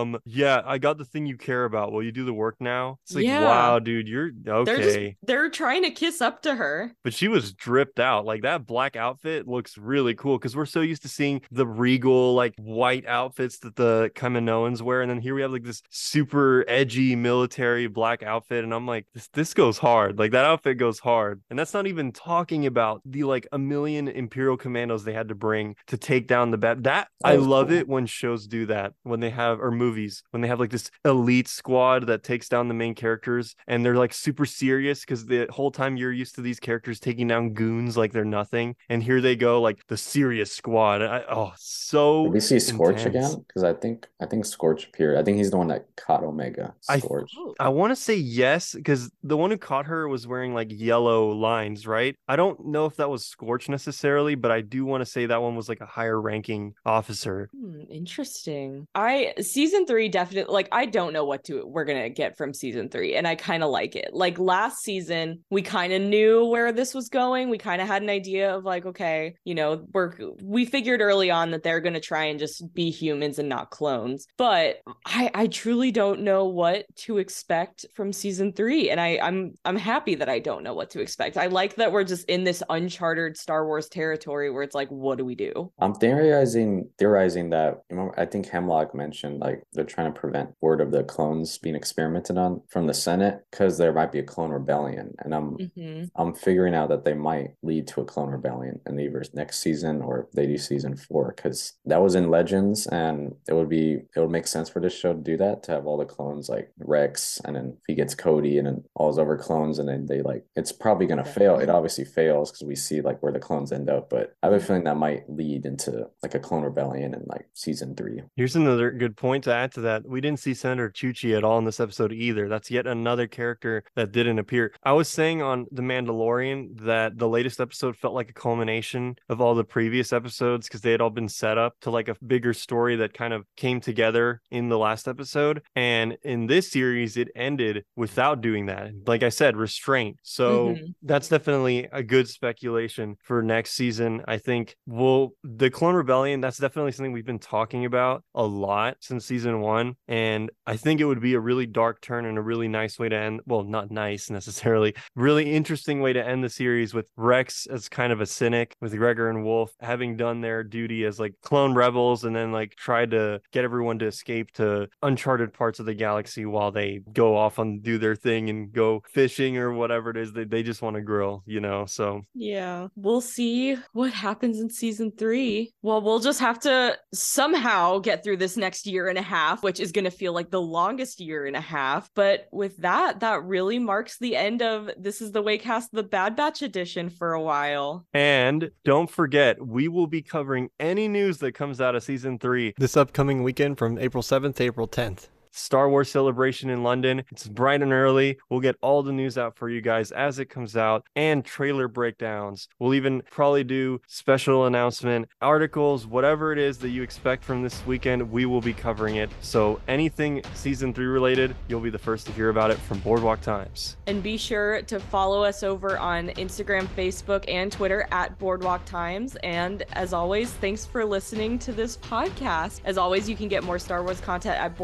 um, 0.00 0.18
yeah, 0.24 0.62
I 0.64 0.78
got 0.78 0.98
the 0.98 1.04
thing 1.04 1.26
you 1.26 1.36
care 1.36 1.64
about. 1.64 1.92
Will 1.92 2.02
you 2.02 2.12
do 2.12 2.24
the 2.24 2.32
work 2.32 2.56
now? 2.60 2.98
It's 3.04 3.14
like, 3.14 3.24
Yeah. 3.24 3.44
wow, 3.44 3.78
dude, 3.78 4.08
you're 4.08 4.30
They're 4.32 4.64
just 4.64 4.88
okay. 4.96 5.16
they're 5.22 5.50
trying 5.50 5.82
to 5.84 5.90
kiss 5.90 6.20
up 6.20 6.42
to 6.42 6.54
her. 6.54 6.92
But 7.04 7.14
she 7.14 7.28
was 7.28 7.52
dripped 7.52 8.00
out. 8.00 8.24
Like 8.24 8.42
that 8.42 8.66
black 8.66 8.96
outfit 8.96 9.46
looks 9.48 9.76
really 9.78 10.14
cool 10.14 10.38
because 10.38 10.56
we're 10.56 10.66
so 10.66 10.80
used 10.80 11.02
to 11.02 11.08
seeing 11.08 11.42
the 11.50 11.66
regal, 11.66 12.34
like 12.34 12.54
white 12.58 13.06
outfits 13.48 13.58
that 13.60 13.76
the 13.76 14.10
Kaminoans 14.14 14.82
wear. 14.82 15.02
And 15.02 15.10
then 15.10 15.20
here 15.20 15.34
we 15.34 15.42
have 15.42 15.52
like 15.52 15.64
this 15.64 15.82
super 15.90 16.64
edgy 16.68 17.16
military 17.16 17.86
black 17.86 18.22
outfit. 18.22 18.64
And 18.64 18.72
I'm 18.72 18.86
like, 18.86 19.06
this 19.14 19.28
this 19.28 19.54
goes 19.54 19.78
hard. 19.78 20.18
Like 20.18 20.32
that 20.32 20.44
outfit 20.44 20.78
goes 20.78 20.98
hard. 20.98 21.40
And 21.50 21.58
that's 21.58 21.74
not 21.74 21.86
even 21.86 22.12
talking 22.12 22.66
about 22.66 23.02
the 23.04 23.24
like 23.24 23.46
a 23.52 23.58
million 23.58 24.08
Imperial 24.08 24.56
commandos 24.56 25.04
they 25.04 25.12
had 25.12 25.28
to 25.28 25.34
bring 25.34 25.74
to 25.86 25.96
take 25.96 26.26
down 26.26 26.50
the 26.50 26.58
bad. 26.58 26.84
That 26.84 27.08
I 27.24 27.36
love 27.36 27.68
cool. 27.68 27.78
it 27.78 27.88
when 27.88 28.06
shows 28.06 28.46
do 28.46 28.66
that, 28.66 28.92
when 29.02 29.20
they 29.20 29.30
have 29.30 29.60
or 29.60 29.70
movies, 29.70 30.22
when 30.30 30.42
they 30.42 30.48
have 30.48 30.60
like 30.60 30.70
this 30.70 30.90
elite 31.04 31.48
squad 31.48 32.06
that 32.06 32.22
takes 32.22 32.48
down 32.48 32.68
the 32.68 32.74
main 32.74 32.94
characters 32.94 33.54
and 33.66 33.84
they're 33.84 33.96
like 33.96 34.12
super 34.12 34.46
serious 34.46 35.00
because 35.00 35.26
the 35.26 35.46
whole 35.50 35.70
time 35.70 35.96
you're 35.96 36.12
used 36.12 36.34
to 36.34 36.40
these 36.40 36.60
characters 36.60 37.00
taking 37.00 37.28
down 37.28 37.52
goons 37.52 37.96
like 37.96 38.12
they're 38.12 38.24
nothing. 38.24 38.76
And 38.88 39.02
here 39.02 39.20
they 39.20 39.36
go, 39.36 39.60
like 39.60 39.78
the 39.88 39.96
serious 39.96 40.52
squad. 40.52 41.02
I, 41.02 41.22
oh, 41.30 41.52
so 41.56 42.24
Did 42.24 42.32
we 42.32 42.40
see 42.40 42.58
Scorch 42.58 43.06
intense. 43.06 43.34
again? 43.34 43.37
Because 43.46 43.64
I 43.64 43.72
think 43.74 44.08
I 44.20 44.26
think 44.26 44.44
Scorch 44.44 44.86
appeared. 44.86 45.18
I 45.18 45.22
think 45.22 45.36
he's 45.36 45.50
the 45.50 45.56
one 45.56 45.68
that 45.68 45.86
caught 45.96 46.22
Omega. 46.22 46.74
I- 46.88 46.98
Scorch. 46.98 47.30
Oh. 47.36 47.54
I 47.60 47.68
want 47.68 47.90
to 47.90 47.96
say 47.96 48.14
yes 48.14 48.74
because 48.74 49.10
the 49.22 49.36
one 49.36 49.50
who 49.50 49.58
caught 49.58 49.86
her 49.86 50.08
was 50.08 50.26
wearing 50.26 50.54
like 50.54 50.68
yellow 50.70 51.30
lines, 51.30 51.86
right? 51.86 52.14
I 52.28 52.36
don't 52.36 52.66
know 52.66 52.86
if 52.86 52.96
that 52.96 53.10
was 53.10 53.26
Scorch 53.26 53.68
necessarily, 53.68 54.34
but 54.34 54.50
I 54.50 54.60
do 54.60 54.84
want 54.84 55.02
to 55.02 55.06
say 55.06 55.26
that 55.26 55.42
one 55.42 55.56
was 55.56 55.68
like 55.68 55.80
a 55.80 55.86
higher 55.86 56.20
ranking 56.20 56.74
officer. 56.84 57.48
Hmm, 57.56 57.82
interesting. 57.90 58.86
I 58.94 59.34
season 59.40 59.86
three 59.86 60.08
definitely 60.08 60.52
like 60.52 60.68
I 60.72 60.86
don't 60.86 61.12
know 61.12 61.24
what 61.24 61.44
to 61.44 61.64
we're 61.66 61.84
gonna 61.84 62.08
get 62.10 62.36
from 62.36 62.54
season 62.54 62.88
three, 62.88 63.14
and 63.16 63.26
I 63.26 63.34
kind 63.34 63.62
of 63.62 63.70
like 63.70 63.96
it. 63.96 64.10
Like 64.12 64.38
last 64.38 64.78
season, 64.82 65.44
we 65.50 65.62
kind 65.62 65.92
of 65.92 66.02
knew 66.02 66.44
where 66.46 66.72
this 66.72 66.94
was 66.94 67.08
going. 67.08 67.50
We 67.50 67.58
kind 67.58 67.80
of 67.80 67.88
had 67.88 68.02
an 68.02 68.10
idea 68.10 68.54
of 68.54 68.64
like, 68.64 68.86
okay, 68.86 69.34
you 69.44 69.54
know, 69.54 69.84
we're 69.92 70.12
we 70.42 70.64
figured 70.64 71.00
early 71.00 71.30
on 71.30 71.50
that 71.50 71.62
they're 71.62 71.80
gonna 71.80 72.00
try 72.00 72.24
and 72.24 72.38
just 72.38 72.72
be 72.74 72.90
humans 73.28 73.38
and 73.38 73.48
not 73.48 73.70
clones. 73.70 74.26
But 74.36 74.80
I 75.06 75.30
I 75.34 75.46
truly 75.46 75.90
don't 75.90 76.20
know 76.20 76.46
what 76.46 76.84
to 77.06 77.18
expect 77.18 77.86
from 77.94 78.12
season 78.12 78.52
three, 78.52 78.90
and 78.90 79.00
I 79.00 79.18
I'm 79.22 79.54
I'm 79.64 79.76
happy 79.76 80.14
that 80.16 80.28
I 80.28 80.38
don't 80.38 80.62
know 80.62 80.74
what 80.74 80.90
to 80.90 81.00
expect. 81.00 81.36
I 81.36 81.46
like 81.46 81.76
that 81.76 81.92
we're 81.92 82.04
just 82.04 82.28
in 82.28 82.44
this 82.44 82.62
uncharted 82.68 83.36
Star 83.36 83.66
Wars 83.66 83.88
territory 83.88 84.50
where 84.50 84.62
it's 84.62 84.74
like, 84.74 84.88
what 84.88 85.18
do 85.18 85.24
we 85.24 85.34
do? 85.34 85.72
I'm 85.78 85.94
theorizing 85.94 86.88
theorizing 86.98 87.50
that 87.50 87.82
I 88.16 88.24
think 88.24 88.48
Hemlock 88.48 88.94
mentioned 88.94 89.40
like 89.40 89.62
they're 89.72 89.84
trying 89.84 90.12
to 90.12 90.18
prevent 90.18 90.50
word 90.60 90.80
of 90.80 90.90
the 90.90 91.04
clones 91.04 91.58
being 91.58 91.74
experimented 91.76 92.38
on 92.38 92.62
from 92.68 92.86
the 92.86 92.94
Senate 92.94 93.44
because 93.50 93.78
there 93.78 93.92
might 93.92 94.12
be 94.12 94.20
a 94.20 94.24
clone 94.24 94.50
rebellion, 94.50 95.14
and 95.20 95.34
I'm 95.34 95.56
hmm 95.74 96.04
I'm 96.16 96.34
figuring 96.34 96.74
out 96.74 96.88
that 96.88 97.04
they 97.04 97.14
might 97.14 97.50
lead 97.62 97.86
to 97.88 98.00
a 98.00 98.04
clone 98.04 98.30
rebellion 98.30 98.80
in 98.86 98.98
either 98.98 99.22
next 99.34 99.60
season 99.60 100.02
or 100.02 100.20
if 100.20 100.32
they 100.32 100.46
do 100.46 100.58
season 100.58 100.96
four 100.96 101.34
because 101.36 101.74
that 101.84 102.00
was 102.00 102.14
in 102.14 102.30
Legends 102.30 102.86
and 102.86 103.17
Um, 103.18 103.34
it 103.48 103.54
would 103.54 103.68
be 103.68 104.02
it 104.14 104.20
would 104.20 104.30
make 104.30 104.46
sense 104.46 104.68
for 104.68 104.80
this 104.80 104.96
show 104.96 105.12
to 105.12 105.20
do 105.20 105.36
that 105.38 105.62
to 105.64 105.72
have 105.72 105.86
all 105.86 105.96
the 105.96 106.04
clones 106.04 106.48
like 106.48 106.70
Rex 106.78 107.40
and 107.44 107.56
then 107.56 107.76
if 107.78 107.84
he 107.86 107.94
gets 107.94 108.14
Cody 108.14 108.58
and 108.58 108.66
then 108.66 108.84
all 108.94 109.08
his 109.08 109.18
other 109.18 109.36
clones 109.36 109.78
and 109.78 109.88
then 109.88 110.06
they 110.06 110.22
like 110.22 110.44
it's 110.56 110.72
probably 110.72 111.06
gonna 111.06 111.24
fail. 111.24 111.58
It 111.58 111.70
obviously 111.70 112.04
fails 112.04 112.50
because 112.50 112.66
we 112.66 112.76
see 112.76 113.00
like 113.00 113.22
where 113.22 113.32
the 113.32 113.38
clones 113.38 113.72
end 113.72 113.90
up, 113.90 114.10
but 114.10 114.34
I 114.42 114.46
have 114.46 114.52
a 114.52 114.58
mm-hmm. 114.58 114.66
feeling 114.66 114.84
that 114.84 114.96
might 114.96 115.28
lead 115.28 115.66
into 115.66 116.08
like 116.22 116.34
a 116.34 116.38
clone 116.38 116.62
rebellion 116.62 117.14
in 117.14 117.24
like 117.26 117.48
season 117.54 117.94
three. 117.94 118.22
Here's 118.36 118.56
another 118.56 118.90
good 118.90 119.16
point 119.16 119.44
to 119.44 119.54
add 119.54 119.72
to 119.72 119.80
that. 119.82 120.06
We 120.06 120.20
didn't 120.20 120.40
see 120.40 120.54
Senator 120.54 120.90
Chuchi 120.90 121.36
at 121.36 121.44
all 121.44 121.58
in 121.58 121.64
this 121.64 121.80
episode 121.80 122.12
either. 122.12 122.48
That's 122.48 122.70
yet 122.70 122.86
another 122.86 123.26
character 123.26 123.84
that 123.96 124.12
didn't 124.12 124.38
appear. 124.38 124.72
I 124.82 124.92
was 124.92 125.08
saying 125.08 125.42
on 125.42 125.66
The 125.72 125.82
Mandalorian 125.82 126.80
that 126.80 127.18
the 127.18 127.28
latest 127.28 127.60
episode 127.60 127.96
felt 127.96 128.14
like 128.14 128.30
a 128.30 128.34
culmination 128.34 129.16
of 129.28 129.40
all 129.40 129.54
the 129.54 129.64
previous 129.64 130.12
episodes 130.12 130.68
because 130.68 130.80
they 130.80 130.92
had 130.92 131.00
all 131.00 131.10
been 131.10 131.28
set 131.28 131.58
up 131.58 131.74
to 131.80 131.90
like 131.90 132.08
a 132.08 132.16
bigger 132.24 132.52
story 132.52 132.96
that 132.96 133.07
kind 133.14 133.32
of 133.32 133.44
came 133.56 133.80
together 133.80 134.40
in 134.50 134.68
the 134.68 134.78
last 134.78 135.08
episode. 135.08 135.62
And 135.76 136.16
in 136.22 136.46
this 136.46 136.70
series, 136.70 137.16
it 137.16 137.28
ended 137.36 137.84
without 137.96 138.40
doing 138.40 138.66
that. 138.66 138.90
Like 139.06 139.22
I 139.22 139.28
said, 139.28 139.56
restraint. 139.56 140.16
So 140.22 140.68
Mhm. 140.76 140.94
that's 141.02 141.28
definitely 141.28 141.88
a 141.92 142.02
good 142.02 142.28
speculation 142.28 143.16
for 143.22 143.42
next 143.42 143.72
season. 143.72 144.22
I 144.26 144.38
think 144.38 144.76
we'll 144.86 145.32
the 145.44 145.70
Clone 145.70 145.94
Rebellion, 145.94 146.40
that's 146.40 146.58
definitely 146.58 146.92
something 146.92 147.12
we've 147.12 147.24
been 147.26 147.38
talking 147.38 147.84
about 147.84 148.22
a 148.34 148.44
lot 148.44 148.96
since 149.00 149.24
season 149.26 149.60
one. 149.60 149.94
And 150.06 150.50
I 150.66 150.76
think 150.76 151.00
it 151.00 151.04
would 151.04 151.20
be 151.20 151.34
a 151.34 151.40
really 151.40 151.66
dark 151.66 152.00
turn 152.00 152.24
and 152.24 152.38
a 152.38 152.42
really 152.42 152.68
nice 152.68 152.98
way 152.98 153.08
to 153.08 153.16
end. 153.16 153.40
Well, 153.46 153.62
not 153.64 153.90
nice 153.90 154.30
necessarily, 154.30 154.94
really 155.14 155.52
interesting 155.52 156.00
way 156.00 156.12
to 156.12 156.24
end 156.26 156.42
the 156.44 156.48
series 156.48 156.94
with 156.94 157.06
Rex 157.16 157.66
as 157.66 157.88
kind 157.88 158.12
of 158.12 158.20
a 158.20 158.26
cynic, 158.26 158.74
with 158.80 158.96
Gregor 158.96 159.28
and 159.30 159.44
Wolffe 159.44 159.72
having 159.80 160.16
done 160.16 160.40
their 160.40 160.62
duty 160.62 161.04
as 161.04 161.18
like 161.20 161.34
clone 161.42 161.74
rebels 161.74 162.24
and 162.24 162.34
then 162.34 162.52
like 162.52 162.74
tried 162.98 163.10
to 163.12 163.40
get 163.52 163.64
everyone 163.64 164.00
to 164.00 164.06
escape 164.06 164.50
to 164.52 164.88
uncharted 165.02 165.52
parts 165.52 165.78
of 165.78 165.86
the 165.86 165.94
galaxy 165.94 166.44
while 166.44 166.72
they 166.72 167.00
go 167.12 167.36
off 167.36 167.58
and 167.58 167.80
do 167.82 167.96
their 167.96 168.16
thing 168.16 168.50
and 168.50 168.72
go 168.72 169.04
fishing 169.12 169.56
or 169.56 169.72
whatever 169.72 170.10
it 170.10 170.16
is. 170.16 170.32
They, 170.32 170.44
they 170.44 170.64
just 170.64 170.82
want 170.82 170.96
to 170.96 171.02
grill, 171.02 171.44
you 171.46 171.60
know? 171.60 171.86
So 171.86 172.22
Yeah, 172.34 172.88
we'll 172.96 173.20
see 173.20 173.76
what 173.92 174.12
happens 174.12 174.58
in 174.58 174.68
season 174.68 175.12
three. 175.16 175.72
Well, 175.82 176.02
we'll 176.02 176.18
just 176.18 176.40
have 176.40 176.58
to 176.60 176.98
somehow 177.14 178.00
get 178.00 178.24
through 178.24 178.38
this 178.38 178.56
next 178.56 178.86
year 178.86 179.06
and 179.06 179.18
a 179.18 179.22
half, 179.22 179.62
which 179.62 179.78
is 179.78 179.92
going 179.92 180.04
to 180.04 180.10
feel 180.10 180.32
like 180.32 180.50
the 180.50 180.60
longest 180.60 181.20
year 181.20 181.46
and 181.46 181.54
a 181.54 181.60
half. 181.60 182.10
But 182.16 182.48
with 182.50 182.78
that, 182.78 183.20
that 183.20 183.44
really 183.44 183.78
marks 183.78 184.18
the 184.18 184.34
end 184.34 184.60
of 184.60 184.90
This 184.98 185.20
is 185.20 185.30
the 185.30 185.42
Waycast, 185.42 185.90
the 185.92 186.02
Bad 186.02 186.34
Batch 186.34 186.62
edition 186.62 187.10
for 187.10 187.32
a 187.32 187.42
while. 187.42 188.06
And 188.12 188.72
don't 188.84 189.08
forget, 189.08 189.64
we 189.64 189.86
will 189.86 190.08
be 190.08 190.22
covering 190.22 190.70
any 190.80 191.06
news 191.06 191.38
that 191.38 191.52
comes 191.52 191.80
out 191.80 191.94
of 191.94 192.02
season 192.02 192.40
three 192.40 192.72
this 192.78 192.96
upcoming 192.96 193.42
weekend 193.42 193.76
from 193.76 193.98
April 193.98 194.22
7th 194.22 194.54
to 194.56 194.64
April 194.64 194.86
10th. 194.86 195.26
Star 195.52 195.88
Wars 195.88 196.10
celebration 196.10 196.70
in 196.70 196.82
London. 196.82 197.24
It's 197.30 197.48
bright 197.48 197.82
and 197.82 197.92
early. 197.92 198.38
We'll 198.48 198.60
get 198.60 198.76
all 198.80 199.02
the 199.02 199.12
news 199.12 199.38
out 199.38 199.56
for 199.56 199.68
you 199.68 199.80
guys 199.80 200.12
as 200.12 200.38
it 200.38 200.46
comes 200.46 200.76
out 200.76 201.04
and 201.16 201.44
trailer 201.44 201.88
breakdowns. 201.88 202.68
We'll 202.78 202.94
even 202.94 203.22
probably 203.30 203.64
do 203.64 204.00
special 204.06 204.66
announcement 204.66 205.28
articles, 205.40 206.06
whatever 206.06 206.52
it 206.52 206.58
is 206.58 206.78
that 206.78 206.90
you 206.90 207.02
expect 207.02 207.44
from 207.44 207.62
this 207.62 207.84
weekend, 207.86 208.30
we 208.30 208.46
will 208.46 208.60
be 208.60 208.72
covering 208.72 209.16
it. 209.16 209.30
So 209.40 209.80
anything 209.88 210.42
season 210.54 210.92
three 210.92 211.06
related, 211.06 211.54
you'll 211.68 211.80
be 211.80 211.90
the 211.90 211.98
first 211.98 212.26
to 212.26 212.32
hear 212.32 212.48
about 212.48 212.70
it 212.70 212.78
from 212.78 212.98
Boardwalk 213.00 213.40
Times. 213.40 213.96
And 214.06 214.22
be 214.22 214.36
sure 214.36 214.82
to 214.82 215.00
follow 215.00 215.42
us 215.42 215.62
over 215.62 215.98
on 215.98 216.28
Instagram, 216.30 216.86
Facebook, 216.96 217.44
and 217.48 217.70
Twitter 217.70 218.06
at 218.10 218.38
Boardwalk 218.38 218.84
Times. 218.84 219.36
And 219.42 219.84
as 219.92 220.12
always, 220.12 220.50
thanks 220.50 220.84
for 220.86 221.04
listening 221.04 221.58
to 221.60 221.72
this 221.72 221.96
podcast. 221.96 222.80
As 222.84 222.98
always, 222.98 223.28
you 223.28 223.36
can 223.36 223.48
get 223.48 223.64
more 223.64 223.78
Star 223.78 224.02
Wars 224.02 224.20
content 224.20 224.58
at 224.58 224.76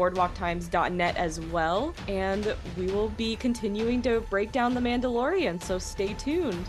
boardwalktimes.net 0.65 1.17
as 1.17 1.39
well. 1.39 1.93
And 2.07 2.55
we 2.77 2.87
will 2.87 3.09
be 3.09 3.35
continuing 3.35 4.01
to 4.03 4.21
break 4.29 4.51
down 4.51 4.73
The 4.73 4.81
Mandalorian, 4.81 5.61
so 5.61 5.77
stay 5.77 6.13
tuned. 6.13 6.65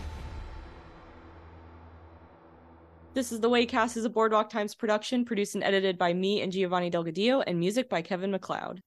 This 3.13 3.31
is 3.31 3.39
The 3.39 3.49
Waycast 3.49 3.97
is 3.97 4.05
a 4.05 4.09
Boardwalk 4.09 4.49
Times 4.49 4.75
production, 4.75 5.25
produced 5.25 5.55
and 5.55 5.63
edited 5.63 5.97
by 5.97 6.13
me 6.13 6.41
and 6.41 6.51
Giovanni 6.51 6.91
Delgadillo, 6.91 7.43
and 7.47 7.59
music 7.59 7.89
by 7.89 8.01
Kevin 8.01 8.31
MacLeod. 8.31 8.83